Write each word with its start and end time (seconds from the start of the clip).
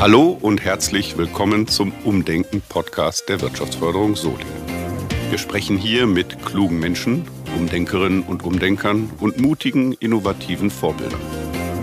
Hallo 0.00 0.38
und 0.40 0.64
herzlich 0.64 1.18
willkommen 1.18 1.66
zum 1.66 1.92
Umdenken-Podcast 2.04 3.28
der 3.28 3.40
Wirtschaftsförderung 3.40 4.14
Solingen. 4.14 4.46
Wir 5.30 5.38
sprechen 5.38 5.76
hier 5.76 6.06
mit 6.06 6.44
klugen 6.44 6.78
Menschen, 6.78 7.26
Umdenkerinnen 7.56 8.22
und 8.22 8.44
Umdenkern 8.44 9.10
und 9.18 9.40
mutigen, 9.40 9.92
innovativen 9.94 10.70
Vorbildern. 10.70 11.20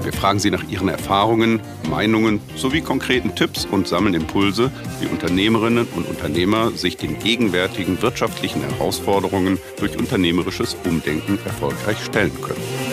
Wir 0.04 0.13
fragen 0.13 0.39
sie 0.39 0.49
nach 0.49 0.63
ihren 0.70 0.88
Erfahrungen, 0.88 1.59
Meinungen 1.89 2.39
sowie 2.55 2.81
konkreten 2.81 3.36
Tipps 3.36 3.65
und 3.65 3.88
sammeln 3.88 4.13
Impulse, 4.13 4.71
wie 5.02 5.07
Unternehmerinnen 5.07 5.86
und 5.95 6.07
Unternehmer 6.07 6.71
sich 6.71 6.95
den 6.95 7.20
gegenwärtigen 7.20 8.02
wirtschaftlichen 8.02 8.61
Herausforderungen 8.61 9.57
durch 9.77 9.97
unternehmerisches 9.97 10.77
Umdenken 10.86 11.38
erfolgreich 11.43 11.97
stellen 12.05 12.39
können. 12.41 12.84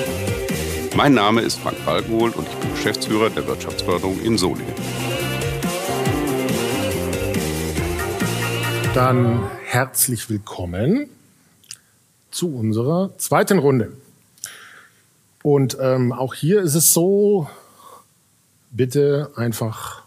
Mein 0.95 1.14
Name 1.14 1.40
ist 1.40 1.59
Frank 1.59 1.82
Balkenhol 1.86 2.30
und 2.30 2.46
ich 2.46 2.55
bin 2.56 2.70
Geschäftsführer 2.70 3.30
der 3.30 3.46
Wirtschaftsförderung 3.46 4.20
in 4.20 4.37
Solingen. 4.37 4.74
Dann 8.95 9.50
herzlich 9.64 10.28
willkommen 10.28 11.09
zu 12.30 12.55
unserer 12.55 13.10
zweiten 13.16 13.59
Runde. 13.59 13.92
Und 15.42 15.78
ähm, 15.80 16.12
auch 16.12 16.34
hier 16.34 16.60
ist 16.60 16.74
es 16.74 16.92
so, 16.92 17.48
bitte 18.70 19.30
einfach 19.34 20.02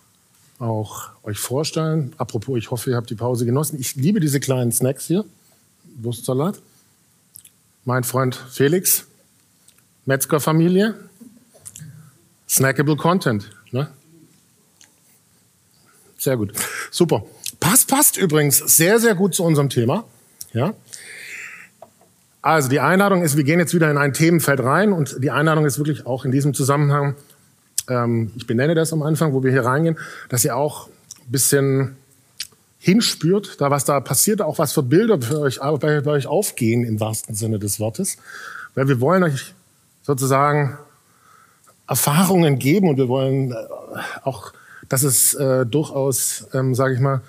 auch 0.59 1.09
euch 1.23 1.39
vorstellen. 1.39 2.13
Apropos, 2.19 2.59
ich 2.59 2.69
hoffe, 2.69 2.91
ihr 2.91 2.95
habt 2.95 3.09
die 3.09 3.15
Pause 3.15 3.45
genossen. 3.45 3.79
Ich 3.79 3.95
liebe 3.95 4.19
diese 4.19 4.39
kleinen 4.39 4.71
Snacks 4.71 5.07
hier. 5.07 5.25
Wurstsalat. 5.97 6.59
Mein 7.85 8.03
Freund 8.03 8.35
Felix, 8.35 9.07
Metzgerfamilie. 10.05 10.95
Snackable 12.47 12.95
Content. 12.95 13.49
Ne? 13.71 13.89
Sehr 16.17 16.37
gut. 16.37 16.53
Super. 16.91 17.25
Passt, 17.59 17.87
passt 17.89 18.17
übrigens 18.17 18.57
sehr, 18.57 18.99
sehr 18.99 19.15
gut 19.15 19.33
zu 19.33 19.43
unserem 19.43 19.69
Thema. 19.69 20.05
Ja. 20.53 20.73
Also 22.41 22.69
die 22.69 22.79
Einladung 22.79 23.23
ist, 23.23 23.37
wir 23.37 23.43
gehen 23.43 23.59
jetzt 23.59 23.73
wieder 23.73 23.89
in 23.89 23.97
ein 23.97 24.13
Themenfeld 24.13 24.59
rein 24.59 24.93
und 24.93 25.23
die 25.23 25.31
Einladung 25.31 25.65
ist 25.65 25.79
wirklich 25.79 26.05
auch 26.05 26.25
in 26.25 26.31
diesem 26.31 26.53
Zusammenhang, 26.53 27.15
ähm, 27.89 28.31
ich 28.35 28.45
benenne 28.45 28.75
das 28.75 28.93
am 28.93 29.01
Anfang, 29.01 29.33
wo 29.33 29.43
wir 29.43 29.51
hier 29.51 29.65
reingehen, 29.65 29.97
dass 30.29 30.45
ihr 30.45 30.55
auch 30.55 30.87
ein 30.87 31.31
bisschen 31.31 31.97
hinspürt, 32.77 33.59
da 33.59 33.71
was 33.71 33.85
da 33.85 33.99
passiert, 33.99 34.43
auch 34.43 34.59
was 34.59 34.73
für 34.73 34.83
Bilder 34.83 35.17
euch, 35.39 35.59
bei, 35.59 36.01
bei 36.01 36.11
euch 36.11 36.27
aufgehen 36.27 36.83
im 36.83 36.99
wahrsten 36.99 37.33
Sinne 37.33 37.57
des 37.57 37.79
Wortes. 37.79 38.17
Weil 38.75 38.87
wir 38.87 39.01
wollen 39.01 39.23
euch 39.23 39.55
sozusagen 40.05 40.77
Erfahrungen 41.87 42.59
geben 42.59 42.89
und 42.89 42.97
wir 42.97 43.07
wollen 43.07 43.51
äh, 43.51 43.55
auch, 44.23 44.53
dass 44.87 45.03
es 45.03 45.33
äh, 45.33 45.65
durchaus, 45.65 46.47
ähm, 46.53 46.75
sage 46.75 46.93
ich 46.93 46.99
mal, 46.99 47.21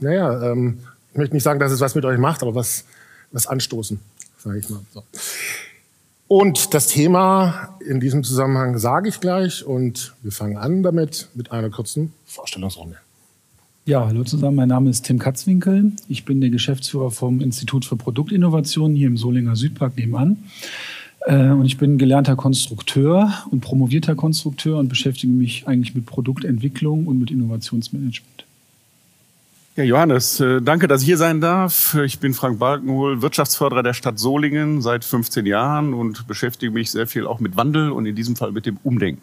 naja, 0.00 0.52
ähm, 0.52 0.78
ich 1.12 1.18
möchte 1.18 1.34
nicht 1.34 1.42
sagen, 1.42 1.60
dass 1.60 1.72
es 1.72 1.80
was 1.80 1.94
mit 1.94 2.04
euch 2.04 2.18
macht, 2.18 2.42
aber 2.42 2.54
was, 2.54 2.84
was 3.32 3.46
anstoßen, 3.46 4.00
sage 4.38 4.58
ich 4.58 4.70
mal. 4.70 4.80
So. 4.94 5.02
Und 6.28 6.72
das 6.72 6.86
Thema 6.86 7.76
in 7.86 8.00
diesem 8.00 8.24
Zusammenhang 8.24 8.78
sage 8.78 9.08
ich 9.08 9.20
gleich 9.20 9.64
und 9.64 10.14
wir 10.22 10.32
fangen 10.32 10.56
an 10.56 10.82
damit 10.82 11.28
mit 11.34 11.52
einer 11.52 11.68
kurzen 11.68 12.14
Vorstellungsrunde. 12.24 12.96
Ja, 13.84 14.06
hallo 14.06 14.22
zusammen, 14.22 14.56
mein 14.56 14.68
Name 14.68 14.88
ist 14.88 15.04
Tim 15.04 15.18
Katzwinkel. 15.18 15.92
Ich 16.08 16.24
bin 16.24 16.40
der 16.40 16.50
Geschäftsführer 16.50 17.10
vom 17.10 17.40
Institut 17.40 17.84
für 17.84 17.96
Produktinnovation 17.96 18.94
hier 18.94 19.08
im 19.08 19.16
Solinger 19.16 19.56
Südpark 19.56 19.96
nebenan. 19.96 20.44
Äh, 21.26 21.50
und 21.50 21.64
ich 21.64 21.78
bin 21.78 21.98
gelernter 21.98 22.36
Konstrukteur 22.36 23.32
und 23.50 23.60
promovierter 23.60 24.14
Konstrukteur 24.14 24.78
und 24.78 24.88
beschäftige 24.88 25.32
mich 25.32 25.66
eigentlich 25.66 25.94
mit 25.94 26.06
Produktentwicklung 26.06 27.06
und 27.06 27.18
mit 27.18 27.30
Innovationsmanagement. 27.30 28.44
Ja, 29.74 29.84
Johannes, 29.84 30.38
äh, 30.38 30.60
danke, 30.60 30.86
dass 30.86 31.00
ich 31.00 31.06
hier 31.06 31.16
sein 31.16 31.40
darf. 31.40 31.94
Ich 32.04 32.18
bin 32.18 32.34
Frank 32.34 32.58
Balkenhol, 32.58 33.22
Wirtschaftsförderer 33.22 33.82
der 33.82 33.94
Stadt 33.94 34.18
Solingen 34.18 34.82
seit 34.82 35.02
15 35.02 35.46
Jahren 35.46 35.94
und 35.94 36.26
beschäftige 36.26 36.70
mich 36.70 36.90
sehr 36.90 37.06
viel 37.06 37.26
auch 37.26 37.40
mit 37.40 37.56
Wandel 37.56 37.90
und 37.90 38.04
in 38.04 38.14
diesem 38.14 38.36
Fall 38.36 38.52
mit 38.52 38.66
dem 38.66 38.78
Umdenken. 38.82 39.22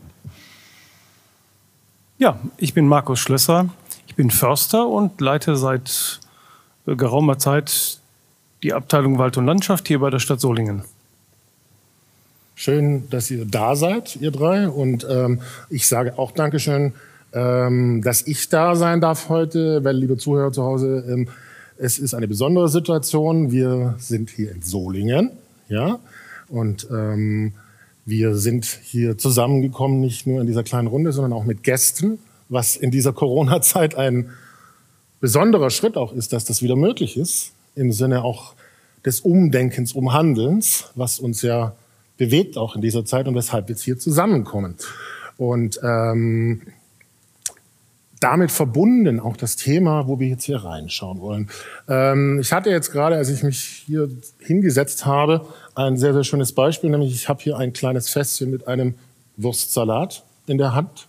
Ja, 2.17 2.39
ich 2.57 2.73
bin 2.73 2.87
Markus 2.87 3.19
Schlösser. 3.19 3.69
Ich 4.07 4.15
bin 4.15 4.31
Förster 4.31 4.87
und 4.87 5.21
leite 5.21 5.55
seit 5.55 6.19
äh, 6.87 6.95
geraumer 6.95 7.37
Zeit 7.37 7.99
die 8.63 8.73
Abteilung 8.73 9.19
Wald 9.19 9.37
und 9.37 9.45
Landschaft 9.45 9.87
hier 9.87 9.99
bei 9.99 10.09
der 10.09 10.19
Stadt 10.19 10.41
Solingen. 10.41 10.83
Schön, 12.61 13.09
dass 13.09 13.31
ihr 13.31 13.45
da 13.45 13.77
seid, 13.77 14.17
ihr 14.17 14.31
drei. 14.31 14.67
Und 14.67 15.07
ähm, 15.09 15.39
ich 15.69 15.87
sage 15.87 16.19
auch 16.19 16.31
Dankeschön 16.31 16.91
ähm, 17.33 18.01
dass 18.01 18.25
ich 18.25 18.49
da 18.49 18.75
sein 18.75 19.01
darf 19.01 19.29
heute, 19.29 19.83
weil, 19.83 19.95
liebe 19.95 20.17
Zuhörer 20.17 20.51
zu 20.51 20.63
Hause, 20.63 21.05
ähm, 21.07 21.27
es 21.77 21.99
ist 21.99 22.13
eine 22.13 22.27
besondere 22.27 22.69
Situation. 22.69 23.51
Wir 23.51 23.95
sind 23.99 24.29
hier 24.29 24.51
in 24.51 24.61
Solingen, 24.61 25.31
ja, 25.67 25.99
und 26.47 26.87
ähm, 26.91 27.53
wir 28.05 28.35
sind 28.35 28.65
hier 28.65 29.17
zusammengekommen, 29.17 30.01
nicht 30.01 30.25
nur 30.25 30.41
in 30.41 30.47
dieser 30.47 30.63
kleinen 30.63 30.87
Runde, 30.87 31.11
sondern 31.11 31.33
auch 31.33 31.45
mit 31.45 31.63
Gästen, 31.63 32.17
was 32.49 32.75
in 32.75 32.89
dieser 32.89 33.13
Corona-Zeit 33.13 33.95
ein 33.95 34.31
besonderer 35.19 35.69
Schritt 35.69 35.97
auch 35.97 36.13
ist, 36.13 36.33
dass 36.33 36.45
das 36.45 36.63
wieder 36.63 36.75
möglich 36.75 37.15
ist, 37.15 37.51
im 37.75 37.91
Sinne 37.91 38.23
auch 38.23 38.55
des 39.05 39.21
Umdenkens, 39.21 39.93
Umhandelns, 39.93 40.89
was 40.95 41.19
uns 41.19 41.43
ja 41.43 41.75
bewegt 42.19 42.57
auch 42.57 42.75
in 42.75 42.81
dieser 42.81 43.05
Zeit 43.05 43.27
und 43.27 43.33
weshalb 43.33 43.69
jetzt 43.69 43.81
hier 43.81 43.97
zusammenkommen. 43.97 44.75
Und 45.37 45.79
ähm, 45.81 46.61
damit 48.19 48.51
verbunden 48.51 49.21
auch 49.21 49.37
das 49.37 49.55
Thema, 49.55 50.07
wo 50.07 50.19
wir 50.19 50.27
jetzt 50.27 50.43
hier 50.43 50.57
reinschauen 50.57 51.21
wollen. 51.21 51.49
Ähm, 51.87 52.39
ich 52.41 52.51
hatte 52.51 52.69
jetzt 52.69 52.91
gerade, 52.91 53.15
als 53.15 53.29
ich 53.29 53.41
mich 53.41 53.83
hier 53.85 54.09
hingesetzt 54.39 55.05
habe, 55.05 55.47
ein 55.75 55.97
sehr, 55.97 56.13
sehr 56.13 56.25
schönes 56.25 56.51
Beispiel, 56.51 56.89
nämlich 56.89 57.13
ich 57.13 57.29
habe 57.29 57.41
hier 57.41 57.57
ein 57.57 57.71
kleines 57.71 58.09
Fässchen 58.09 58.51
mit 58.51 58.67
einem 58.67 58.95
Wurstsalat 59.37 60.23
in 60.45 60.57
der 60.57 60.75
Hand, 60.75 61.07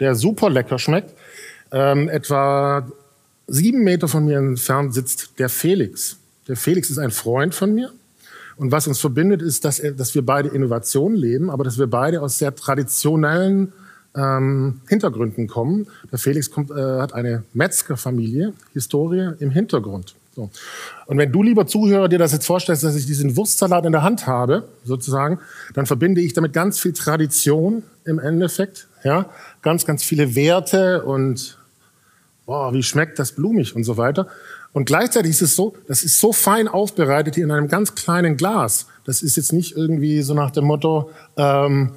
der 0.00 0.14
super 0.14 0.48
lecker 0.48 0.78
schmeckt. 0.78 1.12
Ähm, 1.70 2.08
etwa 2.08 2.90
sieben 3.46 3.84
Meter 3.84 4.08
von 4.08 4.24
mir 4.24 4.38
entfernt 4.38 4.94
sitzt 4.94 5.38
der 5.38 5.50
Felix. 5.50 6.16
Der 6.48 6.56
Felix 6.56 6.88
ist 6.88 6.98
ein 6.98 7.10
Freund 7.10 7.54
von 7.54 7.74
mir. 7.74 7.92
Und 8.56 8.72
was 8.72 8.86
uns 8.86 8.98
verbindet, 8.98 9.42
ist, 9.42 9.64
dass, 9.64 9.82
dass 9.96 10.14
wir 10.14 10.24
beide 10.24 10.48
Innovation 10.48 11.14
leben, 11.14 11.50
aber 11.50 11.64
dass 11.64 11.78
wir 11.78 11.86
beide 11.86 12.22
aus 12.22 12.38
sehr 12.38 12.54
traditionellen 12.54 13.72
ähm, 14.16 14.80
Hintergründen 14.88 15.46
kommen. 15.46 15.86
Der 16.10 16.18
Felix 16.18 16.50
kommt, 16.50 16.70
äh, 16.70 16.74
hat 16.74 17.12
eine 17.12 17.44
Metzgerfamilie, 17.52 18.54
Historie 18.72 19.32
im 19.40 19.50
Hintergrund. 19.50 20.14
So. 20.34 20.50
Und 21.06 21.18
wenn 21.18 21.32
du, 21.32 21.42
lieber 21.42 21.66
Zuhörer, 21.66 22.08
dir 22.08 22.18
das 22.18 22.32
jetzt 22.32 22.46
vorstellst, 22.46 22.84
dass 22.84 22.94
ich 22.94 23.06
diesen 23.06 23.36
Wurstsalat 23.36 23.86
in 23.86 23.92
der 23.92 24.02
Hand 24.02 24.26
habe, 24.26 24.68
sozusagen, 24.84 25.38
dann 25.74 25.86
verbinde 25.86 26.20
ich 26.20 26.34
damit 26.34 26.52
ganz 26.52 26.78
viel 26.78 26.92
Tradition 26.92 27.82
im 28.04 28.18
Endeffekt, 28.18 28.86
ja, 29.02 29.30
ganz, 29.62 29.86
ganz 29.86 30.02
viele 30.04 30.34
Werte 30.34 31.04
und 31.04 31.58
boah, 32.44 32.72
wie 32.74 32.82
schmeckt 32.82 33.18
das 33.18 33.32
blumig 33.32 33.74
und 33.74 33.84
so 33.84 33.96
weiter. 33.96 34.28
Und 34.76 34.84
gleichzeitig 34.84 35.30
ist 35.30 35.40
es 35.40 35.56
so, 35.56 35.74
das 35.88 36.02
ist 36.02 36.20
so 36.20 36.34
fein 36.34 36.68
aufbereitet 36.68 37.36
hier 37.36 37.44
in 37.44 37.50
einem 37.50 37.66
ganz 37.66 37.94
kleinen 37.94 38.36
Glas. 38.36 38.84
Das 39.06 39.22
ist 39.22 39.38
jetzt 39.38 39.54
nicht 39.54 39.74
irgendwie 39.74 40.20
so 40.20 40.34
nach 40.34 40.50
dem 40.50 40.66
Motto, 40.66 41.10
ähm, 41.38 41.92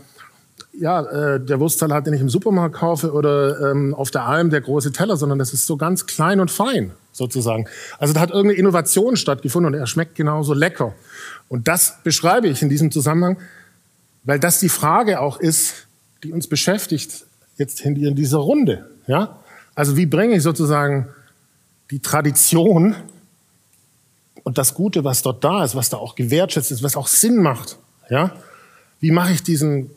ja, 0.80 1.02
äh, 1.02 1.42
der 1.42 1.60
Wurstsalat, 1.60 2.08
den 2.08 2.14
ich 2.14 2.22
im 2.22 2.30
Supermarkt 2.30 2.76
kaufe 2.76 3.12
oder 3.12 3.72
ähm, 3.72 3.94
auf 3.94 4.12
der 4.12 4.24
Alm 4.28 4.50
der 4.50 4.62
große 4.62 4.94
Teller, 4.94 5.18
sondern 5.18 5.38
das 5.38 5.52
ist 5.52 5.68
so 5.68 5.76
ganz 5.76 6.06
klein 6.06 6.40
und 6.40 6.52
fein 6.52 6.94
sozusagen. 7.12 7.68
Also 7.98 8.14
da 8.14 8.22
hat 8.22 8.30
irgendeine 8.30 8.58
Innovation 8.58 9.18
stattgefunden 9.18 9.74
und 9.74 9.78
er 9.78 9.86
schmeckt 9.86 10.16
genauso 10.16 10.54
lecker. 10.54 10.94
Und 11.50 11.68
das 11.68 11.98
beschreibe 12.06 12.48
ich 12.48 12.62
in 12.62 12.70
diesem 12.70 12.92
Zusammenhang, 12.92 13.40
weil 14.24 14.40
das 14.40 14.62
die 14.62 14.70
Frage 14.70 15.20
auch 15.20 15.38
ist, 15.42 15.86
die 16.24 16.32
uns 16.32 16.48
beschäftigt 16.48 17.26
jetzt 17.58 17.82
in 17.82 18.16
dieser 18.16 18.38
Runde. 18.38 18.90
Ja? 19.06 19.36
Also 19.76 19.98
wie 19.98 20.06
bringe 20.06 20.38
ich 20.38 20.44
sozusagen 20.44 21.10
die 21.92 22.00
Tradition 22.00 22.96
und 24.44 24.58
das 24.58 24.74
Gute, 24.74 25.04
was 25.04 25.22
dort 25.22 25.44
da 25.44 25.64
ist, 25.64 25.76
was 25.76 25.90
da 25.90 25.98
auch 25.98 26.16
gewertschätzt 26.16 26.72
ist, 26.72 26.84
was 26.84 26.96
auch 26.96 27.08
Sinn 27.08 27.42
macht, 27.42 27.78
ja? 28.10 28.34
Wie 29.00 29.12
mache 29.12 29.32
ich 29.32 29.44
diesen 29.44 29.90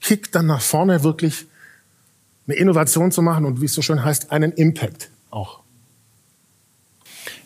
Kick 0.00 0.30
dann 0.30 0.46
nach 0.46 0.60
vorne 0.60 1.02
wirklich 1.02 1.46
eine 2.46 2.56
Innovation 2.56 3.10
zu 3.12 3.20
machen 3.20 3.44
und 3.44 3.60
wie 3.60 3.66
es 3.66 3.74
so 3.74 3.82
schön 3.82 4.04
heißt, 4.04 4.32
einen 4.32 4.52
Impact 4.52 5.10
auch. 5.30 5.60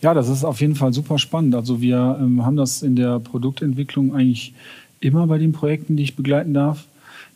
Ja, 0.00 0.14
das 0.14 0.29
ist 0.29 0.44
auf 0.44 0.61
jeden 0.61 0.76
Fall 0.76 0.93
super 0.93 1.19
spannend. 1.19 1.55
Also 1.55 1.81
wir 1.81 2.19
ähm, 2.20 2.44
haben 2.44 2.56
das 2.56 2.82
in 2.82 2.94
der 2.96 3.19
Produktentwicklung 3.19 4.14
eigentlich 4.14 4.55
immer 5.00 5.26
bei 5.26 5.38
den 5.38 5.52
Projekten, 5.52 5.96
die 5.96 6.05
ich 6.05 6.17
begleiten 6.17 6.55
darf, 6.55 6.87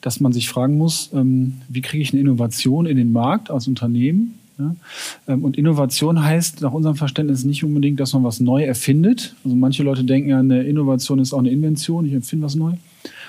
dass 0.00 0.20
man 0.20 0.32
sich 0.32 0.48
fragen 0.48 0.76
muss, 0.76 1.10
ähm, 1.12 1.60
wie 1.68 1.80
kriege 1.80 2.02
ich 2.02 2.12
eine 2.12 2.20
Innovation 2.20 2.86
in 2.86 2.96
den 2.96 3.12
Markt 3.12 3.50
als 3.50 3.66
Unternehmen? 3.66 4.38
Ähm, 4.58 5.44
und 5.44 5.56
Innovation 5.56 6.22
heißt 6.22 6.62
nach 6.62 6.72
unserem 6.72 6.96
Verständnis 6.96 7.44
nicht 7.44 7.64
unbedingt, 7.64 8.00
dass 8.00 8.12
man 8.12 8.24
was 8.24 8.40
neu 8.40 8.62
erfindet. 8.64 9.34
Also 9.44 9.56
manche 9.56 9.82
Leute 9.82 10.04
denken 10.04 10.30
ja, 10.30 10.38
eine 10.38 10.62
Innovation 10.62 11.18
ist 11.18 11.32
auch 11.32 11.38
eine 11.38 11.50
Invention, 11.50 12.06
ich 12.06 12.12
empfinde 12.12 12.46
was 12.46 12.54
neu. 12.54 12.72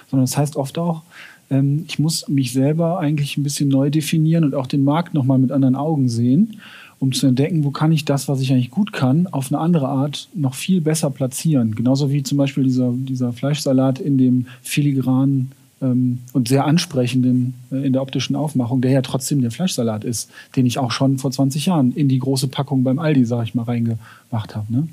Sondern 0.10 0.26
das 0.26 0.38
heißt 0.38 0.56
oft 0.56 0.78
auch, 0.78 1.04
ähm, 1.50 1.86
ich 1.88 2.00
muss 2.00 2.28
mich 2.28 2.54
selber 2.54 3.00
eigentlich 3.00 3.38
ein 3.38 3.44
bisschen 3.44 3.70
neu 3.70 3.90
definieren 3.90 4.44
und 4.44 4.56
auch 4.56 4.68
den 4.68 4.84
Markt 4.84 5.14
nochmal 5.14 5.38
mit 5.38 5.52
anderen 5.52 5.76
Augen 5.76 6.10
sehen, 6.10 6.58
um 7.00 7.12
zu 7.12 7.28
entdecken, 7.28 7.64
wo 7.64 7.72
kann 7.72 7.92
ich 7.92 8.06
das, 8.06 8.28
was 8.28 8.42
ich 8.42 8.52
eigentlich 8.52 8.72
gut 8.72 8.92
kann, 8.92 9.28
auf 9.28 9.52
eine 9.52 9.60
andere 9.60 9.88
Art 9.88 10.30
noch 10.34 10.56
viel 10.56 10.82
besser 10.82 11.10
platzieren. 11.10 11.76
Genauso 11.76 12.10
wie 12.12 12.24
zum 12.24 12.38
Beispiel 12.38 12.64
dieser, 12.64 12.92
dieser 12.92 13.34
Fleischsalat 13.34 14.00
in 14.00 14.18
dem 14.18 14.48
filigranen 14.62 15.52
ähm, 15.82 16.20
und 16.34 16.48
sehr 16.48 16.66
ansprechenden 16.66 17.54
äh, 17.72 17.86
in 17.86 17.94
der 17.94 18.02
optischen 18.02 18.36
Aufmachung, 18.36 18.82
der 18.82 18.92
ja 18.92 19.02
trotzdem 19.02 19.42
der 19.42 19.52
Fleischsalat 19.52 20.04
ist, 20.04 20.32
den 20.56 20.66
ich 20.66 20.80
auch 20.80 20.92
schon 20.92 21.18
vor 21.18 21.32
20 21.32 21.66
Jahren 21.68 21.92
in 21.92 22.08
die 22.08 22.20
große 22.20 22.48
Packung 22.48 22.84
beim 22.84 23.00
Aldi, 23.00 23.26
sag 23.26 23.44
ich 23.44 23.56
mal, 23.56 23.64
reingemacht 23.64 24.56
habe. 24.56 24.72
Ne? 24.72 24.88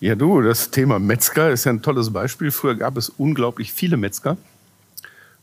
Ja, 0.00 0.14
du, 0.14 0.40
das 0.40 0.70
Thema 0.70 0.98
Metzger 0.98 1.50
ist 1.50 1.64
ja 1.64 1.72
ein 1.72 1.82
tolles 1.82 2.10
Beispiel. 2.10 2.50
Früher 2.50 2.74
gab 2.74 2.96
es 2.96 3.10
unglaublich 3.10 3.72
viele 3.72 3.98
Metzger. 3.98 4.38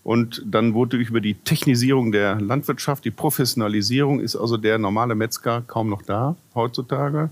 Und 0.04 0.42
dann 0.46 0.74
wurde 0.74 0.98
über 0.98 1.20
die 1.20 1.34
Technisierung 1.36 2.12
der 2.14 2.40
Landwirtschaft, 2.40 3.04
die 3.04 3.12
Professionalisierung, 3.12 4.22
ist 4.22 4.36
also 4.38 4.56
der 4.56 4.80
normale 4.80 5.16
Metzger 5.16 5.62
kaum 5.68 5.90
noch 5.90 6.02
da 6.02 6.36
heutzutage. 6.56 7.30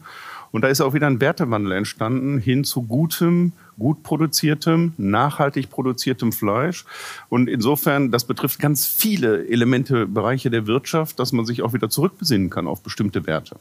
Und 0.56 0.62
da 0.62 0.70
ist 0.70 0.80
auch 0.80 0.94
wieder 0.94 1.08
ein 1.08 1.20
Wertewandel 1.20 1.74
entstanden 1.74 2.40
hin 2.40 2.64
zu 2.64 2.84
gutem, 2.84 3.52
gut 3.78 4.04
produziertem, 4.04 4.94
nachhaltig 4.96 5.70
produziertem 5.70 6.32
Fleisch. 6.32 6.86
Und 7.28 7.50
insofern, 7.50 8.10
das 8.10 8.24
betrifft 8.24 8.60
ganz 8.60 8.88
viele 8.88 9.50
Elemente, 9.50 10.08
Bereiche 10.08 10.50
der 10.50 10.66
Wirtschaft, 10.66 11.20
dass 11.20 11.34
man 11.34 11.46
sich 11.46 11.62
auch 11.62 11.74
wieder 11.74 11.90
zurückbesinnen 11.90 12.50
kann 12.50 12.68
auf 12.68 12.82
bestimmte 12.82 13.28
Werte. 13.28 13.58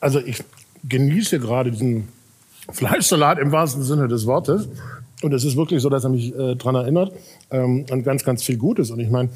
Also 0.00 0.18
ich 0.18 0.42
genieße 0.82 1.38
gerade 1.38 1.70
diesen 1.70 2.08
Fleischsalat 2.72 3.38
im 3.38 3.52
wahrsten 3.52 3.84
Sinne 3.84 4.08
des 4.08 4.26
Wortes. 4.26 4.68
Und 5.22 5.32
es 5.32 5.44
ist 5.44 5.56
wirklich 5.56 5.80
so, 5.80 5.90
dass 5.90 6.02
er 6.02 6.10
mich 6.10 6.34
äh, 6.34 6.56
daran 6.56 6.74
erinnert 6.74 7.12
ähm, 7.52 7.86
an 7.88 8.02
ganz, 8.02 8.24
ganz 8.24 8.42
viel 8.42 8.56
Gutes. 8.56 8.90
Und 8.90 8.98
ich 8.98 9.10
meine, 9.10 9.30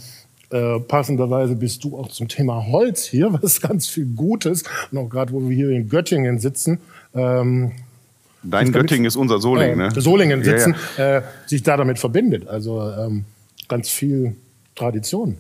äh, 0.53 0.81
passenderweise 0.81 1.57
bist 1.57 1.83
du 1.85 1.97
auch 1.97 2.09
zum 2.09 2.29
Thema 2.29 2.67
Holz 2.67 3.05
hier, 3.05 3.33
was 3.43 3.61
ganz 3.61 3.89
viel 3.89 4.07
Gutes. 4.07 4.65
Und 4.91 4.99
auch 4.99 5.09
gerade, 5.09 5.33
wo 5.33 5.49
wir 5.49 5.57
hier 5.57 5.71
in 5.71 5.89
Göttingen 5.89 6.39
sitzen. 6.39 6.79
Ähm, 7.15 7.73
Dein 8.45 8.73
Göttingen 8.73 9.05
ist 9.05 9.17
unser 9.17 9.39
Solingen, 9.39 9.81
äh, 9.81 9.89
ne? 9.89 10.01
Solingen 10.01 10.43
sitzen, 10.43 10.75
ja, 10.99 11.05
ja. 11.05 11.19
Äh, 11.19 11.23
sich 11.47 11.63
da 11.63 11.77
damit 11.77 11.99
verbindet. 11.99 12.49
Also 12.49 12.83
ähm, 12.91 13.25
ganz 13.69 13.89
viel 13.89 14.37
Tradition. 14.75 15.39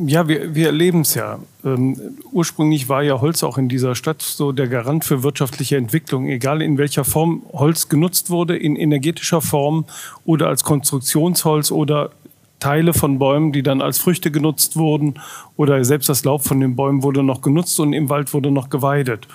Ja, 0.00 0.28
wir, 0.28 0.54
wir 0.54 0.66
erleben 0.66 1.00
es 1.00 1.14
ja. 1.14 1.40
Ähm, 1.64 1.96
ursprünglich 2.30 2.88
war 2.88 3.02
ja 3.02 3.20
Holz 3.20 3.42
auch 3.42 3.58
in 3.58 3.68
dieser 3.68 3.96
Stadt 3.96 4.22
so 4.22 4.52
der 4.52 4.68
Garant 4.68 5.04
für 5.04 5.24
wirtschaftliche 5.24 5.76
Entwicklung, 5.76 6.28
egal 6.28 6.62
in 6.62 6.78
welcher 6.78 7.04
Form 7.04 7.42
Holz 7.52 7.88
genutzt 7.88 8.30
wurde, 8.30 8.56
in 8.56 8.76
energetischer 8.76 9.40
Form 9.40 9.86
oder 10.24 10.46
als 10.46 10.62
Konstruktionsholz 10.62 11.72
oder 11.72 12.12
Teile 12.60 12.92
von 12.92 13.18
Bäumen, 13.18 13.52
die 13.52 13.62
dann 13.62 13.80
als 13.80 13.98
Früchte 13.98 14.30
genutzt 14.30 14.76
wurden 14.76 15.14
oder 15.56 15.84
selbst 15.84 16.08
das 16.08 16.24
Laub 16.24 16.42
von 16.42 16.60
den 16.60 16.76
Bäumen 16.76 17.02
wurde 17.02 17.22
noch 17.22 17.40
genutzt 17.40 17.78
und 17.80 17.92
im 17.92 18.08
Wald 18.08 18.34
wurde 18.34 18.50
noch 18.50 18.70
geweidet. 18.70 19.28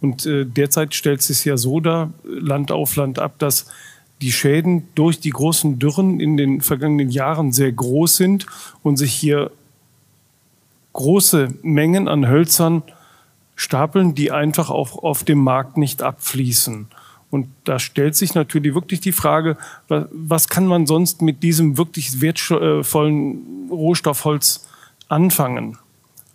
Und 0.00 0.26
äh, 0.26 0.44
derzeit 0.44 0.94
stellt 0.94 1.22
sich 1.22 1.44
ja 1.44 1.56
so 1.56 1.80
dar, 1.80 2.12
Land 2.24 2.70
auf 2.70 2.96
Land 2.96 3.18
ab, 3.18 3.38
dass 3.38 3.66
die 4.20 4.32
Schäden 4.32 4.88
durch 4.94 5.20
die 5.20 5.30
großen 5.30 5.78
Dürren 5.78 6.20
in 6.20 6.36
den 6.36 6.60
vergangenen 6.60 7.10
Jahren 7.10 7.52
sehr 7.52 7.72
groß 7.72 8.16
sind 8.16 8.46
und 8.82 8.96
sich 8.96 9.12
hier 9.12 9.50
große 10.92 11.54
Mengen 11.62 12.08
an 12.08 12.28
Hölzern 12.28 12.82
stapeln, 13.54 14.14
die 14.14 14.30
einfach 14.30 14.70
auch 14.70 15.02
auf 15.02 15.24
dem 15.24 15.38
Markt 15.38 15.76
nicht 15.76 16.02
abfließen. 16.02 16.88
Und 17.36 17.48
da 17.64 17.78
stellt 17.78 18.16
sich 18.16 18.34
natürlich 18.34 18.74
wirklich 18.74 19.00
die 19.00 19.12
Frage, 19.12 19.58
was 19.88 20.48
kann 20.48 20.66
man 20.66 20.86
sonst 20.86 21.20
mit 21.20 21.42
diesem 21.42 21.76
wirklich 21.76 22.22
wertvollen 22.22 23.68
Rohstoffholz 23.70 24.66
anfangen? 25.08 25.76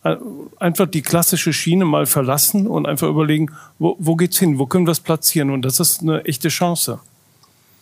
Äh, 0.04 0.18
einfach 0.60 0.86
die 0.86 1.02
klassische 1.02 1.54
Schiene 1.54 1.86
mal 1.86 2.06
verlassen 2.06 2.68
und 2.68 2.86
einfach 2.86 3.08
überlegen, 3.08 3.48
wo, 3.80 3.96
wo 3.98 4.16
geht's 4.16 4.38
hin? 4.38 4.60
Wo 4.60 4.68
können 4.68 4.86
wir 4.86 4.92
es 4.92 5.00
platzieren? 5.00 5.50
Und 5.50 5.64
das 5.64 5.80
ist 5.80 6.02
eine 6.02 6.24
echte 6.26 6.50
Chance. 6.50 7.00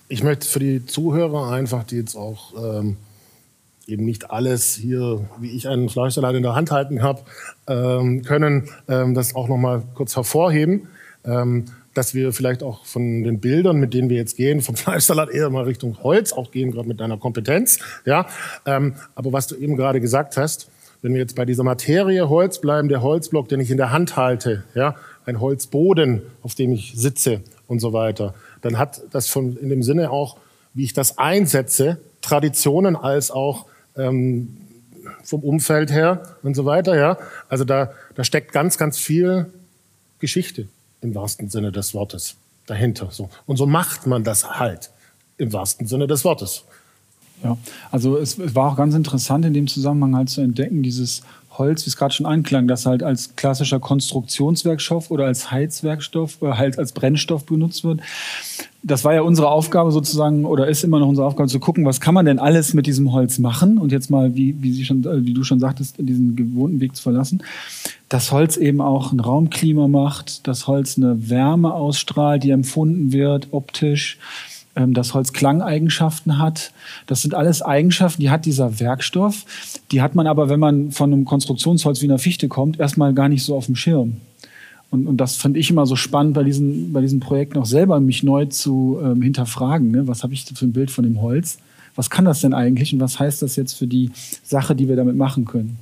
Ich 0.07 0.24
möchte 0.24 0.48
für 0.48 0.60
die 0.60 0.86
Zuhörer 0.86 1.51
einfach, 1.51 1.83
die 1.83 1.98
jetzt 1.98 2.16
auch 2.16 2.54
ähm, 2.57 2.95
eben 3.86 4.06
nicht 4.06 4.31
alles 4.31 4.75
hier, 4.75 5.27
wie 5.42 5.51
ich 5.51 5.68
einen 5.68 5.89
Fleischsalat 5.89 6.36
in 6.36 6.44
der 6.44 6.56
Hand 6.56 6.71
halten 6.71 7.01
habe, 7.01 7.24
ähm, 7.68 8.24
können, 8.24 8.69
ähm, 8.88 9.13
das 9.13 9.36
auch 9.36 9.50
noch 9.50 9.57
mal 9.57 9.83
kurz 9.94 10.16
hervorheben, 10.16 10.88
ähm, 11.25 11.66
dass 11.94 12.14
wir 12.14 12.34
vielleicht 12.34 12.64
auch 12.64 12.86
von 12.86 13.24
den 13.24 13.40
Bildern, 13.40 13.78
mit 13.78 13.94
denen 13.94 14.10
wir 14.10 14.18
jetzt 14.18 14.38
gehen, 14.38 14.62
vom 14.62 14.76
Fleischsalat 14.78 15.30
eher 15.30 15.50
mal 15.50 15.64
Richtung 15.64 15.98
Holz 16.04 16.34
auch 16.34 16.52
gehen, 16.52 16.72
gerade 16.72 16.88
mit 16.88 17.00
deiner 17.00 17.18
Kompetenz. 17.18 17.80
Ja, 18.06 18.28
ähm, 18.66 18.96
aber 19.16 19.34
was 19.34 19.48
du 19.48 19.56
eben 19.56 19.76
gerade 19.76 20.02
gesagt 20.02 20.38
hast, 20.38 20.70
wenn 21.02 21.14
wir 21.14 21.22
jetzt 21.22 21.36
bei 21.36 21.46
dieser 21.46 21.64
Materie 21.64 22.28
Holz 22.28 22.60
bleiben, 22.60 22.90
der 22.90 23.02
Holzblock, 23.02 23.48
den 23.48 23.62
ich 23.62 23.72
in 23.72 23.78
der 23.78 23.92
Hand 23.92 24.18
halte, 24.18 24.66
ja, 24.76 24.96
ein 25.26 25.40
Holzboden, 25.40 26.24
auf 26.42 26.56
dem 26.56 26.72
ich 26.72 26.94
sitze 26.96 27.42
und 27.68 27.80
so 27.80 27.94
weiter, 27.94 28.34
dann 28.62 28.78
hat 28.78 29.02
das 29.12 29.28
von 29.28 29.56
in 29.58 29.70
dem 29.70 29.84
Sinne 29.84 30.12
auch, 30.12 30.38
wie 30.74 30.84
ich 30.84 30.94
das 30.94 31.18
einsetze, 31.18 32.00
Traditionen 32.22 32.96
als 32.96 33.32
auch 33.32 33.66
ähm, 33.96 34.58
vom 35.24 35.42
Umfeld 35.42 35.92
her 35.92 36.36
und 36.44 36.56
so 36.56 36.66
weiter. 36.66 36.98
Ja? 36.98 37.18
Also 37.48 37.64
da, 37.64 37.92
da 38.16 38.24
steckt 38.24 38.52
ganz, 38.52 38.78
ganz 38.78 38.98
viel 38.98 39.46
Geschichte 40.20 40.68
im 41.01 41.16
wahrsten 41.16 41.50
Sinne 41.50 41.72
des 41.72 41.94
Wortes 41.94 42.36
dahinter. 42.66 43.10
So. 43.12 43.30
Und 43.46 43.57
so 43.57 43.66
macht 43.66 44.07
man 44.07 44.24
das 44.24 44.60
halt 44.60 44.92
im 45.38 45.54
wahrsten 45.54 45.88
Sinne 45.88 46.07
des 46.07 46.24
Wortes. 46.25 46.63
Ja, 47.44 47.57
also 47.90 48.18
es, 48.18 48.38
war 48.54 48.72
auch 48.72 48.75
ganz 48.75 48.94
interessant 48.96 49.46
in 49.46 49.54
dem 49.54 49.68
Zusammenhang 49.68 50.16
halt 50.16 50.30
zu 50.30 50.42
entdecken, 50.42 50.84
dieses 50.84 51.22
Holz, 51.60 51.86
wie 51.86 51.90
es 51.90 51.98
gerade 51.98 52.14
schon 52.14 52.26
anklang, 52.26 52.68
das 52.68 52.86
halt 52.86 53.04
als 53.04 53.36
klassischer 53.36 53.80
Konstruktionswerkstoff 53.80 55.12
oder 55.12 55.26
als 55.26 55.52
Heizwerkstoff 55.52 56.42
oder 56.42 56.58
halt 56.58 56.80
als 56.80 56.94
Brennstoff 56.94 57.46
benutzt 57.46 57.84
wird. 57.84 58.00
Das 58.82 59.04
war 59.04 59.14
ja 59.14 59.22
unsere 59.22 59.50
Aufgabe 59.50 59.92
sozusagen 59.92 60.46
oder 60.46 60.68
ist 60.68 60.84
immer 60.84 61.00
noch 61.00 61.08
unsere 61.08 61.28
Aufgabe 61.28 61.50
zu 61.50 61.60
gucken, 61.60 61.86
was 61.86 62.00
kann 62.00 62.14
man 62.14 62.26
denn 62.26 62.40
alles 62.40 62.74
mit 62.74 62.88
diesem 62.88 63.12
Holz 63.12 63.38
machen 63.38 63.78
und 63.78 63.92
jetzt 63.92 64.10
mal, 64.10 64.36
wie, 64.36 64.56
wie, 64.62 64.72
Sie 64.72 64.86
schon, 64.86 65.04
äh, 65.04 65.26
wie 65.26 65.34
du 65.34 65.44
schon 65.44 65.60
sagtest, 65.60 65.96
diesen 66.00 66.36
gewohnten 66.36 66.80
Weg 66.80 66.96
zu 66.96 67.04
verlassen. 67.04 67.44
Das 68.08 68.32
Holz 68.32 68.58
eben 68.58 68.82
auch 68.82 69.12
ein 69.12 69.20
Raumklima 69.20 69.88
macht, 69.88 70.48
das 70.48 70.66
Holz 70.66 70.98
eine 70.98 71.30
Wärme 71.30 71.74
ausstrahlt, 71.74 72.44
die 72.44 72.52
empfunden 72.52 73.12
wird 73.12 73.50
optisch 73.52 74.18
ähm, 74.80 74.94
das 74.94 75.14
Holz 75.14 75.34
Klangeigenschaften 75.34 76.40
hat. 76.40 76.71
Das 77.06 77.21
sind 77.21 77.36
alles 77.36 77.62
Eigenschaften, 77.62 78.21
die 78.21 78.30
hat 78.30 78.45
dieser 78.45 78.80
Werkstoff. 78.80 79.45
Die 79.92 80.02
hat 80.02 80.16
man 80.16 80.26
aber, 80.26 80.50
wenn 80.50 80.59
man 80.59 80.92
von 80.92 81.14
einem 81.14 81.26
Konstruktionsholz 81.26 82.02
wie 82.02 82.06
einer 82.06 82.19
Fichte 82.19 82.48
kommt, 82.48 82.80
erstmal 82.80 83.14
gar 83.14 83.30
nicht 83.30 83.44
so 83.44 83.56
auf 83.56 83.66
dem 83.66 83.76
Schirm. 83.76 84.18
Und, 84.90 85.06
und 85.06 85.18
das 85.18 85.36
fand 85.36 85.56
ich 85.56 85.69
immer 85.69 85.86
so 85.86 85.95
spannend 85.95 86.33
bei 86.33 86.44
diesen, 86.44 86.94
bei 86.94 87.02
diesen 87.02 87.19
Projekten 87.19 87.59
auch 87.59 87.66
selber, 87.66 88.00
mich 88.00 88.24
neu 88.24 88.45
zu 88.45 89.00
ähm, 89.04 89.21
hinterfragen. 89.21 89.92
Ne? 89.92 90.07
Was 90.07 90.24
habe 90.24 90.33
ich 90.33 90.45
für 90.45 90.66
ein 90.66 90.74
Bild 90.74 90.90
von 90.90 91.04
dem 91.04 91.21
Holz? 91.21 91.59
Was 91.95 92.09
kann 92.09 92.26
das 92.26 92.42
denn 92.42 92.54
eigentlich 92.54 92.94
und 92.94 93.00
was 93.00 93.19
heißt 93.19 93.42
das 93.42 93.56
jetzt 93.56 93.74
für 93.74 93.86
die 93.86 94.12
Sache, 94.44 94.76
die 94.76 94.88
wir 94.88 94.95
damit 94.95 95.16
machen 95.16 95.45
können? 95.45 95.78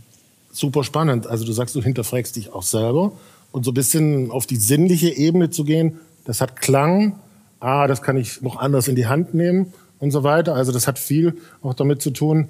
Super 0.51 0.84
spannend. 0.84 1.27
Also 1.27 1.46
du 1.46 1.51
sagst, 1.51 1.75
du 1.75 1.82
hinterfragst 1.82 2.36
dich 2.36 2.51
auch 2.51 2.63
selber 2.63 3.13
und 3.51 3.63
so 3.63 3.72
ein 3.72 3.75
bisschen 3.75 4.32
auf 4.32 4.46
die 4.46 4.56
sinnliche 4.56 5.10
Ebene 5.10 5.51
zu 5.51 5.63
gehen. 5.63 5.98
Das 6.25 6.42
hat 6.42 6.60
Klang, 6.60 7.13
ah, 7.60 7.88
das 7.88 8.02
kann 8.02 8.18
ich 8.18 8.42
noch 8.42 8.58
anders 8.58 8.88
in 8.88 8.96
die 8.96 9.08
Hand 9.08 9.34
nehmen 9.34 9.74
und 10.00 10.12
so 10.12 10.24
weiter. 10.24 10.56
Also 10.56 10.72
das 10.72 10.88
hat 10.88 11.00
viel 11.00 11.38
auch 11.62 11.74
damit 11.74 12.02
zu 12.02 12.12
tun, 12.12 12.50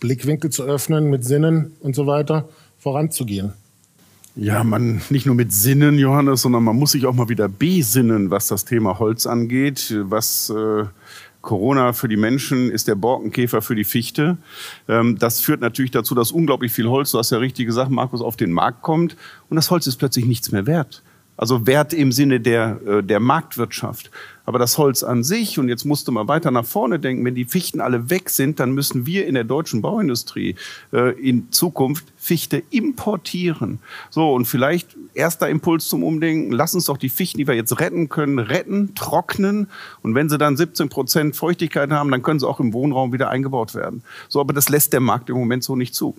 Blickwinkel 0.00 0.50
zu 0.50 0.64
öffnen, 0.64 1.10
mit 1.10 1.24
Sinnen 1.24 1.72
und 1.80 1.94
so 1.94 2.06
weiter 2.06 2.48
voranzugehen. 2.78 3.52
Ja, 4.34 4.64
man 4.64 5.00
nicht 5.08 5.24
nur 5.24 5.34
mit 5.34 5.52
Sinnen, 5.52 5.98
Johannes, 5.98 6.42
sondern 6.42 6.62
man 6.62 6.76
muss 6.76 6.92
sich 6.92 7.06
auch 7.06 7.14
mal 7.14 7.30
wieder 7.30 7.48
besinnen, 7.48 8.30
was 8.30 8.48
das 8.48 8.66
Thema 8.66 8.98
Holz 8.98 9.26
angeht. 9.26 9.94
Was 10.08 10.50
äh, 10.50 10.84
Corona 11.40 11.94
für 11.94 12.08
die 12.08 12.18
Menschen 12.18 12.70
ist 12.70 12.88
der 12.88 12.96
Borkenkäfer 12.96 13.62
für 13.62 13.74
die 13.74 13.84
Fichte. 13.84 14.36
Ähm, 14.88 15.16
das 15.18 15.40
führt 15.40 15.62
natürlich 15.62 15.92
dazu, 15.92 16.14
dass 16.14 16.32
unglaublich 16.32 16.72
viel 16.72 16.88
Holz, 16.88 17.12
du 17.12 17.18
hast 17.18 17.30
ja 17.30 17.38
richtig 17.38 17.66
gesagt, 17.66 17.90
Markus, 17.90 18.20
auf 18.20 18.36
den 18.36 18.52
Markt 18.52 18.82
kommt 18.82 19.16
und 19.48 19.56
das 19.56 19.70
Holz 19.70 19.86
ist 19.86 19.96
plötzlich 19.96 20.26
nichts 20.26 20.52
mehr 20.52 20.66
wert. 20.66 21.02
Also 21.36 21.66
Wert 21.66 21.92
im 21.92 22.12
Sinne 22.12 22.40
der, 22.40 22.80
äh, 22.86 23.02
der 23.02 23.20
Marktwirtschaft. 23.20 24.10
Aber 24.46 24.60
das 24.60 24.78
Holz 24.78 25.02
an 25.02 25.24
sich, 25.24 25.58
und 25.58 25.68
jetzt 25.68 25.84
musste 25.84 26.12
man 26.12 26.28
weiter 26.28 26.52
nach 26.52 26.64
vorne 26.64 27.00
denken, 27.00 27.24
wenn 27.24 27.34
die 27.34 27.44
Fichten 27.44 27.80
alle 27.80 28.10
weg 28.10 28.30
sind, 28.30 28.60
dann 28.60 28.72
müssen 28.72 29.04
wir 29.04 29.26
in 29.26 29.34
der 29.34 29.42
deutschen 29.42 29.82
Bauindustrie 29.82 30.54
äh, 30.92 31.12
in 31.20 31.50
Zukunft 31.50 32.04
Fichte 32.16 32.62
importieren. 32.70 33.80
So, 34.08 34.32
und 34.32 34.46
vielleicht 34.46 34.96
erster 35.14 35.48
Impuls 35.48 35.88
zum 35.88 36.04
Umdenken, 36.04 36.52
lass 36.52 36.74
uns 36.74 36.84
doch 36.84 36.96
die 36.96 37.08
Fichten, 37.08 37.38
die 37.38 37.46
wir 37.48 37.54
jetzt 37.54 37.80
retten 37.80 38.08
können, 38.08 38.38
retten, 38.38 38.94
trocknen. 38.94 39.68
Und 40.02 40.14
wenn 40.14 40.28
sie 40.28 40.38
dann 40.38 40.56
17 40.56 40.88
Prozent 40.88 41.36
Feuchtigkeit 41.36 41.90
haben, 41.90 42.10
dann 42.12 42.22
können 42.22 42.38
sie 42.38 42.48
auch 42.48 42.60
im 42.60 42.72
Wohnraum 42.72 43.12
wieder 43.12 43.30
eingebaut 43.30 43.74
werden. 43.74 44.02
So, 44.28 44.40
aber 44.40 44.52
das 44.52 44.68
lässt 44.68 44.92
der 44.92 45.00
Markt 45.00 45.28
im 45.28 45.36
Moment 45.36 45.64
so 45.64 45.74
nicht 45.74 45.94
zu. 45.94 46.16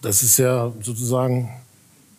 Das 0.00 0.22
ist 0.22 0.38
ja 0.38 0.72
sozusagen 0.80 1.50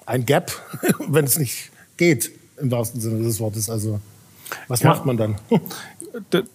ein 0.05 0.25
Gap, 0.25 0.51
wenn 1.07 1.25
es 1.25 1.37
nicht 1.37 1.71
geht, 1.97 2.31
im 2.57 2.71
wahrsten 2.71 3.01
Sinne 3.01 3.23
des 3.23 3.39
Wortes. 3.39 3.69
Also 3.69 3.99
was 4.67 4.81
ja. 4.81 4.89
macht 4.89 5.05
man 5.05 5.17
dann? 5.17 5.35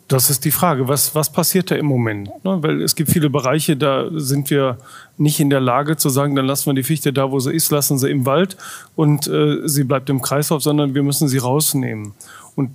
Das 0.08 0.30
ist 0.30 0.46
die 0.46 0.52
Frage, 0.52 0.88
was, 0.88 1.14
was 1.14 1.30
passiert 1.30 1.70
da 1.70 1.74
im 1.74 1.84
Moment? 1.84 2.28
Ne, 2.44 2.62
weil 2.62 2.80
es 2.80 2.94
gibt 2.94 3.10
viele 3.10 3.28
Bereiche, 3.28 3.76
da 3.76 4.08
sind 4.10 4.48
wir 4.48 4.78
nicht 5.18 5.38
in 5.38 5.50
der 5.50 5.60
Lage 5.60 5.98
zu 5.98 6.08
sagen, 6.08 6.34
dann 6.34 6.46
lassen 6.46 6.64
wir 6.70 6.72
die 6.72 6.82
Fichte 6.82 7.12
da, 7.12 7.30
wo 7.30 7.40
sie 7.40 7.52
ist, 7.52 7.70
lassen 7.70 7.98
sie 7.98 8.10
im 8.10 8.24
Wald 8.24 8.56
und 8.96 9.26
äh, 9.26 9.68
sie 9.68 9.84
bleibt 9.84 10.08
im 10.08 10.22
Kreislauf, 10.22 10.62
sondern 10.62 10.94
wir 10.94 11.02
müssen 11.02 11.28
sie 11.28 11.36
rausnehmen. 11.36 12.14
Und 12.56 12.70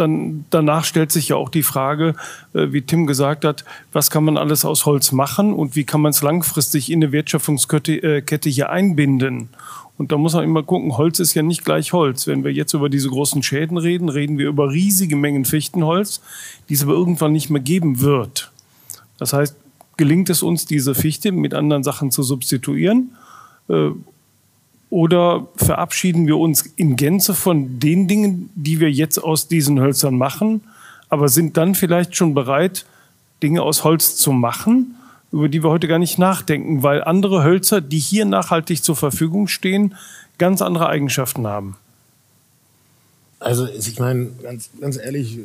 dann, 0.00 0.44
danach 0.50 0.84
stellt 0.84 1.12
sich 1.12 1.28
ja 1.28 1.36
auch 1.36 1.48
die 1.48 1.62
Frage, 1.62 2.14
äh, 2.54 2.72
wie 2.72 2.82
Tim 2.82 3.06
gesagt 3.06 3.44
hat, 3.44 3.64
was 3.92 4.10
kann 4.10 4.24
man 4.24 4.36
alles 4.36 4.64
aus 4.64 4.86
Holz 4.86 5.12
machen 5.12 5.52
und 5.52 5.76
wie 5.76 5.84
kann 5.84 6.00
man 6.00 6.10
es 6.10 6.22
langfristig 6.22 6.90
in 6.90 7.02
eine 7.02 7.12
Wertschöpfungskette 7.12 8.20
äh, 8.20 8.50
hier 8.50 8.70
einbinden? 8.70 9.50
Und 9.98 10.12
da 10.12 10.16
muss 10.16 10.34
man 10.34 10.44
immer 10.44 10.62
gucken, 10.62 10.96
Holz 10.96 11.18
ist 11.18 11.34
ja 11.34 11.42
nicht 11.42 11.64
gleich 11.64 11.92
Holz. 11.92 12.28
Wenn 12.28 12.44
wir 12.44 12.52
jetzt 12.52 12.72
über 12.72 12.88
diese 12.88 13.08
großen 13.08 13.42
Schäden 13.42 13.78
reden, 13.78 14.08
reden 14.08 14.38
wir 14.38 14.46
über 14.46 14.70
riesige 14.70 15.16
Mengen 15.16 15.44
Fichtenholz, 15.44 16.20
die 16.68 16.74
es 16.74 16.84
aber 16.84 16.92
irgendwann 16.92 17.32
nicht 17.32 17.50
mehr 17.50 17.60
geben 17.60 18.00
wird. 18.00 18.52
Das 19.18 19.32
heißt, 19.32 19.56
gelingt 19.96 20.30
es 20.30 20.44
uns, 20.44 20.66
diese 20.66 20.94
Fichte 20.94 21.32
mit 21.32 21.52
anderen 21.52 21.82
Sachen 21.82 22.12
zu 22.12 22.22
substituieren? 22.22 23.10
Oder 24.90 25.48
verabschieden 25.56 26.26
wir 26.26 26.38
uns 26.38 26.62
in 26.62 26.96
Gänze 26.96 27.34
von 27.34 27.78
den 27.78 28.08
Dingen, 28.08 28.50
die 28.54 28.80
wir 28.80 28.90
jetzt 28.90 29.18
aus 29.18 29.48
diesen 29.48 29.80
Hölzern 29.80 30.16
machen, 30.16 30.62
aber 31.08 31.28
sind 31.28 31.56
dann 31.56 31.74
vielleicht 31.74 32.16
schon 32.16 32.34
bereit, 32.34 32.86
Dinge 33.42 33.62
aus 33.62 33.84
Holz 33.84 34.16
zu 34.16 34.32
machen, 34.32 34.96
über 35.30 35.48
die 35.48 35.62
wir 35.62 35.70
heute 35.70 35.88
gar 35.88 35.98
nicht 35.98 36.18
nachdenken, 36.18 36.82
weil 36.82 37.04
andere 37.04 37.44
Hölzer, 37.44 37.80
die 37.80 37.98
hier 37.98 38.24
nachhaltig 38.24 38.82
zur 38.82 38.96
Verfügung 38.96 39.46
stehen, 39.46 39.94
ganz 40.38 40.62
andere 40.62 40.88
Eigenschaften 40.88 41.46
haben. 41.46 41.76
Also 43.40 43.68
ich 43.68 44.00
meine, 44.00 44.30
ganz, 44.42 44.70
ganz 44.80 44.96
ehrlich, 44.96 45.38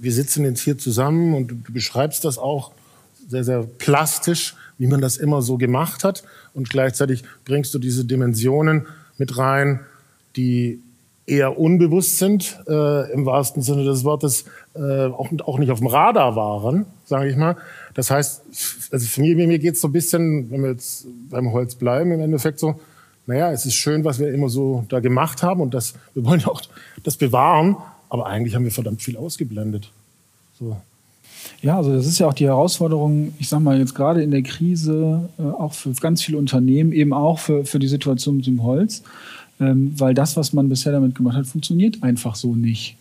wir 0.00 0.12
sitzen 0.12 0.44
jetzt 0.44 0.60
hier 0.60 0.78
zusammen 0.78 1.34
und 1.34 1.48
du 1.48 1.56
beschreibst 1.72 2.24
das 2.24 2.38
auch 2.38 2.72
sehr, 3.28 3.44
sehr 3.44 3.62
plastisch, 3.62 4.54
wie 4.82 4.88
man 4.88 5.00
das 5.00 5.16
immer 5.16 5.42
so 5.42 5.58
gemacht 5.58 6.02
hat. 6.02 6.24
Und 6.54 6.68
gleichzeitig 6.68 7.22
bringst 7.44 7.72
du 7.72 7.78
diese 7.78 8.04
Dimensionen 8.04 8.88
mit 9.16 9.38
rein, 9.38 9.78
die 10.34 10.82
eher 11.24 11.56
unbewusst 11.56 12.18
sind, 12.18 12.58
äh, 12.66 13.12
im 13.12 13.24
wahrsten 13.24 13.62
Sinne 13.62 13.84
des 13.84 14.02
Wortes, 14.02 14.44
äh, 14.74 15.06
auch, 15.06 15.30
auch 15.44 15.60
nicht 15.60 15.70
auf 15.70 15.78
dem 15.78 15.86
Radar 15.86 16.34
waren, 16.34 16.86
sage 17.04 17.30
ich 17.30 17.36
mal. 17.36 17.56
Das 17.94 18.10
heißt, 18.10 18.42
also 18.90 19.06
für 19.06 19.20
mich, 19.20 19.36
mir 19.36 19.60
geht 19.60 19.74
es 19.76 19.80
so 19.80 19.86
ein 19.86 19.92
bisschen, 19.92 20.50
wenn 20.50 20.62
wir 20.64 20.72
jetzt 20.72 21.06
beim 21.30 21.52
Holz 21.52 21.76
bleiben, 21.76 22.10
im 22.10 22.20
Endeffekt 22.20 22.58
so, 22.58 22.80
naja, 23.28 23.52
es 23.52 23.64
ist 23.64 23.74
schön, 23.74 24.04
was 24.04 24.18
wir 24.18 24.34
immer 24.34 24.48
so 24.48 24.84
da 24.88 24.98
gemacht 24.98 25.44
haben 25.44 25.60
und 25.60 25.74
das, 25.74 25.94
wir 26.14 26.24
wollen 26.24 26.44
auch 26.44 26.60
das 27.04 27.16
bewahren, 27.16 27.76
aber 28.08 28.26
eigentlich 28.26 28.56
haben 28.56 28.64
wir 28.64 28.72
verdammt 28.72 29.00
viel 29.00 29.16
ausgeblendet. 29.16 29.92
So. 30.58 30.76
Ja, 31.62 31.76
also 31.76 31.94
das 31.94 32.06
ist 32.06 32.18
ja 32.18 32.26
auch 32.26 32.34
die 32.34 32.46
Herausforderung, 32.46 33.32
ich 33.38 33.48
sage 33.48 33.62
mal 33.62 33.78
jetzt 33.78 33.94
gerade 33.94 34.20
in 34.20 34.32
der 34.32 34.42
Krise, 34.42 35.28
äh, 35.38 35.42
auch 35.42 35.72
für 35.72 35.92
ganz 35.92 36.20
viele 36.20 36.38
Unternehmen, 36.38 36.92
eben 36.92 37.12
auch 37.12 37.38
für, 37.38 37.64
für 37.64 37.78
die 37.78 37.86
Situation 37.86 38.36
mit 38.38 38.46
dem 38.48 38.64
Holz, 38.64 39.04
ähm, 39.60 39.94
weil 39.96 40.12
das, 40.12 40.36
was 40.36 40.52
man 40.52 40.68
bisher 40.68 40.90
damit 40.90 41.14
gemacht 41.14 41.36
hat, 41.36 41.46
funktioniert 41.46 42.02
einfach 42.02 42.34
so 42.34 42.56
nicht. 42.56 42.96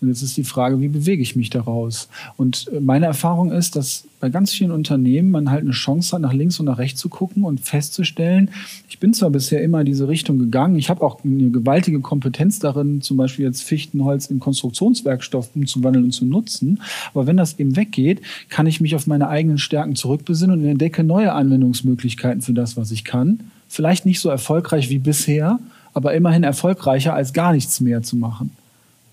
Und 0.00 0.08
jetzt 0.08 0.22
ist 0.22 0.36
die 0.36 0.44
Frage, 0.44 0.80
wie 0.80 0.88
bewege 0.88 1.22
ich 1.22 1.36
mich 1.36 1.50
daraus? 1.50 2.08
Und 2.36 2.70
äh, 2.72 2.80
meine 2.80 3.06
Erfahrung 3.06 3.52
ist, 3.52 3.76
dass 3.76 4.04
bei 4.18 4.28
ganz 4.28 4.52
vielen 4.52 4.70
Unternehmen 4.70 5.30
man 5.30 5.50
halt 5.50 5.62
eine 5.62 5.72
Chance 5.72 6.14
hat, 6.14 6.22
nach 6.22 6.32
links 6.32 6.58
und 6.60 6.66
nach 6.66 6.78
rechts 6.78 7.00
zu 7.00 7.08
gucken 7.08 7.44
und 7.44 7.60
festzustellen, 7.60 8.50
ich 8.88 8.98
bin 8.98 9.14
zwar 9.14 9.30
bisher 9.30 9.62
immer 9.62 9.84
diese 9.84 10.08
Richtung 10.08 10.38
gegangen, 10.38 10.76
ich 10.76 10.90
habe 10.90 11.02
auch 11.02 11.24
eine 11.24 11.50
gewaltige 11.50 12.00
Kompetenz 12.00 12.58
darin, 12.58 13.00
zum 13.02 13.16
Beispiel 13.16 13.46
jetzt 13.46 13.62
Fichtenholz 13.62 14.26
in 14.26 14.40
Konstruktionswerkstoff 14.40 15.50
umzuwandeln 15.54 16.06
und 16.06 16.12
zu 16.12 16.26
nutzen, 16.26 16.80
aber 17.14 17.26
wenn 17.26 17.36
das 17.36 17.58
eben 17.58 17.76
weggeht, 17.76 18.20
kann 18.48 18.66
ich 18.66 18.80
mich 18.80 18.94
auf 18.94 19.06
meine 19.06 19.28
eigenen 19.28 19.58
Stärken 19.58 19.96
zurückbesinnen 19.96 20.60
und 20.60 20.66
entdecke 20.66 21.02
neue 21.02 21.32
Anwendungsmöglichkeiten 21.32 22.42
für 22.42 22.52
das, 22.52 22.76
was 22.76 22.90
ich 22.90 23.04
kann. 23.04 23.40
Vielleicht 23.68 24.04
nicht 24.04 24.20
so 24.20 24.28
erfolgreich 24.28 24.90
wie 24.90 24.98
bisher, 24.98 25.58
aber 25.94 26.14
immerhin 26.14 26.42
erfolgreicher 26.42 27.14
als 27.14 27.32
gar 27.32 27.52
nichts 27.52 27.80
mehr 27.80 28.02
zu 28.02 28.16
machen. 28.16 28.50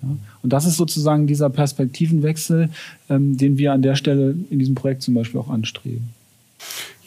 Und 0.02 0.54
das 0.54 0.66
ist 0.66 0.78
sozusagen 0.78 1.28
dieser 1.28 1.50
Perspektivenwechsel, 1.50 2.70
ähm, 3.10 3.38
den 3.38 3.58
wir 3.58 3.74
an 3.74 3.82
der 3.82 3.96
Stelle 3.96 4.36
in 4.50 4.60
diesem 4.60 4.76
Projekt 4.76 5.02
zum 5.02 5.14
Beispiel 5.14 5.40
auch 5.40 5.50
anstreben. 5.50 6.10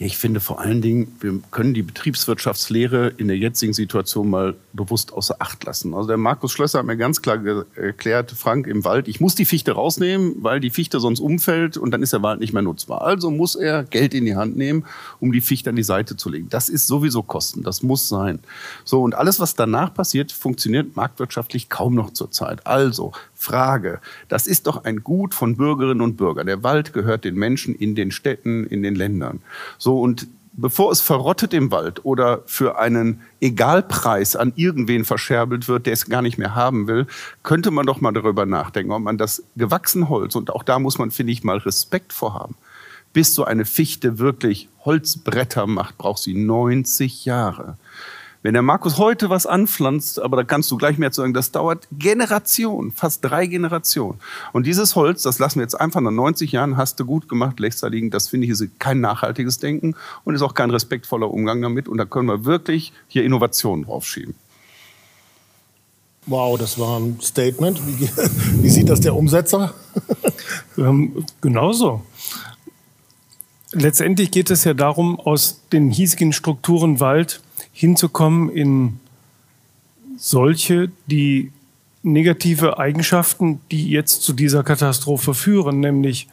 Ja, 0.01 0.07
ich 0.07 0.17
finde 0.17 0.39
vor 0.39 0.59
allen 0.59 0.81
Dingen, 0.81 1.15
wir 1.19 1.39
können 1.51 1.75
die 1.75 1.83
Betriebswirtschaftslehre 1.83 3.09
in 3.17 3.27
der 3.27 3.37
jetzigen 3.37 3.71
Situation 3.71 4.31
mal 4.31 4.55
bewusst 4.73 5.13
außer 5.13 5.35
Acht 5.37 5.63
lassen. 5.63 5.93
Also 5.93 6.07
der 6.07 6.17
Markus 6.17 6.51
Schlösser 6.53 6.79
hat 6.79 6.87
mir 6.87 6.97
ganz 6.97 7.21
klar 7.21 7.39
erklärt, 7.75 8.31
Frank 8.31 8.65
im 8.65 8.83
Wald, 8.83 9.07
ich 9.07 9.21
muss 9.21 9.35
die 9.35 9.45
Fichte 9.45 9.73
rausnehmen, 9.73 10.37
weil 10.39 10.59
die 10.59 10.71
Fichte 10.71 10.99
sonst 10.99 11.19
umfällt 11.19 11.77
und 11.77 11.91
dann 11.91 12.01
ist 12.01 12.13
der 12.13 12.23
Wald 12.23 12.39
nicht 12.39 12.51
mehr 12.51 12.63
nutzbar. 12.63 13.03
Also 13.03 13.29
muss 13.29 13.53
er 13.53 13.83
Geld 13.83 14.15
in 14.15 14.25
die 14.25 14.35
Hand 14.35 14.57
nehmen, 14.57 14.85
um 15.19 15.31
die 15.31 15.41
Fichte 15.41 15.69
an 15.69 15.75
die 15.75 15.83
Seite 15.83 16.17
zu 16.17 16.29
legen. 16.29 16.47
Das 16.49 16.67
ist 16.67 16.87
sowieso 16.87 17.21
Kosten, 17.21 17.61
das 17.61 17.83
muss 17.83 18.09
sein. 18.09 18.39
So, 18.83 19.03
und 19.03 19.13
alles, 19.13 19.39
was 19.39 19.53
danach 19.53 19.93
passiert, 19.93 20.31
funktioniert 20.31 20.95
marktwirtschaftlich 20.95 21.69
kaum 21.69 21.93
noch 21.93 22.11
zurzeit. 22.11 22.65
Also, 22.65 23.11
Frage, 23.35 23.99
das 24.29 24.47
ist 24.47 24.65
doch 24.65 24.83
ein 24.83 25.03
Gut 25.03 25.35
von 25.35 25.57
Bürgerinnen 25.57 26.01
und 26.01 26.17
Bürgern. 26.17 26.47
Der 26.47 26.63
Wald 26.63 26.93
gehört 26.93 27.23
den 27.23 27.35
Menschen 27.35 27.75
in 27.75 27.95
den 27.95 28.11
Städten, 28.11 28.65
in 28.65 28.81
den 28.83 28.95
Ländern. 28.95 29.41
So, 29.77 29.90
und 29.99 30.27
bevor 30.53 30.91
es 30.91 31.01
verrottet 31.01 31.53
im 31.53 31.71
Wald 31.71 32.05
oder 32.05 32.43
für 32.45 32.77
einen 32.77 33.21
Egalpreis 33.39 34.35
an 34.35 34.53
irgendwen 34.55 35.05
verscherbelt 35.05 35.67
wird, 35.67 35.85
der 35.85 35.93
es 35.93 36.05
gar 36.05 36.21
nicht 36.21 36.37
mehr 36.37 36.55
haben 36.55 36.87
will, 36.87 37.07
könnte 37.43 37.71
man 37.71 37.85
doch 37.85 38.01
mal 38.01 38.11
darüber 38.11 38.45
nachdenken, 38.45 38.91
ob 38.91 39.01
man 39.01 39.17
das 39.17 39.43
gewachsene 39.55 40.09
Holz, 40.09 40.35
und 40.35 40.51
auch 40.51 40.63
da 40.63 40.79
muss 40.79 40.97
man, 40.97 41.11
finde 41.11 41.33
ich, 41.33 41.43
mal 41.43 41.57
Respekt 41.57 42.13
vorhaben, 42.13 42.55
bis 43.13 43.33
so 43.33 43.43
eine 43.43 43.65
Fichte 43.65 44.19
wirklich 44.19 44.69
Holzbretter 44.85 45.67
macht, 45.67 45.97
braucht 45.97 46.21
sie 46.21 46.33
90 46.33 47.25
Jahre. 47.25 47.77
Wenn 48.43 48.53
der 48.53 48.63
Markus 48.63 48.97
heute 48.97 49.29
was 49.29 49.45
anpflanzt, 49.45 50.19
aber 50.19 50.37
da 50.37 50.43
kannst 50.43 50.71
du 50.71 50.77
gleich 50.77 50.97
mehr 50.97 51.11
zu 51.11 51.21
sagen, 51.21 51.33
das 51.33 51.51
dauert 51.51 51.87
Generationen, 51.91 52.91
fast 52.91 53.23
drei 53.23 53.45
Generationen. 53.45 54.19
Und 54.51 54.65
dieses 54.65 54.95
Holz, 54.95 55.21
das 55.21 55.37
lassen 55.37 55.59
wir 55.59 55.63
jetzt 55.63 55.79
einfach 55.79 56.01
nach 56.01 56.11
90 56.11 56.51
Jahren, 56.51 56.75
hast 56.75 56.99
du 56.99 57.05
gut 57.05 57.29
gemacht, 57.29 57.59
lächst 57.59 57.83
da 57.83 57.87
liegen, 57.87 58.09
das 58.09 58.29
finde 58.29 58.47
ich 58.47 58.51
ist 58.51 58.79
kein 58.79 58.99
nachhaltiges 58.99 59.59
Denken 59.59 59.95
und 60.23 60.33
ist 60.33 60.41
auch 60.41 60.55
kein 60.55 60.71
respektvoller 60.71 61.29
Umgang 61.29 61.61
damit. 61.61 61.87
Und 61.87 61.99
da 61.99 62.05
können 62.05 62.27
wir 62.27 62.43
wirklich 62.43 62.93
hier 63.07 63.23
Innovationen 63.23 63.85
draufschieben. 63.85 64.33
Wow, 66.25 66.57
das 66.57 66.79
war 66.79 66.99
ein 66.99 67.19
Statement. 67.21 67.79
Wie, 67.85 68.09
wie 68.63 68.69
sieht 68.69 68.89
das 68.89 69.01
der 69.01 69.15
Umsetzer? 69.15 69.73
ähm, 70.77 71.25
genauso. 71.41 72.01
Letztendlich 73.73 74.31
geht 74.31 74.49
es 74.49 74.63
ja 74.63 74.73
darum, 74.73 75.19
aus 75.19 75.61
den 75.71 75.91
hiesigen 75.91 76.33
Strukturen 76.33 76.99
Wald 76.99 77.41
hinzukommen 77.73 78.49
in 78.49 78.99
solche, 80.17 80.91
die 81.07 81.51
negative 82.03 82.79
Eigenschaften, 82.79 83.61
die 83.71 83.89
jetzt 83.89 84.23
zu 84.23 84.33
dieser 84.33 84.63
Katastrophe 84.63 85.33
führen, 85.33 85.79
nämlich 85.79 86.27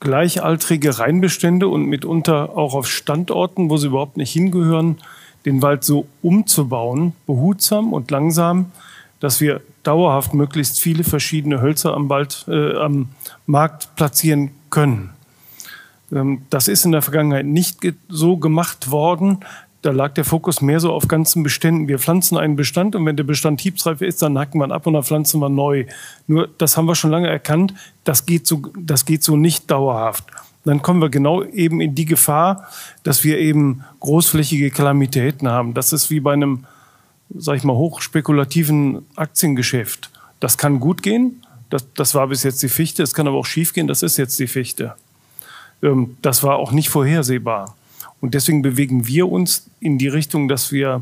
gleichaltrige 0.00 0.98
Reinbestände 0.98 1.68
und 1.68 1.86
mitunter 1.86 2.56
auch 2.56 2.74
auf 2.74 2.88
Standorten, 2.88 3.68
wo 3.68 3.76
sie 3.76 3.88
überhaupt 3.88 4.16
nicht 4.16 4.32
hingehören, 4.32 4.98
den 5.44 5.62
Wald 5.62 5.84
so 5.84 6.06
umzubauen, 6.22 7.12
behutsam 7.26 7.92
und 7.92 8.10
langsam, 8.10 8.72
dass 9.20 9.40
wir 9.40 9.60
dauerhaft 9.82 10.34
möglichst 10.34 10.80
viele 10.80 11.04
verschiedene 11.04 11.60
Hölzer 11.60 11.94
am, 11.94 12.08
Wald, 12.08 12.44
äh, 12.48 12.76
am 12.76 13.08
Markt 13.46 13.94
platzieren 13.96 14.50
können. 14.70 15.10
Ähm, 16.12 16.42
das 16.50 16.68
ist 16.68 16.84
in 16.84 16.92
der 16.92 17.02
Vergangenheit 17.02 17.46
nicht 17.46 17.78
so 18.08 18.36
gemacht 18.36 18.90
worden 18.90 19.40
da 19.82 19.90
lag 19.92 20.14
der 20.14 20.24
Fokus 20.24 20.60
mehr 20.60 20.80
so 20.80 20.92
auf 20.92 21.06
ganzen 21.06 21.42
Beständen. 21.42 21.88
Wir 21.88 21.98
pflanzen 21.98 22.36
einen 22.36 22.56
Bestand 22.56 22.96
und 22.96 23.06
wenn 23.06 23.16
der 23.16 23.24
Bestand 23.24 23.60
hiebsreif 23.60 24.00
ist, 24.00 24.22
dann 24.22 24.38
hacken 24.38 24.60
wir 24.60 24.70
ab 24.70 24.86
und 24.86 24.94
dann 24.94 25.04
pflanzen 25.04 25.40
wir 25.40 25.48
neu. 25.48 25.86
Nur, 26.26 26.48
das 26.58 26.76
haben 26.76 26.86
wir 26.86 26.96
schon 26.96 27.10
lange 27.10 27.28
erkannt, 27.28 27.74
das 28.04 28.26
geht 28.26 28.46
so, 28.46 28.62
das 28.76 29.04
geht 29.04 29.22
so 29.22 29.36
nicht 29.36 29.70
dauerhaft. 29.70 30.24
Dann 30.64 30.82
kommen 30.82 31.00
wir 31.00 31.08
genau 31.08 31.44
eben 31.44 31.80
in 31.80 31.94
die 31.94 32.04
Gefahr, 32.04 32.68
dass 33.04 33.24
wir 33.24 33.38
eben 33.38 33.84
großflächige 34.00 34.70
Kalamitäten 34.70 35.48
haben. 35.48 35.72
Das 35.74 35.92
ist 35.92 36.10
wie 36.10 36.20
bei 36.20 36.32
einem, 36.32 36.64
sag 37.34 37.56
ich 37.56 37.64
mal, 37.64 37.76
hochspekulativen 37.76 39.06
Aktiengeschäft. 39.16 40.10
Das 40.40 40.58
kann 40.58 40.80
gut 40.80 41.02
gehen. 41.02 41.42
Das, 41.70 41.86
das 41.94 42.14
war 42.14 42.26
bis 42.26 42.42
jetzt 42.42 42.62
die 42.62 42.68
Fichte. 42.68 43.02
Es 43.02 43.14
kann 43.14 43.28
aber 43.28 43.38
auch 43.38 43.46
schief 43.46 43.72
gehen. 43.72 43.86
Das 43.86 44.02
ist 44.02 44.16
jetzt 44.16 44.38
die 44.38 44.46
Fichte. 44.46 44.94
Ähm, 45.82 46.16
das 46.20 46.42
war 46.42 46.56
auch 46.56 46.72
nicht 46.72 46.90
vorhersehbar. 46.90 47.76
Und 48.20 48.34
deswegen 48.34 48.62
bewegen 48.62 49.06
wir 49.06 49.28
uns 49.28 49.68
in 49.80 49.98
die 49.98 50.08
Richtung, 50.08 50.48
dass 50.48 50.72
wir 50.72 51.00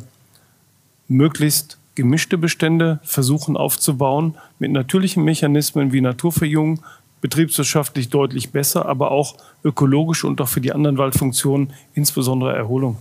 möglichst 1.08 1.78
gemischte 1.94 2.36
Bestände 2.36 3.00
versuchen 3.04 3.56
aufzubauen 3.56 4.34
mit 4.58 4.70
natürlichen 4.70 5.24
Mechanismen 5.24 5.92
wie 5.92 6.02
Naturverjüngung, 6.02 6.82
betriebswirtschaftlich 7.22 8.10
deutlich 8.10 8.50
besser, 8.50 8.86
aber 8.86 9.10
auch 9.10 9.36
ökologisch 9.64 10.24
und 10.24 10.40
auch 10.40 10.48
für 10.48 10.60
die 10.60 10.72
anderen 10.72 10.98
Waldfunktionen, 10.98 11.72
insbesondere 11.94 12.54
Erholung. 12.54 12.98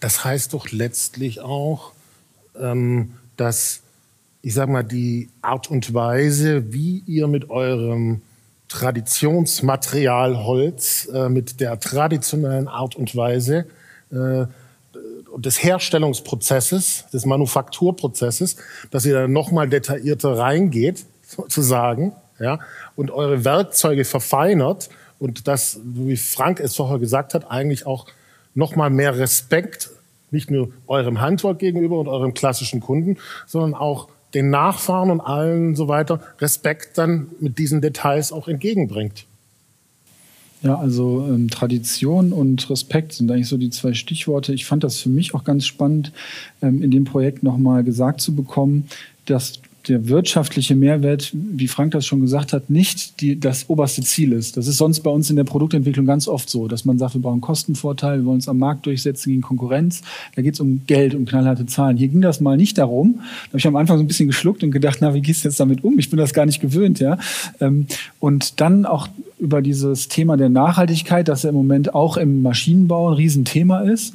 Das 0.00 0.24
heißt 0.24 0.52
doch 0.52 0.70
letztlich 0.70 1.40
auch, 1.40 1.92
ähm, 2.60 3.14
dass 3.36 3.82
ich 4.42 4.54
sag 4.54 4.68
mal, 4.68 4.82
die 4.82 5.28
Art 5.40 5.70
und 5.70 5.94
Weise, 5.94 6.72
wie 6.72 7.02
ihr 7.06 7.28
mit 7.28 7.48
eurem 7.48 8.20
Traditionsmaterial 8.72 10.44
Holz, 10.44 11.06
äh, 11.12 11.28
mit 11.28 11.60
der 11.60 11.78
traditionellen 11.78 12.68
Art 12.68 12.96
und 12.96 13.14
Weise 13.14 13.66
äh, 14.10 14.46
des 15.36 15.62
Herstellungsprozesses, 15.62 17.04
des 17.12 17.26
Manufakturprozesses, 17.26 18.56
dass 18.90 19.04
ihr 19.04 19.14
da 19.14 19.28
nochmal 19.28 19.68
detaillierter 19.68 20.38
reingeht, 20.38 21.04
sozusagen, 21.22 22.12
ja, 22.38 22.60
und 22.96 23.10
eure 23.10 23.44
Werkzeuge 23.44 24.06
verfeinert 24.06 24.88
und 25.18 25.48
das, 25.48 25.78
wie 25.84 26.16
Frank 26.16 26.58
es 26.58 26.74
vorher 26.74 26.98
gesagt 26.98 27.34
hat, 27.34 27.50
eigentlich 27.50 27.86
auch 27.86 28.06
nochmal 28.54 28.88
mehr 28.88 29.18
Respekt, 29.18 29.90
nicht 30.30 30.50
nur 30.50 30.70
eurem 30.86 31.20
Handwerk 31.20 31.58
gegenüber 31.58 31.98
und 31.98 32.08
eurem 32.08 32.32
klassischen 32.32 32.80
Kunden, 32.80 33.18
sondern 33.46 33.74
auch 33.74 34.08
den 34.34 34.50
Nachfahren 34.50 35.10
und 35.10 35.20
allen 35.20 35.74
so 35.74 35.88
weiter 35.88 36.20
Respekt 36.40 36.98
dann 36.98 37.28
mit 37.40 37.58
diesen 37.58 37.80
Details 37.80 38.32
auch 38.32 38.48
entgegenbringt. 38.48 39.26
Ja, 40.62 40.76
also 40.76 41.26
ähm, 41.28 41.50
Tradition 41.50 42.32
und 42.32 42.70
Respekt 42.70 43.12
sind 43.12 43.30
eigentlich 43.30 43.48
so 43.48 43.56
die 43.56 43.70
zwei 43.70 43.94
Stichworte. 43.94 44.54
Ich 44.54 44.64
fand 44.64 44.84
das 44.84 44.98
für 44.98 45.08
mich 45.08 45.34
auch 45.34 45.42
ganz 45.42 45.66
spannend, 45.66 46.12
ähm, 46.62 46.82
in 46.82 46.92
dem 46.92 47.04
Projekt 47.04 47.42
nochmal 47.42 47.82
gesagt 47.82 48.20
zu 48.20 48.34
bekommen, 48.36 48.88
dass 49.26 49.60
der 49.88 50.08
wirtschaftliche 50.08 50.76
Mehrwert, 50.76 51.30
wie 51.32 51.66
Frank 51.66 51.92
das 51.92 52.06
schon 52.06 52.20
gesagt 52.20 52.52
hat, 52.52 52.70
nicht 52.70 53.20
die, 53.20 53.38
das 53.38 53.68
oberste 53.68 54.02
Ziel 54.02 54.32
ist. 54.32 54.56
Das 54.56 54.68
ist 54.68 54.76
sonst 54.76 55.00
bei 55.00 55.10
uns 55.10 55.28
in 55.28 55.36
der 55.36 55.44
Produktentwicklung 55.44 56.06
ganz 56.06 56.28
oft 56.28 56.48
so, 56.48 56.68
dass 56.68 56.84
man 56.84 56.98
sagt, 56.98 57.14
wir 57.14 57.20
brauchen 57.20 57.40
Kostenvorteil, 57.40 58.20
wir 58.20 58.24
wollen 58.26 58.36
uns 58.36 58.48
am 58.48 58.58
Markt 58.58 58.86
durchsetzen 58.86 59.30
gegen 59.30 59.42
Konkurrenz. 59.42 60.02
Da 60.36 60.42
geht 60.42 60.54
es 60.54 60.60
um 60.60 60.82
Geld, 60.86 61.14
um 61.14 61.24
knallharte 61.24 61.66
Zahlen. 61.66 61.96
Hier 61.96 62.08
ging 62.08 62.20
das 62.20 62.40
mal 62.40 62.56
nicht 62.56 62.78
darum. 62.78 63.14
Da 63.16 63.48
habe 63.48 63.58
ich 63.58 63.66
am 63.66 63.76
Anfang 63.76 63.98
so 63.98 64.04
ein 64.04 64.08
bisschen 64.08 64.28
geschluckt 64.28 64.62
und 64.62 64.70
gedacht, 64.70 64.98
na, 65.00 65.14
wie 65.14 65.20
gehst 65.20 65.44
du 65.44 65.48
jetzt 65.48 65.58
damit 65.58 65.82
um? 65.82 65.98
Ich 65.98 66.10
bin 66.10 66.18
das 66.18 66.32
gar 66.32 66.46
nicht 66.46 66.60
gewöhnt, 66.60 67.00
ja. 67.00 67.18
Ähm, 67.60 67.86
und 68.20 68.60
dann 68.60 68.86
auch 68.86 69.08
über 69.38 69.60
dieses 69.62 70.06
Thema 70.06 70.36
der 70.36 70.48
Nachhaltigkeit, 70.48 71.26
das 71.26 71.42
ja 71.42 71.48
im 71.48 71.56
Moment 71.56 71.94
auch 71.94 72.16
im 72.16 72.42
Maschinenbau 72.42 73.10
ein 73.10 73.14
Riesenthema 73.14 73.80
ist. 73.80 74.14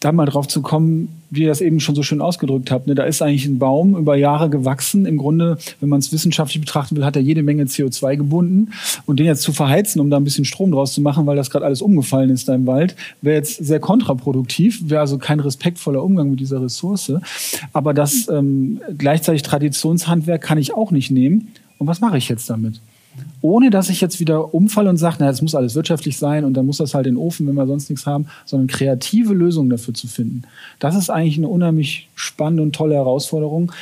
Da 0.00 0.12
mal 0.12 0.26
drauf 0.26 0.46
zu 0.46 0.62
kommen, 0.62 1.08
wie 1.30 1.42
ihr 1.42 1.48
das 1.48 1.60
eben 1.60 1.80
schon 1.80 1.94
so 1.94 2.02
schön 2.02 2.20
ausgedrückt 2.20 2.70
habt. 2.70 2.86
Ne? 2.86 2.94
Da 2.94 3.04
ist 3.04 3.20
eigentlich 3.20 3.46
ein 3.46 3.58
Baum 3.58 3.96
über 3.96 4.16
Jahre 4.16 4.48
gewachsen. 4.48 5.06
Im 5.06 5.18
Grunde, 5.18 5.58
wenn 5.80 5.88
man 5.88 5.98
es 5.98 6.12
wissenschaftlich 6.12 6.60
betrachten 6.60 6.96
will, 6.96 7.04
hat 7.04 7.16
er 7.16 7.22
jede 7.22 7.42
Menge 7.42 7.64
CO2 7.64 8.16
gebunden. 8.16 8.70
Und 9.06 9.18
den 9.18 9.26
jetzt 9.26 9.42
zu 9.42 9.52
verheizen, 9.52 10.00
um 10.00 10.08
da 10.08 10.16
ein 10.16 10.24
bisschen 10.24 10.44
Strom 10.44 10.70
draus 10.70 10.94
zu 10.94 11.00
machen, 11.00 11.26
weil 11.26 11.36
das 11.36 11.50
gerade 11.50 11.64
alles 11.64 11.82
umgefallen 11.82 12.30
ist 12.30 12.48
da 12.48 12.54
im 12.54 12.66
Wald, 12.66 12.96
wäre 13.22 13.36
jetzt 13.36 13.56
sehr 13.64 13.80
kontraproduktiv, 13.80 14.82
wäre 14.88 15.00
also 15.00 15.18
kein 15.18 15.40
respektvoller 15.40 16.02
Umgang 16.02 16.30
mit 16.30 16.40
dieser 16.40 16.62
Ressource. 16.62 17.12
Aber 17.72 17.92
das 17.92 18.28
ähm, 18.28 18.80
gleichzeitig 18.96 19.42
Traditionshandwerk 19.42 20.42
kann 20.42 20.58
ich 20.58 20.74
auch 20.74 20.90
nicht 20.90 21.10
nehmen. 21.10 21.48
Und 21.78 21.86
was 21.86 22.00
mache 22.00 22.18
ich 22.18 22.28
jetzt 22.28 22.48
damit? 22.48 22.80
Ohne 23.40 23.70
dass 23.70 23.88
ich 23.88 24.00
jetzt 24.00 24.20
wieder 24.20 24.54
umfalle 24.54 24.90
und 24.90 24.96
sage, 24.96 25.16
na, 25.20 25.26
das 25.26 25.42
muss 25.42 25.54
alles 25.54 25.74
wirtschaftlich 25.74 26.18
sein 26.18 26.44
und 26.44 26.54
dann 26.54 26.66
muss 26.66 26.78
das 26.78 26.94
halt 26.94 27.06
in 27.06 27.14
den 27.14 27.22
Ofen, 27.22 27.46
wenn 27.46 27.54
wir 27.54 27.66
sonst 27.66 27.88
nichts 27.90 28.06
haben, 28.06 28.26
sondern 28.44 28.68
kreative 28.68 29.34
Lösungen 29.34 29.70
dafür 29.70 29.94
zu 29.94 30.06
finden. 30.06 30.42
Das 30.78 30.96
ist 30.96 31.10
eigentlich 31.10 31.38
eine 31.38 31.48
unheimlich 31.48 32.08
spannende 32.14 32.62
und 32.62 32.74
tolle 32.74 32.94
Herausforderung, 32.94 33.72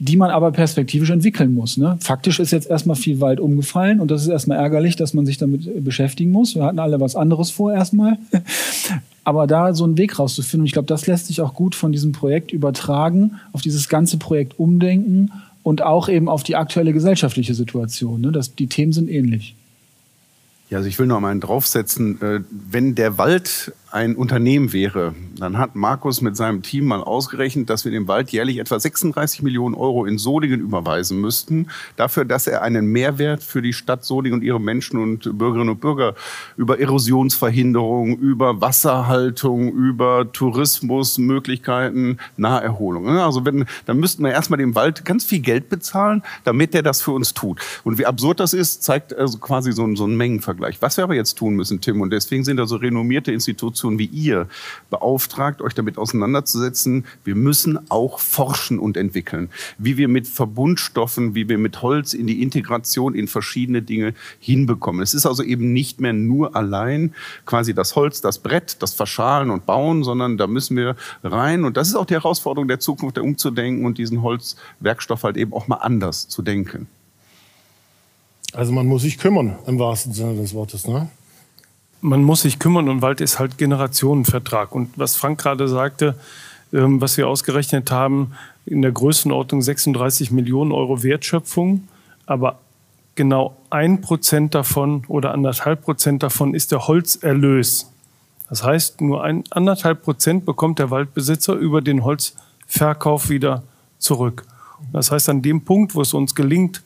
die 0.00 0.16
man 0.16 0.30
aber 0.30 0.52
perspektivisch 0.52 1.10
entwickeln 1.10 1.54
muss. 1.54 1.76
Ne? 1.76 1.96
Faktisch 2.00 2.38
ist 2.38 2.52
jetzt 2.52 2.70
erstmal 2.70 2.96
viel 2.96 3.20
Wald 3.20 3.40
umgefallen 3.40 4.00
und 4.00 4.10
das 4.10 4.22
ist 4.22 4.28
erstmal 4.28 4.58
ärgerlich, 4.58 4.96
dass 4.96 5.12
man 5.12 5.26
sich 5.26 5.38
damit 5.38 5.84
beschäftigen 5.84 6.30
muss. 6.30 6.54
Wir 6.54 6.64
hatten 6.64 6.78
alle 6.78 7.00
was 7.00 7.16
anderes 7.16 7.50
vor 7.50 7.72
erstmal. 7.72 8.18
Aber 9.24 9.46
da 9.46 9.74
so 9.74 9.84
einen 9.84 9.98
Weg 9.98 10.18
rauszufinden, 10.18 10.64
ich 10.64 10.72
glaube, 10.72 10.86
das 10.86 11.06
lässt 11.06 11.26
sich 11.26 11.42
auch 11.42 11.52
gut 11.52 11.74
von 11.74 11.92
diesem 11.92 12.12
Projekt 12.12 12.50
übertragen, 12.52 13.32
auf 13.52 13.60
dieses 13.60 13.88
ganze 13.88 14.16
Projekt 14.16 14.58
umdenken 14.58 15.32
und 15.68 15.82
auch 15.82 16.08
eben 16.08 16.30
auf 16.30 16.44
die 16.44 16.56
aktuelle 16.56 16.94
gesellschaftliche 16.94 17.52
Situation. 17.52 18.22
Ne? 18.22 18.32
Das, 18.32 18.54
die 18.54 18.68
Themen 18.68 18.94
sind 18.94 19.10
ähnlich. 19.10 19.54
Ja, 20.70 20.78
also 20.78 20.88
ich 20.88 20.98
will 20.98 21.06
noch 21.06 21.20
mal 21.20 21.38
draufsetzen. 21.38 22.22
Äh, 22.22 22.40
wenn 22.50 22.94
der 22.94 23.18
Wald 23.18 23.74
ein 23.90 24.16
Unternehmen 24.16 24.74
wäre, 24.74 25.14
dann 25.38 25.56
hat 25.56 25.74
Markus 25.74 26.20
mit 26.20 26.36
seinem 26.36 26.62
Team 26.62 26.84
mal 26.84 27.02
ausgerechnet, 27.02 27.70
dass 27.70 27.86
wir 27.86 27.92
dem 27.92 28.06
Wald 28.06 28.30
jährlich 28.30 28.58
etwa 28.58 28.78
36 28.78 29.42
Millionen 29.42 29.74
Euro 29.74 30.04
in 30.04 30.18
Solingen 30.18 30.60
überweisen 30.60 31.20
müssten, 31.20 31.68
dafür, 31.96 32.26
dass 32.26 32.46
er 32.46 32.62
einen 32.62 32.86
Mehrwert 32.86 33.42
für 33.42 33.62
die 33.62 33.72
Stadt 33.72 34.04
Solingen 34.04 34.40
und 34.40 34.44
ihre 34.44 34.60
Menschen 34.60 35.00
und 35.00 35.38
Bürgerinnen 35.38 35.70
und 35.70 35.80
Bürger 35.80 36.14
über 36.58 36.78
Erosionsverhinderung, 36.78 38.18
über 38.18 38.60
Wasserhaltung, 38.60 39.72
über 39.72 40.30
Tourismusmöglichkeiten, 40.32 42.20
Naherholung. 42.36 43.08
Also 43.08 43.46
wenn, 43.46 43.64
dann 43.86 43.98
müssten 43.98 44.22
wir 44.22 44.32
erstmal 44.32 44.58
dem 44.58 44.74
Wald 44.74 45.06
ganz 45.06 45.24
viel 45.24 45.40
Geld 45.40 45.70
bezahlen, 45.70 46.22
damit 46.44 46.74
der 46.74 46.82
das 46.82 47.00
für 47.00 47.12
uns 47.12 47.32
tut. 47.32 47.60
Und 47.84 47.96
wie 47.96 48.04
absurd 48.04 48.40
das 48.40 48.52
ist, 48.52 48.82
zeigt 48.82 49.14
also 49.14 49.38
quasi 49.38 49.72
so 49.72 49.84
ein, 49.84 49.96
so 49.96 50.04
ein 50.04 50.14
Mengenvergleich. 50.14 50.82
Was 50.82 50.98
wir 50.98 51.04
aber 51.04 51.14
jetzt 51.14 51.38
tun 51.38 51.54
müssen, 51.54 51.80
Tim, 51.80 52.02
und 52.02 52.10
deswegen 52.10 52.44
sind 52.44 52.58
da 52.58 52.66
so 52.66 52.76
renommierte 52.76 53.32
Institutionen 53.32 53.77
Institutionen 53.78 53.98
wie 53.98 54.06
ihr 54.06 54.48
beauftragt, 54.90 55.62
euch 55.62 55.74
damit 55.74 55.98
auseinanderzusetzen. 55.98 57.04
Wir 57.24 57.34
müssen 57.34 57.78
auch 57.90 58.18
forschen 58.18 58.78
und 58.78 58.96
entwickeln, 58.96 59.50
wie 59.78 59.96
wir 59.96 60.08
mit 60.08 60.26
Verbundstoffen, 60.26 61.34
wie 61.34 61.48
wir 61.48 61.58
mit 61.58 61.82
Holz 61.82 62.14
in 62.14 62.26
die 62.26 62.42
Integration 62.42 63.14
in 63.14 63.28
verschiedene 63.28 63.82
Dinge 63.82 64.14
hinbekommen. 64.40 65.02
Es 65.02 65.14
ist 65.14 65.26
also 65.26 65.42
eben 65.42 65.72
nicht 65.72 66.00
mehr 66.00 66.12
nur 66.12 66.56
allein 66.56 67.14
quasi 67.46 67.74
das 67.74 67.94
Holz, 67.94 68.20
das 68.20 68.38
Brett, 68.38 68.82
das 68.82 68.94
Verschalen 68.94 69.50
und 69.50 69.66
Bauen, 69.66 70.02
sondern 70.04 70.36
da 70.38 70.46
müssen 70.46 70.76
wir 70.76 70.96
rein. 71.22 71.64
Und 71.64 71.76
das 71.76 71.88
ist 71.88 71.94
auch 71.94 72.06
die 72.06 72.14
Herausforderung 72.14 72.68
der 72.68 72.80
Zukunft, 72.80 73.16
der 73.16 73.24
umzudenken 73.24 73.84
und 73.84 73.98
diesen 73.98 74.22
Holzwerkstoff 74.22 75.22
halt 75.22 75.36
eben 75.36 75.52
auch 75.52 75.68
mal 75.68 75.76
anders 75.76 76.28
zu 76.28 76.42
denken. 76.42 76.88
Also 78.54 78.72
man 78.72 78.86
muss 78.86 79.02
sich 79.02 79.18
kümmern, 79.18 79.58
im 79.66 79.78
wahrsten 79.78 80.14
Sinne 80.14 80.34
des 80.36 80.54
Wortes. 80.54 80.86
Ne? 80.86 81.08
Man 82.00 82.22
muss 82.22 82.42
sich 82.42 82.58
kümmern 82.58 82.88
und 82.88 83.02
Wald 83.02 83.20
ist 83.20 83.38
halt 83.38 83.58
Generationenvertrag. 83.58 84.74
Und 84.74 84.90
was 84.96 85.16
Frank 85.16 85.40
gerade 85.40 85.68
sagte, 85.68 86.14
ähm, 86.72 87.00
was 87.00 87.16
wir 87.16 87.28
ausgerechnet 87.28 87.90
haben, 87.90 88.32
in 88.66 88.82
der 88.82 88.92
Größenordnung 88.92 89.62
36 89.62 90.30
Millionen 90.30 90.72
Euro 90.72 91.02
Wertschöpfung, 91.02 91.88
aber 92.26 92.58
genau 93.14 93.56
ein 93.70 94.00
Prozent 94.00 94.54
davon 94.54 95.04
oder 95.08 95.32
anderthalb 95.32 95.82
Prozent 95.82 96.22
davon 96.22 96.54
ist 96.54 96.70
der 96.72 96.86
Holzerlös. 96.86 97.90
Das 98.48 98.62
heißt, 98.62 99.00
nur 99.00 99.24
ein 99.24 99.44
anderthalb 99.50 100.02
Prozent 100.02 100.46
bekommt 100.46 100.78
der 100.78 100.90
Waldbesitzer 100.90 101.54
über 101.54 101.80
den 101.80 102.04
Holzverkauf 102.04 103.28
wieder 103.28 103.62
zurück. 103.98 104.44
Das 104.92 105.10
heißt, 105.10 105.28
an 105.28 105.42
dem 105.42 105.64
Punkt, 105.64 105.94
wo 105.94 106.00
es 106.00 106.14
uns 106.14 106.34
gelingt, 106.34 106.82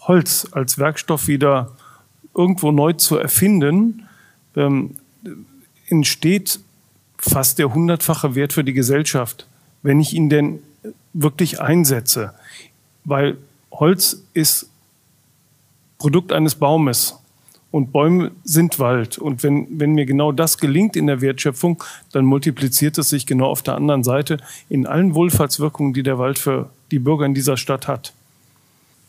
Holz 0.00 0.48
als 0.52 0.78
Werkstoff 0.78 1.28
wieder 1.28 1.72
irgendwo 2.34 2.70
neu 2.70 2.92
zu 2.94 3.16
erfinden, 3.16 4.05
ähm, 4.56 4.96
entsteht 5.88 6.60
fast 7.18 7.58
der 7.58 7.72
hundertfache 7.72 8.34
Wert 8.34 8.52
für 8.52 8.64
die 8.64 8.72
Gesellschaft, 8.72 9.46
wenn 9.82 10.00
ich 10.00 10.14
ihn 10.14 10.28
denn 10.28 10.60
wirklich 11.12 11.60
einsetze. 11.60 12.32
Weil 13.04 13.38
Holz 13.70 14.22
ist 14.34 14.68
Produkt 15.98 16.32
eines 16.32 16.54
Baumes 16.54 17.16
und 17.70 17.92
Bäume 17.92 18.32
sind 18.44 18.78
Wald. 18.78 19.18
Und 19.18 19.42
wenn, 19.42 19.66
wenn 19.78 19.92
mir 19.92 20.06
genau 20.06 20.32
das 20.32 20.58
gelingt 20.58 20.96
in 20.96 21.06
der 21.06 21.20
Wertschöpfung, 21.20 21.82
dann 22.12 22.24
multipliziert 22.24 22.98
es 22.98 23.08
sich 23.08 23.26
genau 23.26 23.46
auf 23.46 23.62
der 23.62 23.74
anderen 23.74 24.04
Seite 24.04 24.38
in 24.68 24.86
allen 24.86 25.14
Wohlfahrtswirkungen, 25.14 25.92
die 25.92 26.02
der 26.02 26.18
Wald 26.18 26.38
für 26.38 26.70
die 26.90 26.98
Bürger 26.98 27.26
in 27.26 27.34
dieser 27.34 27.56
Stadt 27.56 27.88
hat. 27.88 28.12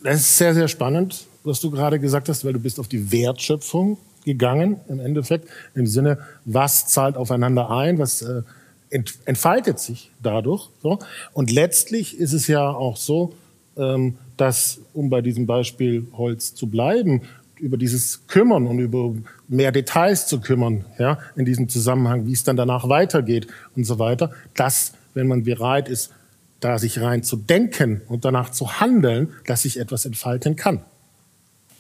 Das 0.04 0.20
ist 0.20 0.38
sehr, 0.38 0.54
sehr 0.54 0.68
spannend, 0.68 1.26
was 1.44 1.60
du 1.60 1.72
gerade 1.72 2.00
gesagt 2.00 2.30
hast, 2.30 2.46
weil 2.46 2.54
du 2.54 2.60
bist 2.60 2.80
auf 2.80 2.88
die 2.88 3.12
Wertschöpfung 3.12 3.98
gegangen 4.28 4.82
im 4.90 5.00
Endeffekt, 5.00 5.50
im 5.74 5.88
Sinne, 5.88 6.20
was 6.44 6.88
zahlt 6.88 7.16
aufeinander 7.16 7.72
ein, 7.72 7.98
was 7.98 8.22
äh, 8.22 8.44
entfaltet 8.90 9.80
sich 9.80 10.12
dadurch. 10.22 10.70
So. 10.84 11.00
Und 11.34 11.50
letztlich 11.50 12.20
ist 12.20 12.34
es 12.34 12.48
ja 12.48 12.70
auch 12.70 12.98
so, 12.98 13.34
ähm, 13.78 14.18
dass, 14.36 14.80
um 14.94 15.10
bei 15.10 15.22
diesem 15.22 15.48
Beispiel 15.48 16.08
Holz 16.14 16.54
zu 16.54 16.68
bleiben, 16.68 17.22
über 17.60 17.78
dieses 17.78 18.28
Kümmern 18.28 18.68
und 18.68 18.80
über 18.80 19.16
mehr 19.48 19.72
Details 19.72 20.28
zu 20.28 20.42
kümmern, 20.42 20.86
ja, 21.00 21.18
in 21.36 21.46
diesem 21.46 21.70
Zusammenhang, 21.70 22.28
wie 22.28 22.34
es 22.34 22.44
dann 22.44 22.58
danach 22.58 22.88
weitergeht 22.88 23.48
und 23.76 23.86
so 23.86 23.98
weiter, 23.98 24.32
dass, 24.56 24.94
wenn 25.14 25.28
man 25.28 25.44
bereit 25.44 25.90
ist, 25.90 26.12
da 26.60 26.78
sich 26.78 27.00
rein 27.00 27.24
zu 27.24 27.38
denken 27.38 28.02
und 28.08 28.26
danach 28.26 28.52
zu 28.52 28.80
handeln, 28.80 29.30
dass 29.46 29.62
sich 29.64 29.80
etwas 29.80 30.06
entfalten 30.06 30.56
kann. 30.56 30.82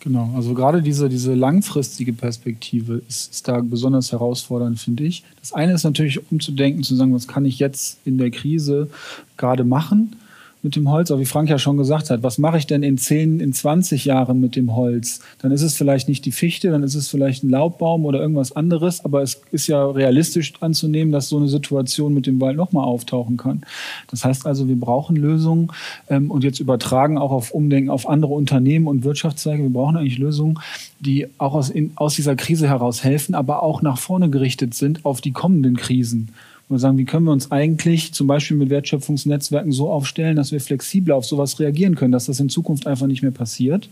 Genau, 0.01 0.31
also 0.35 0.53
gerade 0.53 0.81
diese, 0.81 1.09
diese 1.09 1.33
langfristige 1.33 2.13
Perspektive 2.13 3.01
ist, 3.07 3.31
ist 3.33 3.47
da 3.47 3.61
besonders 3.61 4.11
herausfordernd, 4.11 4.79
finde 4.79 5.03
ich. 5.03 5.23
Das 5.39 5.53
eine 5.53 5.73
ist 5.73 5.83
natürlich 5.83 6.31
umzudenken, 6.31 6.83
zu 6.83 6.95
sagen, 6.95 7.13
was 7.13 7.27
kann 7.27 7.45
ich 7.45 7.57
jetzt 7.59 7.97
in 8.05 8.17
der 8.17 8.29
Krise 8.29 8.89
gerade 9.37 9.63
machen? 9.63 10.15
Mit 10.63 10.75
dem 10.75 10.89
Holz, 10.89 11.11
aber 11.11 11.21
wie 11.21 11.25
Frank 11.25 11.49
ja 11.49 11.59
schon 11.59 11.77
gesagt 11.77 12.09
hat, 12.09 12.23
was 12.23 12.37
mache 12.37 12.57
ich 12.57 12.67
denn 12.67 12.83
in 12.83 12.97
10, 12.97 13.39
in 13.39 13.53
20 13.53 14.05
Jahren 14.05 14.39
mit 14.39 14.55
dem 14.55 14.75
Holz? 14.75 15.21
Dann 15.39 15.51
ist 15.51 15.61
es 15.61 15.75
vielleicht 15.75 16.09
nicht 16.09 16.25
die 16.25 16.31
Fichte, 16.31 16.71
dann 16.71 16.83
ist 16.83 16.95
es 16.95 17.07
vielleicht 17.09 17.43
ein 17.43 17.49
Laubbaum 17.49 18.05
oder 18.05 18.19
irgendwas 18.19 18.51
anderes, 18.51 19.05
aber 19.05 19.21
es 19.21 19.41
ist 19.51 19.67
ja 19.67 19.85
realistisch 19.85 20.53
anzunehmen, 20.59 21.11
dass 21.11 21.29
so 21.29 21.37
eine 21.37 21.47
Situation 21.47 22.13
mit 22.13 22.25
dem 22.25 22.41
Wald 22.41 22.57
nochmal 22.57 22.85
auftauchen 22.85 23.37
kann. 23.37 23.61
Das 24.09 24.25
heißt 24.25 24.45
also, 24.45 24.67
wir 24.67 24.79
brauchen 24.79 25.15
Lösungen 25.15 25.69
ähm, 26.09 26.31
und 26.31 26.43
jetzt 26.43 26.59
übertragen 26.59 27.17
auch 27.17 27.31
auf 27.31 27.51
Umdenken 27.51 27.89
auf 27.89 28.09
andere 28.09 28.33
Unternehmen 28.33 28.87
und 28.87 29.03
Wirtschaftszweige. 29.03 29.63
Wir 29.63 29.69
brauchen 29.69 29.97
eigentlich 29.97 30.17
Lösungen, 30.17 30.59
die 30.99 31.27
auch 31.37 31.53
aus, 31.53 31.69
in, 31.69 31.91
aus 31.95 32.15
dieser 32.15 32.35
Krise 32.35 32.67
heraus 32.67 33.03
helfen, 33.03 33.35
aber 33.35 33.63
auch 33.63 33.81
nach 33.81 33.99
vorne 33.99 34.29
gerichtet 34.29 34.73
sind 34.73 35.05
auf 35.05 35.21
die 35.21 35.31
kommenden 35.31 35.77
Krisen 35.77 36.29
und 36.69 36.79
sagen, 36.79 36.97
wie 36.97 37.05
können 37.05 37.25
wir 37.25 37.31
uns 37.31 37.51
eigentlich 37.51 38.13
zum 38.13 38.27
Beispiel 38.27 38.57
mit 38.57 38.69
Wertschöpfungsnetzwerken 38.69 39.71
so 39.71 39.89
aufstellen, 39.89 40.35
dass 40.35 40.51
wir 40.51 40.59
flexibler 40.59 41.15
auf 41.15 41.25
sowas 41.25 41.59
reagieren 41.59 41.95
können, 41.95 42.11
dass 42.11 42.25
das 42.25 42.39
in 42.39 42.49
Zukunft 42.49 42.87
einfach 42.87 43.07
nicht 43.07 43.21
mehr 43.21 43.31
passiert. 43.31 43.89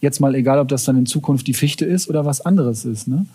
Jetzt 0.00 0.20
mal 0.20 0.34
egal, 0.34 0.58
ob 0.58 0.68
das 0.68 0.84
dann 0.84 0.96
in 0.96 1.06
Zukunft 1.06 1.46
die 1.46 1.54
Fichte 1.54 1.84
ist 1.84 2.08
oder 2.08 2.24
was 2.24 2.40
anderes 2.40 2.84
ist. 2.84 3.06
Ne? 3.06 3.26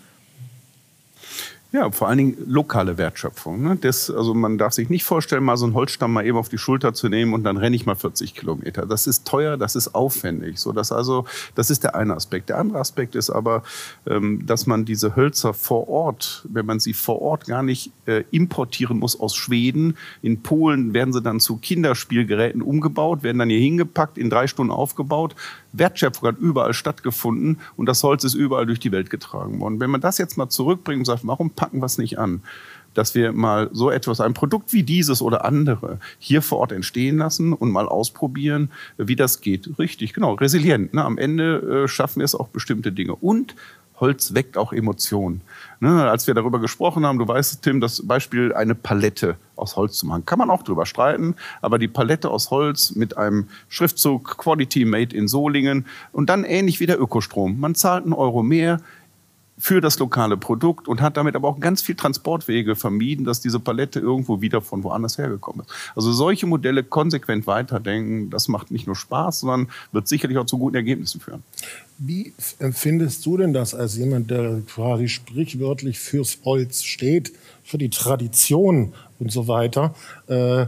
Ja, 1.76 1.90
vor 1.90 2.08
allen 2.08 2.16
Dingen 2.16 2.36
lokale 2.46 2.96
Wertschöpfung. 2.96 3.60
Ne? 3.60 3.76
Das, 3.78 4.10
also 4.10 4.32
man 4.32 4.56
darf 4.56 4.72
sich 4.72 4.88
nicht 4.88 5.04
vorstellen, 5.04 5.44
mal 5.44 5.58
so 5.58 5.66
einen 5.66 5.74
Holzstamm 5.74 6.10
mal 6.10 6.24
eben 6.24 6.38
auf 6.38 6.48
die 6.48 6.56
Schulter 6.56 6.94
zu 6.94 7.10
nehmen 7.10 7.34
und 7.34 7.44
dann 7.44 7.58
renne 7.58 7.76
ich 7.76 7.84
mal 7.84 7.94
40 7.94 8.34
Kilometer. 8.34 8.86
Das 8.86 9.06
ist 9.06 9.26
teuer, 9.26 9.58
das 9.58 9.76
ist 9.76 9.94
aufwendig. 9.94 10.58
So, 10.58 10.72
das 10.72 10.90
also, 10.90 11.26
das 11.54 11.68
ist 11.68 11.84
der 11.84 11.94
eine 11.94 12.14
Aspekt. 12.14 12.48
Der 12.48 12.56
andere 12.56 12.78
Aspekt 12.78 13.14
ist 13.14 13.28
aber, 13.28 13.62
ähm, 14.06 14.46
dass 14.46 14.66
man 14.66 14.86
diese 14.86 15.16
Hölzer 15.16 15.52
vor 15.52 15.86
Ort, 15.90 16.46
wenn 16.48 16.64
man 16.64 16.80
sie 16.80 16.94
vor 16.94 17.20
Ort 17.20 17.44
gar 17.44 17.62
nicht 17.62 17.92
äh, 18.06 18.24
importieren 18.30 18.98
muss 18.98 19.20
aus 19.20 19.36
Schweden, 19.36 19.98
in 20.22 20.40
Polen 20.42 20.94
werden 20.94 21.12
sie 21.12 21.20
dann 21.20 21.40
zu 21.40 21.58
Kinderspielgeräten 21.58 22.62
umgebaut, 22.62 23.22
werden 23.22 23.36
dann 23.36 23.50
hier 23.50 23.60
hingepackt, 23.60 24.16
in 24.16 24.30
drei 24.30 24.46
Stunden 24.46 24.72
aufgebaut. 24.72 25.34
Wertschöpfung 25.78 26.28
hat 26.28 26.38
überall 26.38 26.72
stattgefunden 26.72 27.58
und 27.76 27.86
das 27.86 28.02
Holz 28.02 28.24
ist 28.24 28.32
überall 28.34 28.64
durch 28.64 28.80
die 28.80 28.92
Welt 28.92 29.10
getragen 29.10 29.60
worden. 29.60 29.78
Wenn 29.78 29.90
man 29.90 30.00
das 30.00 30.16
jetzt 30.16 30.38
mal 30.38 30.48
zurückbringt 30.48 31.00
und 31.00 31.04
sagt, 31.04 31.26
warum 31.26 31.54
packen 31.66 31.80
wir 31.80 32.02
nicht 32.02 32.18
an? 32.18 32.42
dass 32.94 33.14
wir 33.14 33.32
mal 33.32 33.68
so 33.72 33.90
etwas, 33.90 34.22
ein 34.22 34.32
Produkt 34.32 34.72
wie 34.72 34.82
dieses 34.82 35.20
oder 35.20 35.44
andere 35.44 35.98
hier 36.18 36.40
vor 36.40 36.60
Ort 36.60 36.72
entstehen 36.72 37.18
lassen 37.18 37.52
und 37.52 37.70
mal 37.70 37.86
ausprobieren, 37.86 38.70
wie 38.96 39.16
das 39.16 39.42
geht. 39.42 39.78
Richtig, 39.78 40.14
genau, 40.14 40.32
resilient. 40.32 40.94
Ne? 40.94 41.04
Am 41.04 41.18
Ende 41.18 41.84
äh, 41.84 41.88
schaffen 41.88 42.20
wir 42.20 42.24
es 42.24 42.34
auch 42.34 42.48
bestimmte 42.48 42.92
Dinge. 42.92 43.14
Und 43.14 43.54
Holz 44.00 44.32
weckt 44.32 44.56
auch 44.56 44.72
Emotionen. 44.72 45.42
Ne, 45.80 46.08
als 46.10 46.26
wir 46.26 46.34
darüber 46.34 46.58
gesprochen 46.58 47.04
haben, 47.04 47.18
du 47.18 47.28
weißt, 47.28 47.62
Tim, 47.62 47.80
das 47.80 48.06
Beispiel, 48.06 48.52
eine 48.54 48.74
Palette 48.74 49.36
aus 49.56 49.76
Holz 49.76 49.98
zu 49.98 50.06
machen. 50.06 50.24
Kann 50.24 50.38
man 50.38 50.50
auch 50.50 50.62
drüber 50.62 50.86
streiten, 50.86 51.34
aber 51.60 51.78
die 51.78 51.88
Palette 51.88 52.30
aus 52.30 52.50
Holz 52.50 52.94
mit 52.94 53.16
einem 53.16 53.48
Schriftzug 53.68 54.38
Quality 54.38 54.84
Made 54.84 55.16
in 55.16 55.28
Solingen 55.28 55.86
und 56.12 56.28
dann 56.28 56.44
ähnlich 56.44 56.80
wie 56.80 56.86
der 56.86 57.00
Ökostrom. 57.00 57.58
Man 57.60 57.74
zahlt 57.74 58.04
einen 58.04 58.12
Euro 58.12 58.42
mehr, 58.42 58.80
für 59.58 59.80
das 59.80 59.98
lokale 59.98 60.36
Produkt 60.36 60.86
und 60.86 61.00
hat 61.00 61.16
damit 61.16 61.34
aber 61.34 61.48
auch 61.48 61.60
ganz 61.60 61.80
viel 61.80 61.94
Transportwege 61.94 62.76
vermieden, 62.76 63.24
dass 63.24 63.40
diese 63.40 63.58
Palette 63.58 64.00
irgendwo 64.00 64.40
wieder 64.42 64.60
von 64.60 64.84
woanders 64.84 65.16
hergekommen 65.16 65.64
ist. 65.64 65.72
Also 65.94 66.12
solche 66.12 66.46
Modelle 66.46 66.84
konsequent 66.84 67.46
weiterdenken, 67.46 68.28
das 68.28 68.48
macht 68.48 68.70
nicht 68.70 68.86
nur 68.86 68.96
Spaß, 68.96 69.40
sondern 69.40 69.68
wird 69.92 70.08
sicherlich 70.08 70.36
auch 70.36 70.46
zu 70.46 70.58
guten 70.58 70.76
Ergebnissen 70.76 71.20
führen. 71.20 71.42
Wie 71.98 72.34
empfindest 72.58 73.24
du 73.24 73.38
denn 73.38 73.54
das 73.54 73.74
als 73.74 73.96
jemand, 73.96 74.30
der 74.30 74.60
quasi 74.66 75.08
sprichwörtlich 75.08 75.98
fürs 75.98 76.38
Holz 76.44 76.82
steht, 76.82 77.32
für 77.64 77.78
die 77.78 77.88
Tradition 77.88 78.92
und 79.18 79.32
so 79.32 79.48
weiter, 79.48 79.94
äh, 80.28 80.62
äh, 80.62 80.66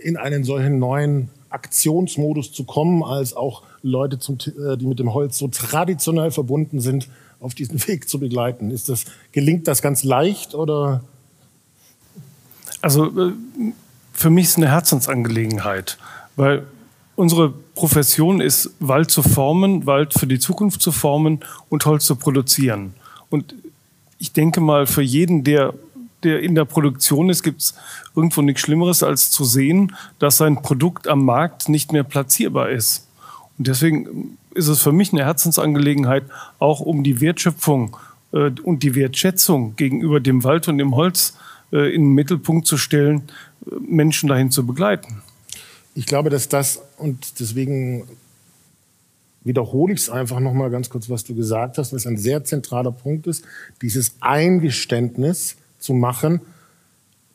in 0.00 0.16
einen 0.16 0.44
solchen 0.44 0.78
neuen 0.78 1.30
Aktionsmodus 1.50 2.52
zu 2.52 2.64
kommen, 2.64 3.02
als 3.02 3.34
auch 3.34 3.62
Leute, 3.82 4.16
äh, 4.16 4.76
die 4.76 4.86
mit 4.86 5.00
dem 5.00 5.12
Holz 5.12 5.38
so 5.38 5.48
traditionell 5.48 6.30
verbunden 6.30 6.80
sind, 6.80 7.08
auf 7.46 7.54
diesen 7.54 7.86
Weg 7.88 8.08
zu 8.08 8.18
begleiten? 8.18 8.70
Ist 8.70 8.88
das, 8.88 9.04
gelingt 9.32 9.66
das 9.68 9.80
ganz 9.80 10.04
leicht 10.04 10.54
oder? 10.54 11.02
Also 12.82 13.06
äh, 13.06 13.32
für 14.12 14.30
mich 14.30 14.44
ist 14.44 14.50
es 14.50 14.56
eine 14.56 14.68
Herzensangelegenheit, 14.68 15.96
weil 16.34 16.66
unsere 17.14 17.50
Profession 17.74 18.40
ist, 18.40 18.70
Wald 18.80 19.10
zu 19.10 19.22
formen, 19.22 19.86
Wald 19.86 20.12
für 20.12 20.26
die 20.26 20.38
Zukunft 20.38 20.82
zu 20.82 20.92
formen 20.92 21.40
und 21.68 21.86
Holz 21.86 22.04
zu 22.04 22.16
produzieren. 22.16 22.94
Und 23.30 23.54
ich 24.18 24.32
denke 24.32 24.60
mal, 24.60 24.86
für 24.86 25.02
jeden, 25.02 25.44
der, 25.44 25.74
der 26.22 26.40
in 26.40 26.54
der 26.54 26.64
Produktion 26.64 27.30
ist, 27.30 27.42
gibt 27.42 27.60
es 27.60 27.74
irgendwo 28.14 28.42
nichts 28.42 28.62
Schlimmeres, 28.62 29.02
als 29.02 29.30
zu 29.30 29.44
sehen, 29.44 29.94
dass 30.18 30.38
sein 30.38 30.62
Produkt 30.62 31.06
am 31.08 31.24
Markt 31.24 31.68
nicht 31.68 31.92
mehr 31.92 32.04
platzierbar 32.04 32.70
ist. 32.70 33.06
Und 33.58 33.66
deswegen 33.68 34.38
ist 34.56 34.68
es 34.68 34.82
für 34.82 34.92
mich 34.92 35.12
eine 35.12 35.24
Herzensangelegenheit, 35.24 36.24
auch 36.58 36.80
um 36.80 37.04
die 37.04 37.20
Wertschöpfung 37.20 37.96
äh, 38.32 38.50
und 38.62 38.82
die 38.82 38.94
Wertschätzung 38.94 39.76
gegenüber 39.76 40.20
dem 40.20 40.44
Wald 40.44 40.68
und 40.68 40.78
dem 40.78 40.96
Holz 40.96 41.36
äh, 41.72 41.94
in 41.94 42.02
den 42.02 42.12
Mittelpunkt 42.14 42.66
zu 42.66 42.76
stellen, 42.76 43.22
äh, 43.66 43.74
Menschen 43.80 44.28
dahin 44.28 44.50
zu 44.50 44.66
begleiten. 44.66 45.22
Ich 45.94 46.06
glaube, 46.06 46.30
dass 46.30 46.48
das, 46.48 46.82
und 46.98 47.40
deswegen 47.40 48.06
wiederhole 49.44 49.94
ich 49.94 50.00
es 50.00 50.10
einfach 50.10 50.40
nochmal 50.40 50.70
ganz 50.70 50.90
kurz, 50.90 51.08
was 51.08 51.24
du 51.24 51.34
gesagt 51.34 51.78
hast, 51.78 51.92
was 51.92 52.06
ein 52.06 52.18
sehr 52.18 52.44
zentraler 52.44 52.90
Punkt 52.90 53.26
ist, 53.26 53.44
dieses 53.80 54.16
Eingeständnis 54.20 55.56
zu 55.78 55.94
machen, 55.94 56.40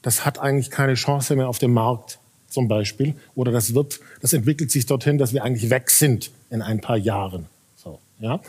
das 0.02 0.26
hat 0.26 0.40
eigentlich 0.40 0.70
keine 0.70 0.96
Chance 0.96 1.36
mehr 1.36 1.48
auf 1.48 1.60
dem 1.60 1.74
Markt 1.74 2.20
zum 2.52 2.68
Beispiel. 2.68 3.16
Oder 3.36 3.52
das 3.52 3.74
wird, 3.74 4.00
das 4.22 4.34
entwickelt 4.34 4.72
sich 4.72 4.86
dorthin, 4.86 5.18
dass 5.18 5.34
wir 5.34 5.44
eigentlich 5.44 5.70
weg 5.70 5.90
sind 5.90 6.32
in 6.50 6.62
ein 6.62 6.82
paar 6.82 6.98
Jahren. 6.98 7.48
So, 7.76 8.00
ja. 8.20 8.40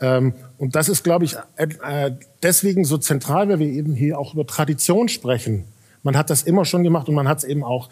Ähm, 0.00 0.34
und 0.58 0.76
das 0.76 0.88
ist, 0.88 1.04
glaube 1.04 1.24
ich, 1.24 1.36
äh, 1.56 2.10
deswegen 2.42 2.84
so 2.84 2.98
zentral, 2.98 3.48
weil 3.48 3.60
wir 3.60 3.68
eben 3.68 3.94
hier 3.94 4.18
auch 4.18 4.34
über 4.34 4.46
Tradition 4.46 5.08
sprechen. 5.08 5.64
Man 6.02 6.16
hat 6.16 6.28
das 6.28 6.42
immer 6.42 6.64
schon 6.64 6.82
gemacht 6.84 7.08
und 7.08 7.14
man 7.14 7.28
hat 7.28 7.38
es 7.38 7.44
eben 7.44 7.64
auch 7.64 7.88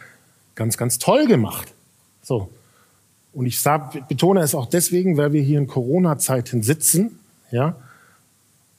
ganz, 0.54 0.76
ganz 0.76 0.98
toll 0.98 1.26
gemacht. 1.26 1.72
So. 2.22 2.50
Und 3.32 3.46
ich 3.46 3.60
sag, 3.60 4.08
betone 4.08 4.40
es 4.40 4.54
auch 4.54 4.66
deswegen, 4.66 5.16
weil 5.16 5.32
wir 5.32 5.42
hier 5.42 5.58
in 5.58 5.66
Corona-Zeiten 5.66 6.62
sitzen, 6.62 7.18
ja, 7.50 7.76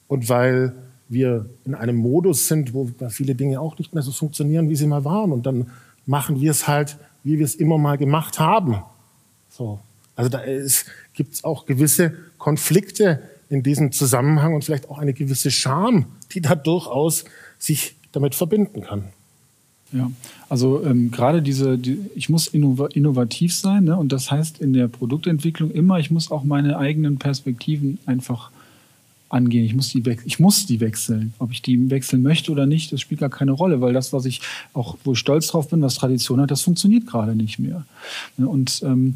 und 0.08 0.30
weil 0.30 0.74
wir 1.10 1.46
in 1.66 1.76
einem 1.76 1.96
Modus 1.96 2.48
sind, 2.48 2.74
wo 2.74 2.90
viele 3.10 3.36
Dinge 3.36 3.60
auch 3.60 3.78
nicht 3.78 3.94
mehr 3.94 4.04
so 4.04 4.12
funktionieren, 4.12 4.70
wie 4.70 4.76
sie 4.76 4.88
mal 4.88 5.06
waren. 5.06 5.32
Und 5.32 5.46
dann 5.46 5.72
machen 6.06 6.42
wir 6.42 6.52
es 6.52 6.68
halt, 6.68 6.98
wie 7.24 7.38
wir 7.38 7.46
es 7.46 7.56
immer 7.56 7.78
mal 7.78 7.98
gemacht 7.98 8.40
haben. 8.40 8.84
So. 9.50 9.80
Also 10.16 10.30
da 10.30 10.42
gibt 11.14 11.34
es 11.34 11.44
auch 11.44 11.66
gewisse 11.66 12.14
Konflikte 12.38 13.22
in 13.50 13.64
diesem 13.64 13.92
Zusammenhang 13.92 14.54
und 14.54 14.64
vielleicht 14.64 14.90
auch 14.90 15.00
eine 15.00 15.14
gewisse 15.14 15.52
Scham, 15.52 16.06
die 16.32 16.42
da 16.42 16.56
durchaus 16.56 17.26
sich 17.58 17.96
damit 18.12 18.36
verbinden 18.36 18.82
kann. 18.82 19.06
Ja, 19.92 20.12
also 20.50 20.84
ähm, 20.84 21.12
gerade 21.12 21.44
diese, 21.44 21.78
die, 21.78 22.00
ich 22.16 22.28
muss 22.28 22.48
innovativ 22.48 23.54
sein 23.54 23.84
ne? 23.84 23.96
und 23.96 24.12
das 24.12 24.32
heißt 24.32 24.60
in 24.60 24.74
der 24.74 24.88
Produktentwicklung 24.88 25.70
immer, 25.70 26.00
ich 26.00 26.10
muss 26.10 26.32
auch 26.32 26.44
meine 26.44 26.80
eigenen 26.80 27.20
Perspektiven 27.20 28.00
einfach 28.08 28.50
angehen. 29.34 29.66
Ich 29.66 29.76
muss 29.76 29.90
die, 29.90 30.04
ich 30.26 30.40
muss 30.40 30.66
die 30.66 30.80
wechseln. 30.80 31.34
Ob 31.40 31.52
ich 31.52 31.62
die 31.62 31.90
wechseln 31.90 32.22
möchte 32.22 32.52
oder 32.52 32.66
nicht, 32.66 32.94
das 32.94 33.02
spielt 33.02 33.20
gar 33.20 33.30
keine 33.30 33.52
Rolle, 33.52 33.82
weil 33.82 33.94
das, 33.94 34.14
was 34.14 34.26
ich 34.26 34.42
auch, 34.74 34.98
wo 35.04 35.14
ich 35.14 35.20
stolz 35.20 35.48
drauf 35.48 35.70
bin, 35.70 35.82
was 35.82 35.96
Tradition 35.96 36.40
hat, 36.40 36.52
das 36.52 36.62
funktioniert 36.62 37.08
gerade 37.08 37.36
nicht 37.36 37.60
mehr. 37.60 37.86
Und 38.38 38.82
ähm, 38.86 39.16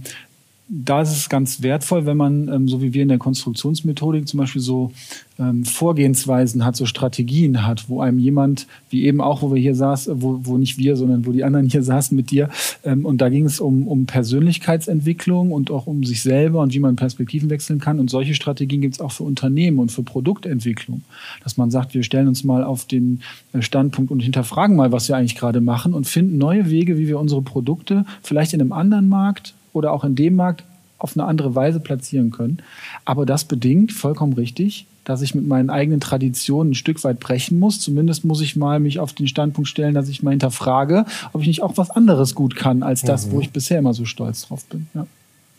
da 0.70 1.02
ist 1.02 1.12
es 1.12 1.30
ganz 1.30 1.62
wertvoll, 1.62 2.06
wenn 2.06 2.18
man, 2.18 2.50
ähm, 2.50 2.68
so 2.68 2.82
wie 2.82 2.94
wir 2.94 3.02
in 3.02 3.08
der 3.08 3.18
Konstruktionsmethodik 3.18 4.28
zum 4.28 4.40
Beispiel 4.40 4.62
so 4.62 4.92
ähm, 5.40 5.64
Vorgehensweisen 5.64 6.66
hat, 6.66 6.76
so 6.76 6.86
Strategien 6.86 7.66
hat, 7.66 7.90
wo 7.90 8.02
einem 8.02 8.20
jemand, 8.20 8.68
wie 8.90 9.06
eben 9.06 9.22
auch, 9.22 9.42
wo 9.42 9.54
wir 9.54 9.62
hier 9.62 9.76
saßen, 9.76 10.22
wo, 10.22 10.42
wo 10.44 10.58
nicht 10.58 10.78
wir, 10.78 10.98
sondern 10.98 11.26
wo 11.26 11.32
die 11.32 11.46
anderen 11.46 11.70
hier 11.70 11.84
saßen 11.84 12.16
mit 12.18 12.32
dir, 12.32 12.50
ähm, 12.84 13.06
und 13.06 13.20
da 13.20 13.30
ging 13.30 13.46
es 13.46 13.62
um, 13.62 13.88
um 13.88 14.08
Persönlichkeitsentwicklung 14.08 15.54
und 15.54 15.72
auch 15.72 15.88
um 15.88 16.04
sich 16.04 16.22
selber 16.22 16.62
und 16.62 16.74
wie 16.74 16.80
man 16.80 16.98
Perspektiven 16.98 17.50
wechseln 17.50 17.80
kann. 17.80 18.00
Und 18.00 18.10
solche 18.10 18.34
Strategien 18.34 18.82
gibt 18.82 18.96
es 18.96 19.02
auch 19.02 19.14
für 19.14 19.24
Unternehmen 19.24 19.80
und 19.80 19.92
für 19.92 20.04
Produktentwicklung. 20.04 21.02
Dass 21.44 21.56
man 21.56 21.72
sagt, 21.72 21.94
wir 21.94 22.04
stellen 22.04 22.28
uns 22.28 22.44
mal 22.44 22.66
auf 22.66 22.86
den 22.86 23.22
äh, 23.54 23.62
Standpunkt 23.62 24.12
und 24.12 24.20
hinterfragen 24.20 24.76
mal, 24.76 24.92
was 24.92 25.08
wir 25.08 25.16
eigentlich 25.16 25.36
gerade 25.36 25.62
machen 25.62 25.94
und 25.94 26.08
finden 26.08 26.38
neue 26.38 26.70
Wege, 26.70 26.98
wie 26.98 27.08
wir 27.08 27.20
unsere 27.20 27.42
Produkte 27.42 28.06
vielleicht 28.22 28.54
in 28.54 28.60
einem 28.60 28.74
anderen 28.74 29.08
Markt 29.08 29.54
oder 29.78 29.94
auch 29.94 30.04
in 30.04 30.16
dem 30.16 30.36
Markt 30.36 30.64
auf 31.00 31.16
eine 31.16 31.26
andere 31.26 31.56
Weise 31.56 31.80
platzieren 31.80 32.32
können. 32.32 32.60
Aber 33.06 33.26
das 33.26 33.46
bedingt, 33.46 33.92
vollkommen 33.92 34.34
richtig, 34.34 34.88
dass 35.04 35.22
ich 35.22 35.36
mit 35.36 35.48
meinen 35.48 35.70
eigenen 35.70 36.00
Traditionen 36.02 36.72
ein 36.72 36.76
Stück 36.76 37.04
weit 37.04 37.20
brechen 37.20 37.60
muss. 37.60 37.80
Zumindest 37.80 38.26
muss 38.26 38.42
ich 38.42 38.56
mal 38.56 38.80
mich 38.80 39.00
auf 39.00 39.14
den 39.14 39.28
Standpunkt 39.28 39.70
stellen, 39.70 39.94
dass 39.94 40.10
ich 40.10 40.24
mal 40.24 40.32
hinterfrage, 40.32 41.06
ob 41.34 41.42
ich 41.42 41.48
nicht 41.48 41.64
auch 41.64 41.78
was 41.78 41.92
anderes 41.92 42.36
gut 42.36 42.56
kann 42.56 42.84
als 42.84 43.04
das, 43.04 43.28
mhm. 43.28 43.32
wo 43.32 43.40
ich 43.40 43.52
bisher 43.52 43.80
immer 43.80 43.94
so 43.94 44.06
stolz 44.06 44.48
drauf 44.48 44.66
bin. 44.66 44.88
Ja. 44.94 45.08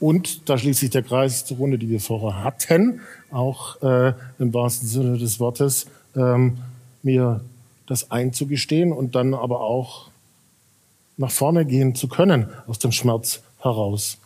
Und 0.00 0.48
da 0.48 0.58
schließt 0.58 0.80
sich 0.80 0.90
der 0.90 1.02
Kreis 1.02 1.44
zur 1.44 1.56
Runde, 1.56 1.78
die 1.78 1.88
wir 1.88 2.00
vorher 2.00 2.44
hatten, 2.44 3.00
auch 3.30 3.80
äh, 3.82 4.12
im 4.38 4.54
wahrsten 4.54 4.86
Sinne 4.86 5.18
des 5.18 5.40
Wortes, 5.40 5.86
ähm, 6.14 6.58
mir 7.02 7.40
das 7.86 8.10
einzugestehen 8.10 8.92
und 8.92 9.14
dann 9.14 9.34
aber 9.34 9.60
auch 9.60 10.08
nach 11.16 11.30
vorne 11.30 11.64
gehen 11.64 11.94
zu 11.94 12.06
können 12.06 12.48
aus 12.66 12.78
dem 12.78 12.92
Schmerz 12.92 13.42
heraus. 13.58 14.18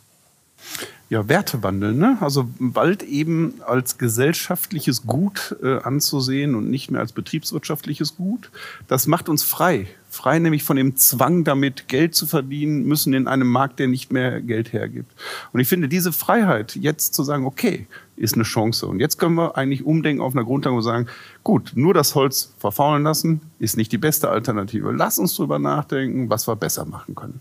Ja, 1.09 1.27
Wertewandel, 1.29 1.93
ne? 1.93 2.17
Also 2.21 2.49
bald 2.57 3.03
eben 3.03 3.61
als 3.67 3.99
gesellschaftliches 3.99 5.05
Gut 5.05 5.55
äh, 5.61 5.77
anzusehen 5.77 6.55
und 6.55 6.71
nicht 6.71 6.89
mehr 6.89 7.01
als 7.01 7.11
betriebswirtschaftliches 7.11 8.15
Gut. 8.15 8.49
Das 8.87 9.05
macht 9.05 9.29
uns 9.29 9.43
frei. 9.43 9.87
Frei 10.09 10.39
nämlich 10.39 10.63
von 10.63 10.75
dem 10.75 10.95
Zwang, 10.95 11.43
damit 11.43 11.87
Geld 11.87 12.15
zu 12.15 12.25
verdienen 12.25 12.85
müssen 12.85 13.13
in 13.13 13.27
einem 13.27 13.47
Markt, 13.47 13.79
der 13.79 13.87
nicht 13.87 14.11
mehr 14.11 14.41
Geld 14.41 14.73
hergibt. 14.73 15.11
Und 15.51 15.59
ich 15.59 15.67
finde, 15.67 15.87
diese 15.87 16.13
Freiheit, 16.13 16.75
jetzt 16.75 17.13
zu 17.13 17.23
sagen, 17.23 17.45
okay, 17.45 17.85
ist 18.15 18.33
eine 18.33 18.43
Chance. 18.43 18.87
Und 18.87 18.99
jetzt 18.99 19.19
können 19.19 19.35
wir 19.35 19.55
eigentlich 19.55 19.85
umdenken 19.85 20.21
auf 20.21 20.33
einer 20.33 20.45
Grundlage 20.45 20.75
und 20.75 20.83
sagen, 20.83 21.07
gut, 21.43 21.73
nur 21.75 21.93
das 21.93 22.15
Holz 22.15 22.53
verfaulen 22.57 23.03
lassen 23.03 23.41
ist 23.59 23.77
nicht 23.77 23.91
die 23.91 23.99
beste 23.99 24.29
Alternative. 24.29 24.91
Lass 24.91 25.19
uns 25.19 25.35
drüber 25.35 25.59
nachdenken, 25.59 26.29
was 26.29 26.47
wir 26.47 26.55
besser 26.55 26.85
machen 26.85 27.13
können. 27.13 27.39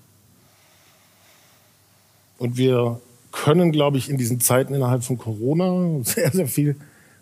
Und 2.42 2.56
wir 2.56 3.00
können, 3.30 3.70
glaube 3.70 3.98
ich, 3.98 4.10
in 4.10 4.16
diesen 4.16 4.40
Zeiten 4.40 4.74
innerhalb 4.74 5.04
von 5.04 5.16
Corona 5.16 6.02
sehr, 6.02 6.32
sehr 6.32 6.48
viel 6.48 6.74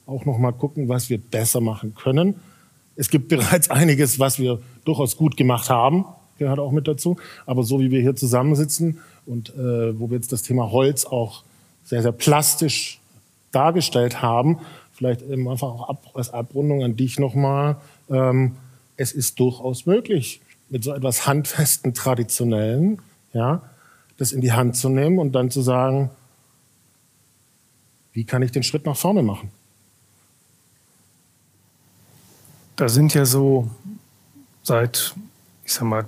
auch 0.06 0.24
noch 0.24 0.38
mal 0.38 0.52
gucken, 0.52 0.88
was 0.88 1.11
wir 1.11 1.18
besser 1.18 1.61
machen 1.61 1.94
können. 1.94 2.37
Es 2.96 3.11
gibt 3.11 3.28
bereits 3.28 3.68
einiges, 3.70 4.18
was 4.18 4.38
wir 4.38 4.61
durchaus 4.87 5.18
gut 5.18 5.37
gemacht 5.37 5.68
haben, 5.68 6.06
gehört 6.38 6.59
auch 6.59 6.72
mit 6.72 6.88
dazu. 6.88 7.18
Aber 7.44 7.64
so 7.64 7.80
wie 7.80 7.90
wir 7.90 8.00
hier 8.00 8.16
zusammensitzen 8.16 9.00
und 9.26 9.50
äh, 9.50 10.00
wo 10.00 10.09
wir 10.09 10.16
jetzt 10.16 10.33
das 10.33 10.40
Thema 10.40 10.70
Holz 10.70 11.04
auch 11.04 11.42
sehr, 11.85 12.00
sehr 12.00 12.12
plastisch 12.12 12.98
dargestellt 13.52 14.22
haben, 14.22 14.61
vielleicht 14.94 15.20
eben 15.20 15.50
einfach 15.50 15.68
auch 15.68 15.88
ab, 15.90 16.02
als 16.14 16.33
Abrundung 16.33 16.83
an 16.83 16.96
dich 16.96 17.18
nochmal, 17.18 17.76
ähm, 18.09 18.56
es 18.96 19.12
ist 19.12 19.38
durchaus 19.38 19.85
möglich, 19.85 20.40
mit 20.70 20.83
so 20.83 20.94
etwas 20.94 21.26
handfesten, 21.26 21.92
traditionellen, 21.92 23.00
ja, 23.35 23.61
das 24.20 24.33
in 24.33 24.42
die 24.42 24.52
Hand 24.52 24.76
zu 24.76 24.90
nehmen 24.90 25.18
und 25.18 25.33
dann 25.33 25.50
zu 25.50 25.62
sagen, 25.62 26.11
wie 28.12 28.24
kann 28.24 28.42
ich 28.42 28.52
den 28.52 28.62
Schritt 28.62 28.85
nach 28.85 28.96
vorne 28.96 29.22
machen? 29.22 29.50
Da 32.76 32.90
sind 32.90 33.14
ja 33.14 33.24
so 33.24 33.70
seit, 34.62 35.14
ich 35.64 35.72
sag 35.72 35.85
mal, 35.85 36.04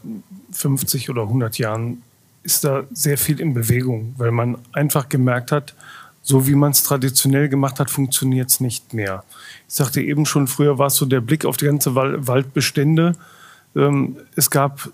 50 0.53 1.09
oder 1.09 1.23
100 1.23 1.57
Jahren 1.57 2.03
ist 2.43 2.65
da 2.65 2.85
sehr 2.93 3.17
viel 3.17 3.41
in 3.41 3.55
Bewegung, 3.55 4.15
weil 4.19 4.31
man 4.31 4.59
einfach 4.73 5.09
gemerkt 5.09 5.51
hat, 5.51 5.75
so 6.21 6.47
wie 6.47 6.55
man 6.55 6.73
es 6.73 6.83
traditionell 6.83 7.49
gemacht 7.49 7.81
hat, 7.81 7.91
funktioniert 7.91 8.51
es 8.51 8.61
nicht 8.61 8.93
mehr. 8.93 9.25
Ich 9.69 9.75
sagte 9.75 10.03
eben 10.03 10.27
schon, 10.27 10.49
früher 10.49 10.77
war 10.77 10.89
es 10.89 10.97
so 10.97 11.07
der 11.07 11.23
Blick 11.23 11.47
auf 11.47 11.57
die 11.57 11.65
ganze 11.65 11.95
Waldbestände. 11.95 13.13
Ähm, 13.75 14.19
es 14.37 14.51
gab 14.51 14.93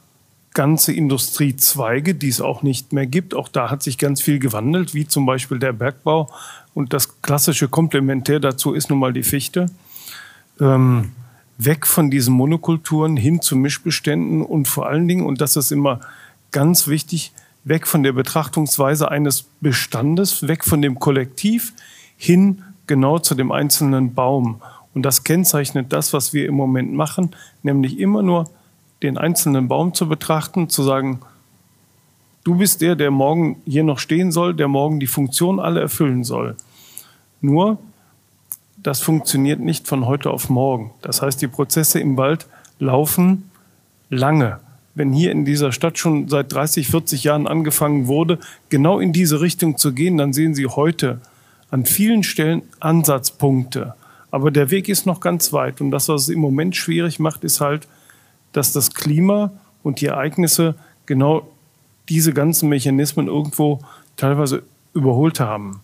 ganze 0.58 0.92
Industriezweige, 0.92 2.16
die 2.16 2.26
es 2.26 2.40
auch 2.40 2.64
nicht 2.64 2.92
mehr 2.92 3.06
gibt. 3.06 3.32
Auch 3.32 3.46
da 3.46 3.70
hat 3.70 3.84
sich 3.84 3.96
ganz 3.96 4.20
viel 4.20 4.40
gewandelt, 4.40 4.92
wie 4.92 5.06
zum 5.06 5.24
Beispiel 5.24 5.60
der 5.60 5.72
Bergbau. 5.72 6.28
Und 6.74 6.92
das 6.92 7.22
klassische 7.22 7.68
Komplementär 7.68 8.40
dazu 8.40 8.74
ist 8.74 8.90
nun 8.90 8.98
mal 8.98 9.12
die 9.12 9.22
Fichte. 9.22 9.66
Ähm, 10.60 11.12
weg 11.58 11.86
von 11.86 12.10
diesen 12.10 12.34
Monokulturen 12.34 13.16
hin 13.16 13.40
zu 13.40 13.54
Mischbeständen 13.54 14.42
und 14.42 14.66
vor 14.66 14.88
allen 14.88 15.06
Dingen, 15.06 15.26
und 15.26 15.40
das 15.40 15.54
ist 15.54 15.70
immer 15.70 16.00
ganz 16.50 16.88
wichtig, 16.88 17.30
weg 17.62 17.86
von 17.86 18.02
der 18.02 18.12
Betrachtungsweise 18.12 19.12
eines 19.12 19.44
Bestandes, 19.60 20.48
weg 20.48 20.64
von 20.64 20.82
dem 20.82 20.98
Kollektiv 20.98 21.72
hin 22.16 22.64
genau 22.88 23.20
zu 23.20 23.36
dem 23.36 23.52
einzelnen 23.52 24.12
Baum. 24.12 24.60
Und 24.92 25.02
das 25.02 25.22
kennzeichnet 25.22 25.92
das, 25.92 26.12
was 26.12 26.32
wir 26.32 26.46
im 26.46 26.56
Moment 26.56 26.94
machen, 26.94 27.30
nämlich 27.62 28.00
immer 28.00 28.22
nur 28.22 28.50
den 29.02 29.18
einzelnen 29.18 29.68
Baum 29.68 29.94
zu 29.94 30.08
betrachten, 30.08 30.68
zu 30.68 30.82
sagen, 30.82 31.20
du 32.44 32.56
bist 32.56 32.80
der, 32.80 32.96
der 32.96 33.10
morgen 33.10 33.60
hier 33.64 33.84
noch 33.84 33.98
stehen 33.98 34.32
soll, 34.32 34.54
der 34.54 34.68
morgen 34.68 35.00
die 35.00 35.06
Funktion 35.06 35.60
alle 35.60 35.80
erfüllen 35.80 36.24
soll. 36.24 36.56
Nur, 37.40 37.78
das 38.82 39.00
funktioniert 39.00 39.60
nicht 39.60 39.86
von 39.86 40.06
heute 40.06 40.30
auf 40.30 40.48
morgen. 40.48 40.92
Das 41.02 41.22
heißt, 41.22 41.40
die 41.42 41.48
Prozesse 41.48 42.00
im 42.00 42.16
Wald 42.16 42.46
laufen 42.78 43.50
lange. 44.08 44.60
Wenn 44.94 45.12
hier 45.12 45.30
in 45.30 45.44
dieser 45.44 45.72
Stadt 45.72 45.98
schon 45.98 46.28
seit 46.28 46.52
30, 46.52 46.88
40 46.88 47.24
Jahren 47.24 47.46
angefangen 47.46 48.06
wurde, 48.06 48.38
genau 48.68 48.98
in 48.98 49.12
diese 49.12 49.40
Richtung 49.40 49.76
zu 49.76 49.92
gehen, 49.92 50.16
dann 50.16 50.32
sehen 50.32 50.54
Sie 50.54 50.66
heute 50.66 51.20
an 51.70 51.84
vielen 51.84 52.22
Stellen 52.22 52.62
Ansatzpunkte. 52.80 53.94
Aber 54.30 54.50
der 54.50 54.70
Weg 54.70 54.88
ist 54.88 55.06
noch 55.06 55.20
ganz 55.20 55.52
weit. 55.52 55.80
Und 55.80 55.90
das, 55.90 56.08
was 56.08 56.22
es 56.22 56.28
im 56.28 56.40
Moment 56.40 56.76
schwierig 56.76 57.18
macht, 57.18 57.44
ist 57.44 57.60
halt, 57.60 57.86
dass 58.52 58.72
das 58.72 58.94
Klima 58.94 59.52
und 59.82 60.00
die 60.00 60.06
Ereignisse 60.06 60.74
genau 61.06 61.46
diese 62.08 62.32
ganzen 62.32 62.68
Mechanismen 62.68 63.26
irgendwo 63.26 63.80
teilweise 64.16 64.62
überholt 64.94 65.40
haben. 65.40 65.80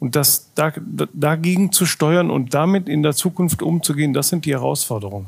Und 0.00 0.14
das 0.14 0.50
da, 0.54 0.72
dagegen 1.12 1.72
zu 1.72 1.84
steuern 1.84 2.30
und 2.30 2.54
damit 2.54 2.88
in 2.88 3.02
der 3.02 3.14
Zukunft 3.14 3.62
umzugehen, 3.62 4.12
das 4.12 4.28
sind 4.28 4.44
die 4.44 4.52
Herausforderungen. 4.52 5.26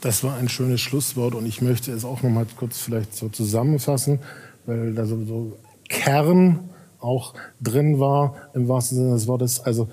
Das 0.00 0.24
war 0.24 0.36
ein 0.36 0.48
schönes 0.48 0.80
Schlusswort 0.80 1.34
und 1.34 1.46
ich 1.46 1.62
möchte 1.62 1.92
es 1.92 2.04
auch 2.04 2.22
noch 2.22 2.30
mal 2.30 2.46
kurz 2.56 2.78
vielleicht 2.78 3.14
so 3.14 3.28
zusammenfassen, 3.28 4.18
weil 4.66 4.94
da 4.94 5.06
so, 5.06 5.24
so 5.24 5.56
Kern 5.88 6.70
auch 7.00 7.34
drin 7.60 8.00
war 8.00 8.34
im 8.54 8.68
wahrsten 8.68 8.98
Sinne 8.98 9.12
des 9.12 9.26
Wortes. 9.26 9.60
Also 9.60 9.88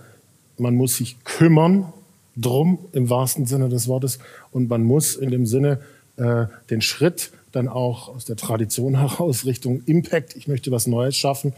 man 0.58 0.76
muss 0.76 0.98
sich 0.98 1.24
kümmern 1.24 1.92
drum 2.36 2.80
im 2.94 3.10
wahrsten 3.10 3.46
Sinne 3.46 3.70
des 3.70 3.88
Wortes. 3.88 4.20
Und 4.52 4.70
man 4.70 4.84
muss 4.84 5.16
in 5.16 5.32
dem 5.32 5.46
Sinne 5.46 5.80
äh, 6.18 6.46
den 6.70 6.82
Schritt 6.82 7.32
dann 7.52 7.68
auch 7.68 8.10
aus 8.10 8.26
der 8.26 8.36
Tradition 8.36 9.00
heraus 9.00 9.46
Richtung 9.46 9.82
Impact, 9.86 10.36
ich 10.36 10.48
möchte 10.48 10.72
was 10.72 10.88
Neues 10.88 11.18
schaffen, 11.18 11.54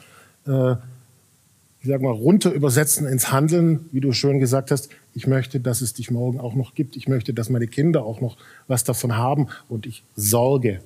äh, 0.48 0.76
ich 1.82 1.90
sag 1.90 2.02
mal, 2.02 2.12
runter 2.12 2.54
übersetzen 2.54 3.06
ins 3.08 3.34
Handeln, 3.34 3.90
wie 3.92 4.00
du 4.00 4.14
schön 4.14 4.40
gesagt 4.40 4.72
hast. 4.72 4.88
Ich 5.14 5.28
möchte, 5.28 5.60
dass 5.60 5.82
es 5.82 5.94
dich 5.94 6.10
morgen 6.10 6.40
auch 6.40 6.56
noch 6.56 6.76
gibt. 6.76 6.96
Ich 6.96 7.10
möchte, 7.10 7.34
dass 7.34 7.50
meine 7.50 7.68
Kinder 7.68 8.06
auch 8.06 8.22
noch 8.22 8.38
was 8.68 8.86
davon 8.86 9.18
haben 9.18 9.48
und 9.68 9.86
ich 9.86 10.04
sorge 10.16 10.80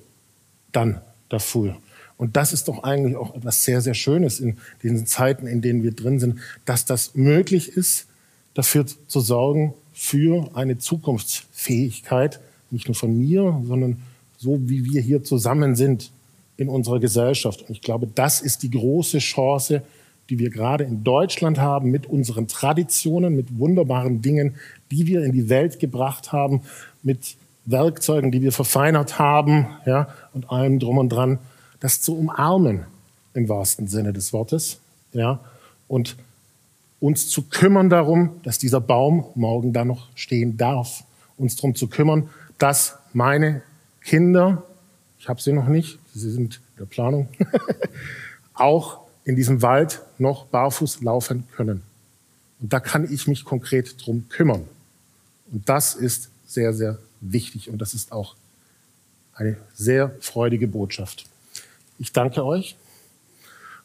dann 0.72 1.00
dafür. 1.28 1.76
Und 2.16 2.36
das 2.36 2.52
ist 2.52 2.66
doch 2.66 2.82
eigentlich 2.82 3.16
auch 3.16 3.36
etwas 3.36 3.64
sehr, 3.64 3.80
sehr 3.80 3.94
Schönes 3.94 4.40
in 4.40 4.58
diesen 4.82 5.06
Zeiten, 5.06 5.46
in 5.46 5.62
denen 5.62 5.84
wir 5.84 5.92
drin 5.92 6.18
sind, 6.18 6.40
dass 6.64 6.84
das 6.84 7.14
möglich 7.14 7.68
ist, 7.68 8.07
dafür 8.58 8.84
zu 9.06 9.20
sorgen, 9.20 9.72
für 9.92 10.50
eine 10.54 10.78
Zukunftsfähigkeit, 10.78 12.40
nicht 12.72 12.88
nur 12.88 12.96
von 12.96 13.16
mir, 13.16 13.62
sondern 13.64 14.02
so 14.36 14.58
wie 14.68 14.84
wir 14.84 15.00
hier 15.00 15.22
zusammen 15.22 15.76
sind 15.76 16.10
in 16.56 16.68
unserer 16.68 16.98
Gesellschaft. 16.98 17.62
Und 17.62 17.70
ich 17.70 17.82
glaube, 17.82 18.08
das 18.12 18.40
ist 18.40 18.64
die 18.64 18.70
große 18.72 19.18
Chance, 19.18 19.82
die 20.28 20.40
wir 20.40 20.50
gerade 20.50 20.82
in 20.82 21.04
Deutschland 21.04 21.58
haben 21.58 21.92
mit 21.92 22.08
unseren 22.08 22.48
Traditionen, 22.48 23.36
mit 23.36 23.60
wunderbaren 23.60 24.22
Dingen, 24.22 24.56
die 24.90 25.06
wir 25.06 25.22
in 25.22 25.30
die 25.30 25.48
Welt 25.48 25.78
gebracht 25.78 26.32
haben, 26.32 26.62
mit 27.04 27.36
Werkzeugen, 27.64 28.32
die 28.32 28.42
wir 28.42 28.50
verfeinert 28.50 29.20
haben, 29.20 29.68
ja, 29.86 30.08
und 30.34 30.50
allem 30.50 30.80
drum 30.80 30.98
und 30.98 31.10
dran, 31.10 31.38
das 31.78 32.00
zu 32.00 32.18
umarmen 32.18 32.86
im 33.34 33.48
wahrsten 33.48 33.86
Sinne 33.86 34.12
des 34.12 34.32
Wortes, 34.32 34.80
ja, 35.12 35.38
und 35.86 36.16
uns 37.00 37.28
zu 37.28 37.42
kümmern 37.42 37.90
darum, 37.90 38.40
dass 38.42 38.58
dieser 38.58 38.80
Baum 38.80 39.26
morgen 39.34 39.72
da 39.72 39.84
noch 39.84 40.08
stehen 40.14 40.56
darf. 40.56 41.04
Uns 41.36 41.56
darum 41.56 41.74
zu 41.74 41.88
kümmern, 41.88 42.30
dass 42.58 42.98
meine 43.12 43.62
Kinder, 44.00 44.64
ich 45.18 45.28
habe 45.28 45.40
sie 45.40 45.52
noch 45.52 45.68
nicht, 45.68 45.98
sie 46.14 46.30
sind 46.30 46.56
in 46.56 46.78
der 46.80 46.86
Planung, 46.86 47.28
auch 48.54 49.00
in 49.24 49.36
diesem 49.36 49.62
Wald 49.62 50.00
noch 50.18 50.46
barfuß 50.46 51.02
laufen 51.02 51.44
können. 51.54 51.82
Und 52.60 52.72
da 52.72 52.80
kann 52.80 53.10
ich 53.12 53.28
mich 53.28 53.44
konkret 53.44 53.94
drum 54.04 54.28
kümmern. 54.28 54.64
Und 55.52 55.68
das 55.68 55.94
ist 55.94 56.30
sehr, 56.46 56.72
sehr 56.72 56.98
wichtig 57.20 57.70
und 57.70 57.78
das 57.78 57.94
ist 57.94 58.10
auch 58.10 58.34
eine 59.34 59.56
sehr 59.74 60.16
freudige 60.20 60.66
Botschaft. 60.66 61.26
Ich 61.98 62.12
danke 62.12 62.44
euch. 62.44 62.76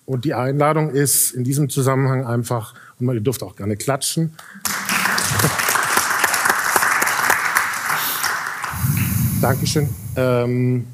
Und 0.05 0.25
die 0.25 0.33
Einladung 0.33 0.89
ist 0.89 1.31
in 1.31 1.43
diesem 1.43 1.69
Zusammenhang 1.69 2.25
einfach, 2.25 2.75
und 3.09 3.15
ihr 3.15 3.21
dürft 3.21 3.43
auch 3.43 3.55
gerne 3.55 3.75
klatschen. 3.77 4.35
Dankeschön. 9.41 9.89
Ähm, 10.15 10.87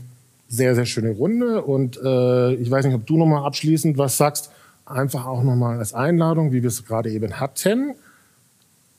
sehr, 0.48 0.74
sehr 0.74 0.86
schöne 0.86 1.12
Runde. 1.12 1.62
Und 1.62 2.00
äh, 2.04 2.54
ich 2.56 2.70
weiß 2.70 2.86
nicht, 2.86 2.96
ob 2.96 3.06
du 3.06 3.18
nochmal 3.18 3.46
abschließend 3.46 3.98
was 3.98 4.18
sagst. 4.18 4.52
Einfach 4.86 5.28
auch 5.28 5.44
nochmal 5.44 5.78
als 5.78 5.94
Einladung, 5.94 6.52
wie 6.52 6.64
wir 6.64 6.70
es 6.70 6.84
gerade 6.86 7.12
eben 7.12 7.40
hatten. 7.40 7.94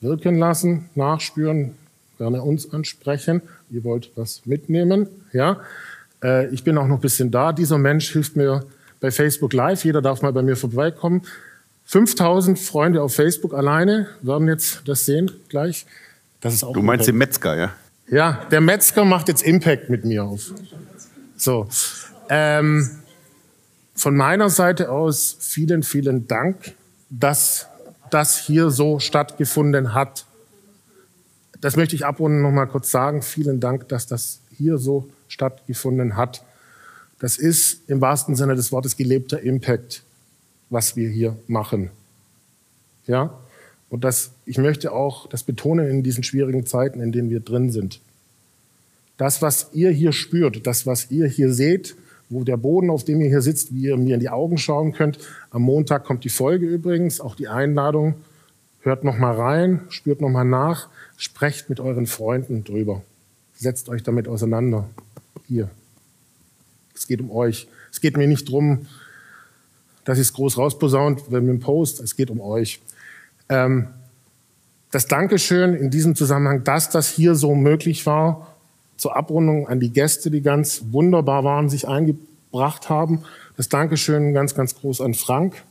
Wirken 0.01 0.38
lassen, 0.38 0.88
nachspüren, 0.94 1.75
gerne 2.16 2.42
uns 2.42 2.73
ansprechen. 2.73 3.42
Ihr 3.70 3.83
wollt 3.83 4.12
was 4.14 4.46
mitnehmen. 4.46 5.09
Ja? 5.33 5.61
Äh, 6.23 6.46
ich 6.55 6.62
bin 6.62 6.79
auch 6.79 6.87
noch 6.87 6.99
ein 6.99 7.01
bisschen 7.01 7.33
da. 7.33 7.53
Dieser 7.53 7.79
Mensch 7.79 8.12
hilft 8.12 8.37
mir 8.37 8.64
bei 9.01 9.11
Facebook 9.11 9.53
Live. 9.53 9.85
Jeder 9.85 10.01
darf 10.01 10.23
mal 10.23 10.33
bei 10.33 10.42
mir 10.42 10.57
vorbeikommen. 10.57 11.23
5000 11.90 12.57
Freunde 12.57 13.03
auf 13.03 13.16
Facebook 13.16 13.53
alleine 13.53 14.07
werden 14.22 14.46
jetzt 14.46 14.83
das 14.85 15.07
sehen 15.07 15.29
gleich. 15.48 15.87
Das 16.40 16.55
ist 16.55 16.62
auch 16.62 16.72
du 16.72 16.83
meinst 16.83 17.09
den 17.09 17.16
Metzger, 17.16 17.57
ja? 17.57 17.72
Ja, 18.07 18.46
der 18.53 18.61
Metzger 18.61 19.05
macht 19.05 19.26
jetzt 19.26 19.42
Impact 19.42 19.90
mit 19.90 20.05
mir 20.05 20.24
auf. 20.24 20.53
So. 21.37 21.68
Ähm, 22.29 22.88
von 23.96 24.16
meiner 24.16 24.50
Seite 24.50 24.92
aus 24.92 25.37
vielen, 25.40 25.83
vielen 25.83 26.29
Dank, 26.29 26.74
dass 27.11 27.66
das 28.11 28.38
hier 28.38 28.70
so 28.70 29.00
stattgefunden 29.00 29.92
hat. 29.92 30.26
Das 31.61 31.74
möchte 31.74 31.96
ich 31.96 32.07
ab 32.07 32.20
und 32.20 32.40
noch 32.40 32.53
mal 32.53 32.66
kurz 32.66 32.92
sagen. 32.92 33.20
Vielen 33.20 33.59
Dank, 33.59 33.88
dass 33.88 34.07
das 34.07 34.42
hier 34.57 34.79
so 34.79 35.11
stattgefunden 35.26 36.16
hat. 36.16 36.44
Das 37.18 37.37
ist 37.37 37.90
im 37.90 38.00
wahrsten 38.00 38.37
Sinne 38.37 38.55
des 38.55 38.70
Wortes 38.70 38.96
gelebter 38.96 39.40
Impact, 39.40 40.05
was 40.70 40.96
wir 40.96 41.11
hier 41.11 41.37
machen. 41.46 41.90
Ja? 43.06 43.38
Und 43.90 44.04
das, 44.04 44.30
ich 44.46 44.56
möchte 44.56 44.92
auch 44.92 45.28
das 45.28 45.42
betonen 45.42 45.88
in 45.88 46.02
diesen 46.02 46.22
schwierigen 46.22 46.64
Zeiten, 46.64 47.00
in 47.00 47.12
denen 47.12 47.28
wir 47.28 47.40
drin 47.40 47.70
sind. 47.70 48.00
Das, 49.16 49.42
was 49.42 49.70
ihr 49.74 49.90
hier 49.90 50.12
spürt, 50.12 50.66
das, 50.66 50.87
was 50.87 51.11
ihr 51.11 51.26
hier 51.26 51.52
seht, 51.52 51.96
wo 52.30 52.44
der 52.44 52.56
Boden, 52.56 52.88
auf 52.88 53.04
dem 53.04 53.20
ihr 53.20 53.28
hier 53.28 53.42
sitzt, 53.42 53.74
wie 53.74 53.83
ihr 53.83 53.96
mir 53.96 54.14
in 54.14 54.20
die 54.20 54.30
Augen 54.30 54.56
schauen 54.56 54.92
könnt. 54.92 55.18
Am 55.50 55.62
Montag 55.62 56.04
kommt 56.04 56.24
die 56.24 56.30
Folge 56.30 56.66
übrigens, 56.66 57.20
auch 57.20 57.35
die 57.35 57.48
Einladung. 57.48 58.14
Hört 58.83 59.04
noch 59.04 59.18
mal 59.18 59.35
rein, 59.35 59.80
spürt 59.90 60.20
noch 60.20 60.30
mal 60.30 60.44
nach, 60.44 60.88
sprecht 61.16 61.68
mit 61.68 61.80
euren 61.80 62.06
Freunden 62.06 62.64
drüber. 62.64 63.02
Setzt 63.54 63.88
euch 63.88 64.02
damit 64.02 64.26
auseinander. 64.26 64.88
Hier. 65.46 65.68
Es 66.94 67.06
geht 67.06 67.20
um 67.20 67.30
euch. 67.30 67.68
Es 67.92 68.00
geht 68.00 68.16
mir 68.16 68.28
nicht 68.28 68.48
drum, 68.48 68.87
dass 70.04 70.18
ich 70.18 70.22
es 70.22 70.32
groß 70.32 70.58
rausposaunt 70.58 71.30
mit 71.30 71.42
dem 71.42 71.60
Post. 71.60 72.00
Es 72.00 72.16
geht 72.16 72.30
um 72.30 72.40
euch. 72.40 72.80
Ähm, 73.48 73.88
das 74.90 75.06
Dankeschön 75.06 75.74
in 75.74 75.90
diesem 75.90 76.16
Zusammenhang, 76.16 76.64
dass 76.64 76.90
das 76.90 77.08
hier 77.08 77.34
so 77.34 77.54
möglich 77.54 78.06
war, 78.06 78.54
zur 78.96 79.16
Abrundung 79.16 79.68
an 79.68 79.80
die 79.80 79.90
Gäste, 79.90 80.30
die 80.30 80.42
ganz 80.42 80.82
wunderbar 80.90 81.44
waren, 81.44 81.70
sich 81.70 81.88
eingebracht 81.88 82.90
haben. 82.90 83.22
Das 83.56 83.68
Dankeschön 83.68 84.34
ganz, 84.34 84.54
ganz 84.54 84.74
groß 84.74 85.00
an 85.00 85.14
Frank 85.14 85.62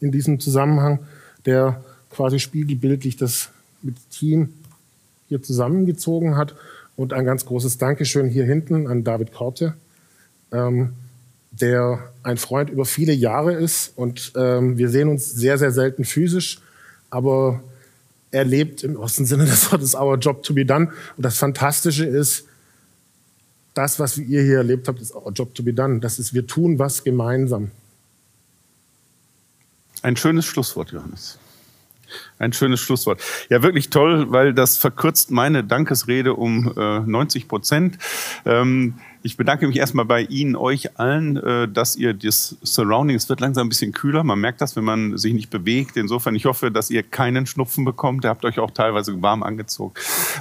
in 0.00 0.12
diesem 0.12 0.38
Zusammenhang, 0.38 0.98
der 1.46 1.82
quasi 2.10 2.38
spiegelbildlich 2.38 3.16
das 3.16 3.50
mit 3.82 3.96
Team 4.10 4.52
hier 5.28 5.42
zusammengezogen 5.42 6.36
hat. 6.36 6.54
Und 6.96 7.12
ein 7.12 7.24
ganz 7.24 7.46
großes 7.46 7.78
Dankeschön 7.78 8.28
hier 8.28 8.44
hinten 8.44 8.88
an 8.88 9.04
David 9.04 9.32
Korte, 9.32 9.74
ähm, 10.52 10.94
der 11.50 12.12
ein 12.22 12.36
Freund 12.36 12.70
über 12.70 12.84
viele 12.84 13.12
Jahre 13.12 13.54
ist. 13.54 13.92
Und 13.96 14.32
ähm, 14.36 14.78
wir 14.78 14.88
sehen 14.88 15.08
uns 15.08 15.30
sehr, 15.30 15.58
sehr 15.58 15.72
selten 15.72 16.04
physisch, 16.04 16.60
aber 17.10 17.62
er 18.30 18.44
lebt 18.44 18.84
im 18.84 18.98
wahrsten 18.98 19.26
Sinne 19.26 19.44
des 19.46 19.70
Wortes 19.72 19.94
our 19.94 20.16
job 20.16 20.42
to 20.42 20.54
be 20.54 20.64
done. 20.64 20.92
Und 21.16 21.24
das 21.24 21.38
Fantastische 21.38 22.04
ist, 22.04 22.44
das, 23.74 23.98
was 23.98 24.18
ihr 24.18 24.42
hier 24.42 24.58
erlebt 24.58 24.88
habt, 24.88 25.00
ist 25.00 25.14
our 25.14 25.32
job 25.32 25.54
to 25.54 25.62
be 25.62 25.72
done. 25.72 26.00
Das 26.00 26.18
ist, 26.18 26.34
wir 26.34 26.46
tun 26.46 26.78
was 26.78 27.04
gemeinsam. 27.04 27.70
Ein 30.02 30.16
schönes 30.16 30.46
Schlusswort, 30.46 30.90
Johannes. 30.90 31.38
Ein 32.38 32.52
schönes 32.52 32.80
Schlusswort. 32.80 33.20
Ja, 33.50 33.62
wirklich 33.62 33.90
toll, 33.90 34.30
weil 34.30 34.54
das 34.54 34.78
verkürzt 34.78 35.30
meine 35.30 35.64
Dankesrede 35.64 36.34
um 36.34 36.72
äh, 36.76 37.00
90 37.00 37.48
Prozent. 37.48 37.98
Ähm, 38.44 38.94
ich 39.28 39.36
bedanke 39.36 39.68
mich 39.68 39.76
erstmal 39.76 40.06
bei 40.06 40.22
Ihnen, 40.22 40.56
euch 40.56 40.98
allen, 40.98 41.36
äh, 41.36 41.68
dass 41.68 41.96
ihr 41.96 42.14
das 42.14 42.56
Surrounding, 42.62 43.14
es 43.14 43.28
wird 43.28 43.40
langsam 43.40 43.66
ein 43.66 43.68
bisschen 43.68 43.92
kühler, 43.92 44.24
man 44.24 44.40
merkt 44.40 44.62
das, 44.62 44.74
wenn 44.74 44.84
man 44.84 45.18
sich 45.18 45.34
nicht 45.34 45.50
bewegt. 45.50 45.98
Insofern, 45.98 46.34
ich 46.34 46.46
hoffe, 46.46 46.70
dass 46.70 46.88
ihr 46.88 47.02
keinen 47.02 47.44
Schnupfen 47.44 47.84
bekommt. 47.84 48.24
Ihr 48.24 48.30
habt 48.30 48.46
euch 48.46 48.58
auch 48.58 48.70
teilweise 48.70 49.20
warm 49.20 49.42
angezogen. 49.42 49.92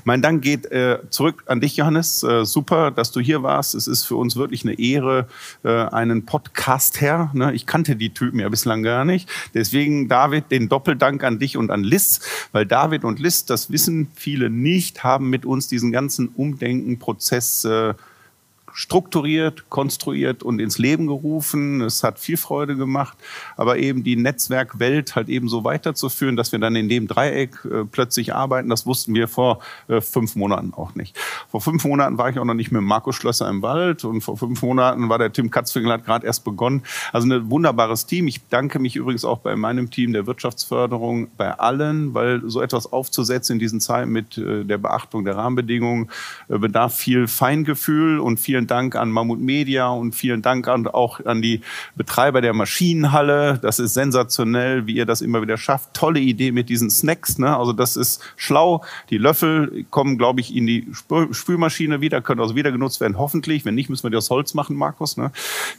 Mein 0.05 0.21
Dank 0.21 0.41
geht 0.41 0.71
äh, 0.71 0.99
zurück 1.09 1.43
an 1.47 1.59
dich, 1.59 1.75
Johannes. 1.75 2.23
Äh, 2.23 2.45
super, 2.45 2.91
dass 2.91 3.11
du 3.11 3.19
hier 3.19 3.43
warst. 3.43 3.75
Es 3.75 3.87
ist 3.87 4.05
für 4.05 4.15
uns 4.15 4.37
wirklich 4.37 4.63
eine 4.63 4.79
Ehre, 4.79 5.27
einen 5.63 6.25
Podcast 6.25 7.01
her. 7.01 7.29
Ne? 7.33 7.53
Ich 7.53 7.65
kannte 7.65 7.95
die 7.95 8.11
Typen 8.11 8.39
ja 8.39 8.47
bislang 8.47 8.83
gar 8.83 9.03
nicht. 9.03 9.29
Deswegen, 9.53 10.07
David, 10.07 10.49
den 10.49 10.69
Doppeldank 10.69 11.23
an 11.25 11.39
dich 11.39 11.57
und 11.57 11.71
an 11.71 11.83
Liz, 11.83 12.21
weil 12.53 12.65
David 12.65 13.03
und 13.03 13.19
Liz, 13.19 13.45
das 13.45 13.69
wissen 13.69 14.07
viele 14.15 14.49
nicht, 14.49 15.03
haben 15.03 15.29
mit 15.29 15.45
uns 15.45 15.67
diesen 15.67 15.91
ganzen 15.91 16.29
Umdenken-Prozess 16.29 17.65
strukturiert, 18.77 19.71
konstruiert 19.71 20.43
und 20.43 20.59
ins 20.59 20.77
Leben 20.77 21.07
gerufen. 21.07 21.81
Es 21.81 22.03
hat 22.03 22.19
viel 22.19 22.37
Freude 22.37 22.75
gemacht, 22.75 23.17
aber 23.55 23.79
eben 23.79 24.03
die 24.03 24.15
Netzwerkwelt 24.15 25.15
halt 25.15 25.29
eben 25.29 25.49
so 25.49 25.63
weiterzuführen, 25.63 26.35
dass 26.35 26.51
wir 26.51 26.59
dann 26.59 26.75
in 26.75 26.87
dem 26.87 27.07
Dreieck 27.07 27.65
äh, 27.65 27.85
plötzlich 27.91 28.35
arbeiten, 28.35 28.69
das 28.69 28.85
wussten 28.85 29.15
wir 29.15 29.27
vor 29.27 29.61
äh, 29.87 29.99
fünf 29.99 30.35
Monaten 30.35 30.75
auch 30.75 30.93
nicht. 30.93 31.17
Vor 31.49 31.59
fünf 31.59 31.85
Monaten 31.85 32.19
war 32.19 32.29
ich 32.29 32.37
auch 32.37 32.45
noch 32.45 32.53
nicht 32.53 32.71
mit 32.71 32.83
Markus 32.83 33.15
Schlösser 33.15 33.49
im 33.49 33.63
Wald 33.63 34.03
und 34.03 34.21
vor 34.21 34.37
fünf 34.37 34.61
Monaten 34.61 35.09
war 35.09 35.17
der 35.17 35.33
Tim 35.33 35.49
Katzfingel 35.49 35.91
hat 35.91 36.05
gerade 36.05 36.27
erst 36.27 36.43
begonnen. 36.43 36.83
Also 37.11 37.27
ein 37.27 37.49
wunderbares 37.49 38.05
Team. 38.05 38.27
Ich 38.27 38.47
danke 38.47 38.77
mich 38.77 38.95
übrigens 38.95 39.25
auch 39.25 39.39
bei 39.39 39.55
meinem 39.55 39.89
Team 39.89 40.13
der 40.13 40.27
Wirtschaftsförderung, 40.27 41.29
bei 41.35 41.51
allen, 41.51 42.13
weil 42.13 42.43
so 42.45 42.61
etwas 42.61 42.93
aufzusetzen 42.93 43.53
in 43.53 43.59
diesen 43.59 43.81
Zeiten 43.81 44.11
mit 44.11 44.37
äh, 44.37 44.63
der 44.63 44.77
Beachtung 44.77 45.25
der 45.25 45.35
Rahmenbedingungen 45.35 46.11
äh, 46.47 46.59
bedarf 46.59 46.95
viel 46.95 47.27
Feingefühl 47.27 48.19
und 48.19 48.39
vielen 48.39 48.66
Dank 48.67 48.95
an 48.95 49.09
Mammut 49.09 49.39
Media 49.39 49.87
und 49.89 50.13
vielen 50.13 50.41
Dank 50.41 50.67
an, 50.67 50.87
auch 50.87 51.25
an 51.25 51.41
die 51.41 51.61
Betreiber 51.95 52.41
der 52.41 52.53
Maschinenhalle. 52.53 53.59
Das 53.61 53.79
ist 53.79 53.93
sensationell, 53.93 54.85
wie 54.87 54.95
ihr 54.95 55.05
das 55.05 55.21
immer 55.21 55.41
wieder 55.41 55.57
schafft. 55.57 55.93
Tolle 55.93 56.19
Idee 56.19 56.51
mit 56.51 56.69
diesen 56.69 56.89
Snacks. 56.89 57.37
Ne? 57.37 57.55
Also 57.55 57.73
das 57.73 57.95
ist 57.95 58.21
schlau. 58.35 58.83
Die 59.09 59.17
Löffel 59.17 59.85
kommen, 59.89 60.17
glaube 60.17 60.41
ich, 60.41 60.55
in 60.55 60.67
die 60.67 60.87
Spülmaschine 61.31 62.01
wieder, 62.01 62.21
können 62.21 62.41
also 62.41 62.55
wieder 62.55 62.71
genutzt 62.71 62.99
werden, 62.99 63.17
hoffentlich. 63.17 63.65
Wenn 63.65 63.75
nicht, 63.75 63.89
müssen 63.89 64.03
wir 64.03 64.09
die 64.09 64.17
aus 64.17 64.29
Holz 64.29 64.53
machen, 64.53 64.75
Markus. 64.75 65.17
Ne? 65.17 65.31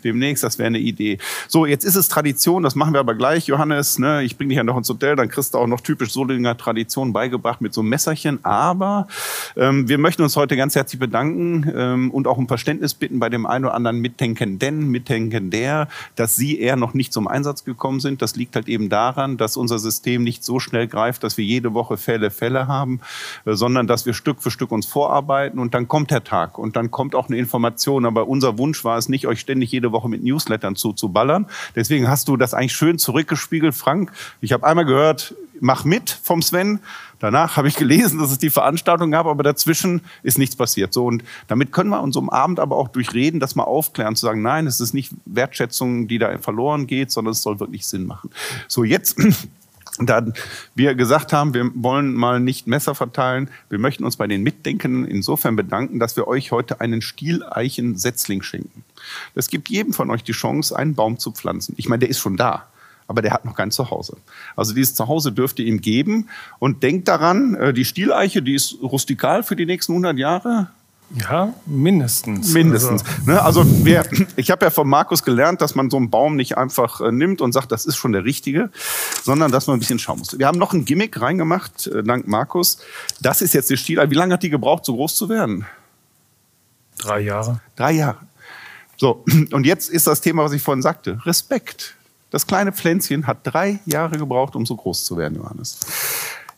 Demnächst, 0.05 0.44
das 0.44 0.59
wäre 0.59 0.68
eine 0.68 0.79
Idee. 0.79 1.18
So, 1.48 1.66
jetzt 1.66 1.85
ist 1.85 1.96
es 1.96 2.09
Tradition, 2.09 2.62
das 2.62 2.74
machen 2.74 2.92
wir 2.92 3.01
aber 3.01 3.14
gleich, 3.14 3.46
Johannes. 3.46 3.98
Ne? 3.98 4.22
Ich 4.22 4.37
bringe 4.37 4.48
dich 4.48 4.57
ja 4.57 4.64
noch 4.64 4.77
ins 4.77 4.88
Hotel, 4.88 5.16
dann 5.16 5.29
kriegst 5.29 5.55
du 5.55 5.59
auch 5.59 5.66
noch 5.66 5.81
typisch 5.81 6.12
Solinger 6.12 6.57
Tradition 6.57 7.12
beigebracht 7.12 7.61
mit 7.61 7.74
so 7.74 7.81
einem 7.81 7.90
Messerchen. 7.90 8.44
Aber 8.44 9.09
ähm, 9.57 9.88
wir 9.88 9.98
möchten 9.98 10.22
uns 10.22 10.37
heute 10.37 10.57
ganz 10.57 10.74
herzlich 10.74 10.98
bedanken 10.98 11.70
ähm, 11.74 12.11
und 12.11 12.27
auch 12.27 12.38
um 12.38 12.48
Verständnis 12.48 12.78
Verständnis 12.79 12.95
bitten 12.95 13.19
bei 13.19 13.29
dem 13.29 13.47
einen 13.47 13.64
oder 13.64 13.75
anderen 13.75 14.01
Mitdenkenden, 14.01 14.88
Mitdenkender, 14.88 15.88
dass 16.17 16.37
sie 16.37 16.61
eher 16.61 16.77
noch 16.77 16.95
nicht 16.95 17.12
zum 17.12 17.27
Einsatz 17.27 17.64
gekommen 17.64 18.01
sind. 18.01 18.23
Das 18.23 18.37
liegt 18.37 18.55
halt 18.55 18.69
eben 18.69 18.88
daran, 18.88 19.37
dass 19.37 19.57
unser 19.57 19.79
System 19.79 20.23
nicht 20.23 20.45
so 20.45 20.61
schnell 20.61 20.87
greift, 20.87 21.25
dass 21.25 21.37
wir 21.37 21.45
jede 21.45 21.75
Woche 21.75 21.97
Fälle, 21.97 22.31
Fälle 22.31 22.69
haben, 22.69 23.01
äh, 23.45 23.55
sondern 23.55 23.87
dass 23.87 24.07
wir 24.07 24.14
Stück 24.14 24.43
für 24.43 24.51
Stück 24.51 24.71
uns 24.71 24.87
vorarbeiten 24.87 25.59
und 25.59 25.75
dann 25.75 25.88
kommt 25.88 26.11
der 26.11 26.25
Tag 26.25 26.59
und 26.59 26.77
dann 26.77 26.91
kommt 26.91 27.14
auch 27.14 27.29
eine 27.29 27.38
Information. 27.38 28.07
Aber 28.07 28.29
unser 28.29 28.59
Wunsch 28.59 28.85
war 28.85 28.99
es 28.99 29.09
nicht, 29.09 29.27
euch 29.27 29.41
ständig 29.41 29.73
jede 29.73 29.93
Woche 29.93 30.09
mit 30.09 30.23
Newslettern 30.23 30.77
zuzuballern. 30.77 31.47
Deswegen 31.75 32.09
hast 32.09 32.29
du 32.29 32.37
das 32.37 32.55
eigentlich 32.55 32.75
schön 32.75 32.99
zurückgespiegelt, 32.99 33.75
Frank. 33.75 34.12
Ich 34.41 34.53
habe 34.53 34.64
einmal 34.64 34.85
gehört, 34.85 35.35
mach 35.61 35.85
mit 35.85 36.11
vom 36.11 36.43
Sven. 36.43 36.81
Danach 37.18 37.57
habe 37.57 37.68
ich 37.68 37.76
gelesen, 37.76 38.18
dass 38.18 38.31
es 38.31 38.38
die 38.38 38.50
Veranstaltung 38.50 39.11
gab, 39.11 39.26
aber 39.26 39.42
dazwischen 39.42 40.02
ist 40.22 40.38
nichts 40.38 40.57
passiert. 40.57 40.92
So 40.92 41.07
und 41.07 41.24
damit 41.46 41.72
können 41.72 41.90
wir 41.90 42.00
uns 42.00 42.16
um 42.16 42.31
Abend 42.31 42.61
aber 42.61 42.76
auch 42.76 42.88
durchreden, 42.88 43.40
das 43.40 43.54
mal 43.54 43.64
aufklären, 43.64 44.16
zu 44.16 44.26
sagen, 44.26 44.42
nein, 44.42 44.66
es 44.66 44.81
ist 44.81 44.94
nicht 44.94 45.12
Wertschätzung, 45.24 46.09
die 46.09 46.18
da 46.18 46.38
verloren 46.38 46.87
geht, 46.87 47.11
sondern 47.11 47.33
es 47.33 47.42
soll 47.42 47.61
wirklich 47.61 47.87
Sinn 47.87 48.07
machen. 48.07 48.31
So 48.68 48.85
jetzt 48.85 49.16
da 50.00 50.24
wir 50.74 50.94
gesagt 50.94 51.33
haben, 51.33 51.54
wir 51.54 51.70
wollen 51.74 52.14
mal 52.14 52.40
nicht 52.40 52.66
Messer 52.66 52.94
verteilen, 52.94 53.50
wir 53.68 53.78
möchten 53.78 54.04
uns 54.04 54.16
bei 54.16 54.26
den 54.26 54.42
Mitdenkenden 54.42 55.04
insofern 55.04 55.57
bedanken, 55.57 55.98
dass 55.98 56.16
wir 56.16 56.28
euch 56.28 56.52
heute 56.52 56.81
einen 56.81 57.02
Stieleichen-Setzling 57.02 58.42
schenken. 58.42 58.85
Das 59.35 59.48
gibt 59.48 59.68
jedem 59.68 59.92
von 59.92 60.11
euch 60.11 60.22
die 60.22 60.33
Chance, 60.33 60.76
einen 60.76 60.94
Baum 60.94 61.18
zu 61.18 61.33
pflanzen. 61.33 61.74
Ich 61.78 61.88
meine, 61.88 62.00
der 62.00 62.11
ist 62.11 62.20
schon 62.20 62.37
da 62.37 62.66
aber 63.09 63.23
der 63.23 63.33
hat 63.33 63.44
noch 63.44 63.57
kein 63.57 63.71
Zuhause. 63.71 64.16
Also 64.55 64.75
dieses 64.75 64.94
Zuhause 64.94 65.33
dürft 65.33 65.59
ihr 65.59 65.66
ihm 65.66 65.81
geben 65.81 66.29
und 66.59 66.83
denkt 66.83 67.09
daran, 67.09 67.55
äh, 67.55 67.73
die 67.73 67.85
Stieleiche, 67.85 68.42
die 68.42 68.55
ist 68.55 68.77
rustikal 68.83 69.42
für 69.42 69.57
die 69.57 69.66
nächsten 69.66 69.92
100 69.92 70.16
Jahre. 70.18 70.68
Ja, 71.14 71.55
mindestens. 71.64 72.53
Mindestens. 72.53 73.03
Also, 73.03 73.31
ne, 73.31 73.42
also 73.42 73.64
wer, 73.85 74.05
ich 74.37 74.51
habe 74.51 74.66
ja 74.66 74.71
von 74.71 74.87
Markus 74.87 75.23
gelernt, 75.23 75.62
dass 75.62 75.75
man 75.75 75.88
so 75.88 75.97
einen 75.97 76.11
Baum 76.11 76.37
nicht 76.37 76.59
einfach 76.59 77.01
äh, 77.01 77.11
nimmt 77.11 77.40
und 77.40 77.53
sagt, 77.53 77.73
das 77.73 77.87
ist 77.87 77.97
schon 77.97 78.12
der 78.12 78.25
richtige, 78.25 78.71
sondern 79.23 79.51
dass 79.51 79.66
man 79.66 79.77
ein 79.77 79.81
bisschen 79.81 79.99
schauen 79.99 80.18
muss. 80.18 80.38
Wir 80.38 80.47
haben 80.47 80.59
noch 80.59 80.75
ein 80.75 80.85
Gimmick 80.85 81.18
reingemacht, 81.18 81.87
äh, 81.87 82.03
dank 82.03 82.29
Markus. 82.29 82.79
Das 83.23 83.40
ist 83.40 83.55
jetzt 83.55 83.71
die 83.71 83.79
Stieleiche. 83.79 84.11
Wie 84.11 84.16
lange 84.16 84.35
hat 84.35 84.42
die 84.42 84.51
gebraucht, 84.51 84.85
so 84.85 84.94
groß 84.94 85.16
zu 85.16 85.31
werden? 85.31 85.64
Drei 86.99 87.21
Jahre. 87.21 87.61
Drei 87.75 87.92
Jahre. 87.92 88.18
So, 88.99 89.24
und 89.53 89.64
jetzt 89.64 89.89
ist 89.89 90.07
das 90.07 90.20
Thema, 90.20 90.45
was 90.45 90.53
ich 90.53 90.61
vorhin 90.61 90.82
sagte. 90.82 91.20
Respekt. 91.24 91.95
Das 92.31 92.47
kleine 92.47 92.72
Pflänzchen 92.72 93.26
hat 93.26 93.39
drei 93.43 93.81
Jahre 93.87 94.18
gebraucht, 94.18 94.55
um 94.55 94.66
so 94.66 94.76
groß 94.76 95.05
zu 95.05 95.16
werden, 95.16 95.37
Johannes. 95.37 95.81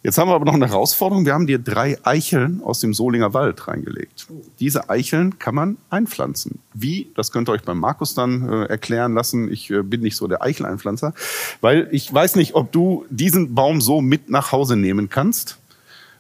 Jetzt 0.03 0.17
haben 0.17 0.31
wir 0.31 0.35
aber 0.35 0.47
noch 0.47 0.55
eine 0.55 0.67
Herausforderung. 0.67 1.27
Wir 1.27 1.35
haben 1.35 1.47
dir 1.47 1.59
drei 1.59 1.99
Eicheln 2.05 2.63
aus 2.65 2.81
dem 2.81 2.95
Solinger 2.95 3.35
Wald 3.35 3.69
reingelegt. 3.69 4.29
Diese 4.59 4.89
Eicheln 4.89 5.39
kann 5.39 5.55
man 5.55 5.77
einpflanzen. 5.91 6.61
Wie? 6.73 7.13
Das 7.15 7.33
könnt 7.33 7.51
ihr 7.51 7.53
euch 7.53 7.65
beim 7.65 7.79
Markus 7.79 8.15
dann 8.15 8.49
äh, 8.49 8.65
erklären 8.65 9.13
lassen. 9.13 9.53
Ich 9.53 9.71
äh, 9.71 9.83
bin 9.83 10.01
nicht 10.01 10.17
so 10.17 10.27
der 10.27 10.41
Eicheleinpflanzer, 10.41 11.13
weil 11.61 11.87
ich 11.93 12.13
weiß 12.13 12.37
nicht, 12.37 12.55
ob 12.55 12.73
du 12.73 13.05
diesen 13.11 13.55
Baum 13.55 13.83
so 13.83 14.01
mit 14.01 14.31
nach 14.31 14.53
Hause 14.53 14.77
nehmen 14.77 15.11
kannst. 15.11 15.60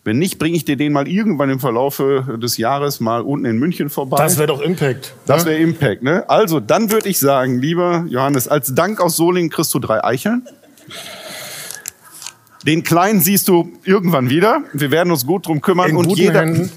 Wenn 0.03 0.18
nicht, 0.18 0.38
bringe 0.38 0.57
ich 0.57 0.64
dir 0.64 0.76
den 0.76 0.92
mal 0.92 1.07
irgendwann 1.07 1.51
im 1.51 1.61
Verlaufe 1.61 2.38
des 2.42 2.57
Jahres 2.57 3.01
mal 3.01 3.20
unten 3.20 3.44
in 3.44 3.59
München 3.59 3.90
vorbei. 3.90 4.16
Das 4.16 4.38
wäre 4.38 4.46
doch 4.46 4.62
Impact. 4.62 5.14
Das 5.26 5.44
wäre 5.44 5.59
Impact, 5.59 6.03
ne? 6.03 6.28
Also, 6.28 6.59
dann 6.59 6.90
würde 6.90 7.09
ich 7.09 7.18
sagen, 7.18 7.59
lieber 7.59 8.07
Johannes, 8.09 8.48
als 8.48 8.74
Dank 8.74 9.01
aus 9.01 9.16
Solingen 9.16 9.51
kriegst 9.51 9.74
du 9.74 9.78
drei 9.78 10.03
Eicheln. 10.03 10.46
Den 12.66 12.82
kleinen 12.82 13.20
siehst 13.20 13.48
du 13.48 13.72
irgendwann 13.84 14.30
wieder. 14.30 14.62
Wir 14.72 14.90
werden 14.90 15.11
uns 15.11 15.26
gut 15.26 15.46
drum 15.46 15.61
kümmern. 15.61 15.90
In 15.90 15.96
und 15.96 16.11
jeder, 16.16 16.40
Händen. 16.40 16.70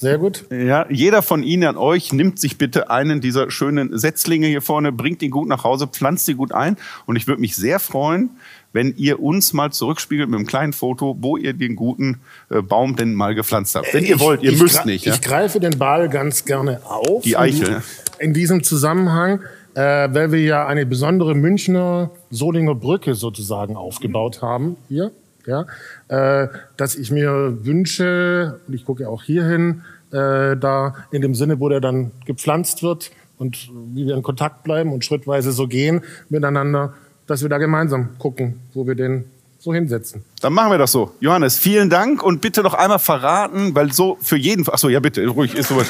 Sehr 0.00 0.18
gut. 0.18 0.44
ja, 0.50 0.86
jeder 0.90 1.20
von 1.22 1.42
Ihnen 1.42 1.64
an 1.64 1.76
euch 1.76 2.12
nimmt 2.12 2.38
sich 2.38 2.56
bitte 2.58 2.90
einen 2.90 3.20
dieser 3.20 3.50
schönen 3.50 3.98
Setzlinge 3.98 4.46
hier 4.46 4.62
vorne, 4.62 4.92
bringt 4.92 5.20
ihn 5.22 5.30
gut 5.30 5.46
nach 5.48 5.62
Hause, 5.62 5.86
pflanzt 5.86 6.24
sie 6.26 6.34
gut 6.34 6.52
ein. 6.52 6.76
Und 7.06 7.16
ich 7.16 7.26
würde 7.26 7.40
mich 7.40 7.54
sehr 7.54 7.78
freuen, 7.78 8.30
wenn 8.72 8.94
ihr 8.96 9.20
uns 9.20 9.52
mal 9.52 9.70
zurückspiegelt 9.72 10.28
mit 10.30 10.38
einem 10.38 10.46
kleinen 10.46 10.72
Foto, 10.72 11.16
wo 11.20 11.36
ihr 11.36 11.52
den 11.52 11.76
guten 11.76 12.20
äh, 12.50 12.62
Baum 12.62 12.96
denn 12.96 13.14
mal 13.14 13.34
gepflanzt 13.34 13.74
habt. 13.74 13.92
Wenn 13.92 14.04
ihr 14.04 14.14
Ich- 14.16 14.20
wollt, 14.20 14.42
ihr 14.42 14.52
müsst 14.52 14.86
nicht. 14.86 15.04
Ja? 15.04 15.12
Ich 15.12 15.20
greife 15.20 15.60
den 15.60 15.78
Ball 15.78 16.08
ganz 16.08 16.44
gerne 16.44 16.80
auf. 16.86 17.22
Die 17.24 17.36
Eichel? 17.36 17.82
In 18.18 18.32
diesem 18.32 18.62
Zusammenhang, 18.62 19.40
äh, 19.74 19.80
weil 20.12 20.32
wir 20.32 20.40
ja 20.40 20.66
eine 20.66 20.86
besondere 20.86 21.34
Münchner 21.34 22.10
Solinger 22.30 22.74
Brücke 22.74 23.14
sozusagen 23.14 23.76
aufgebaut 23.76 24.40
haben 24.40 24.76
hier. 24.88 25.10
Ja, 25.46 25.66
äh, 26.08 26.48
dass 26.76 26.94
ich 26.96 27.10
mir 27.10 27.64
wünsche, 27.64 28.60
und 28.66 28.74
ich 28.74 28.84
gucke 28.84 29.08
auch 29.08 29.22
hier 29.22 29.44
hin, 29.44 29.82
äh, 30.12 30.56
da 30.56 30.94
in 31.10 31.22
dem 31.22 31.34
Sinne, 31.34 31.60
wo 31.60 31.68
der 31.68 31.80
dann 31.80 32.10
gepflanzt 32.26 32.82
wird 32.82 33.10
und 33.38 33.70
wie 33.94 34.06
wir 34.06 34.16
in 34.16 34.22
Kontakt 34.22 34.64
bleiben 34.64 34.92
und 34.92 35.04
schrittweise 35.04 35.52
so 35.52 35.66
gehen 35.66 36.02
miteinander, 36.28 36.94
dass 37.26 37.42
wir 37.42 37.48
da 37.48 37.58
gemeinsam 37.58 38.18
gucken, 38.18 38.60
wo 38.74 38.86
wir 38.86 38.94
den 38.94 39.24
so 39.58 39.72
hinsetzen. 39.74 40.24
Dann 40.40 40.52
machen 40.52 40.70
wir 40.70 40.78
das 40.78 40.92
so. 40.92 41.14
Johannes, 41.20 41.58
vielen 41.58 41.90
Dank 41.90 42.22
und 42.22 42.40
bitte 42.40 42.62
noch 42.62 42.74
einmal 42.74 42.98
verraten, 42.98 43.74
weil 43.74 43.92
so 43.92 44.18
für 44.20 44.36
jeden. 44.36 44.64
Ach 44.70 44.78
so, 44.78 44.88
ja 44.88 45.00
bitte, 45.00 45.26
ruhig, 45.26 45.54
ist 45.54 45.68
sowas. 45.68 45.86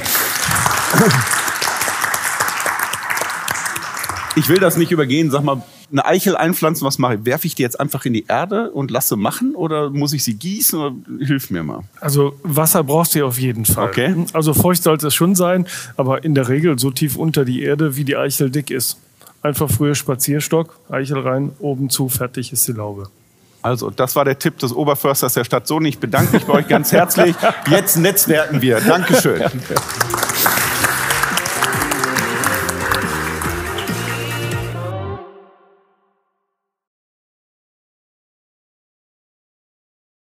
Ich 4.37 4.49
will 4.49 4.59
das 4.59 4.77
nicht 4.77 4.91
übergehen. 4.91 5.31
Sag 5.31 5.43
mal, 5.45 5.63
eine 5.91 6.05
Eichel 6.05 6.37
einpflanzen, 6.37 6.87
was 6.87 6.99
mache 6.99 7.17
ich? 7.17 7.25
Werfe 7.25 7.47
ich 7.47 7.55
die 7.55 7.63
jetzt 7.63 7.79
einfach 7.79 8.05
in 8.05 8.13
die 8.13 8.27
Erde 8.27 8.71
und 8.71 8.91
lasse 8.91 9.17
machen 9.17 9.55
oder 9.55 9.91
muss 9.91 10.13
ich 10.13 10.25
sie 10.25 10.35
gießen? 10.35 10.79
Oder 10.79 10.95
hilf 11.19 11.51
mir 11.51 11.63
mal. 11.63 11.83
Also 12.01 12.35
Wasser 12.43 12.85
brauchst 12.85 13.15
du 13.15 13.25
auf 13.27 13.39
jeden 13.39 13.65
Fall. 13.65 13.89
Okay. 13.89 14.27
Also 14.33 14.55
feucht 14.55 14.83
sollte 14.83 15.09
es 15.09 15.15
schon 15.15 15.35
sein, 15.35 15.67
aber 15.97 16.25
in 16.25 16.35
der 16.35 16.49
Regel 16.49 16.79
so 16.79 16.91
tief 16.91 17.17
unter 17.17 17.45
die 17.45 17.63
Erde, 17.63 17.97
wie 17.97 18.05
die 18.05 18.17
Eichel 18.17 18.51
dick 18.51 18.71
ist. 18.71 18.99
Einfach 19.43 19.71
früher 19.71 19.95
Spazierstock, 19.95 20.79
Eichel 20.91 21.21
rein, 21.21 21.53
oben 21.59 21.89
zu, 21.89 22.09
fertig 22.09 22.53
ist 22.53 22.69
die 22.69 22.73
Laube. 22.73 23.09
Also, 23.63 23.91
das 23.91 24.17
war 24.17 24.25
der 24.25 24.39
Tipp 24.39 24.59
des 24.59 24.73
Oberförsters 24.73 25.35
der 25.35 25.45
Stadt 25.45 25.67
Sohn. 25.67 25.85
Ich 25.85 25.99
bedanke 25.99 26.35
mich 26.35 26.45
bei 26.45 26.55
euch 26.55 26.69
ganz 26.69 26.93
herzlich. 26.93 27.37
Jetzt 27.71 27.97
netzwerken 27.97 28.63
wir. 28.63 28.81
Dankeschön. 28.81 29.43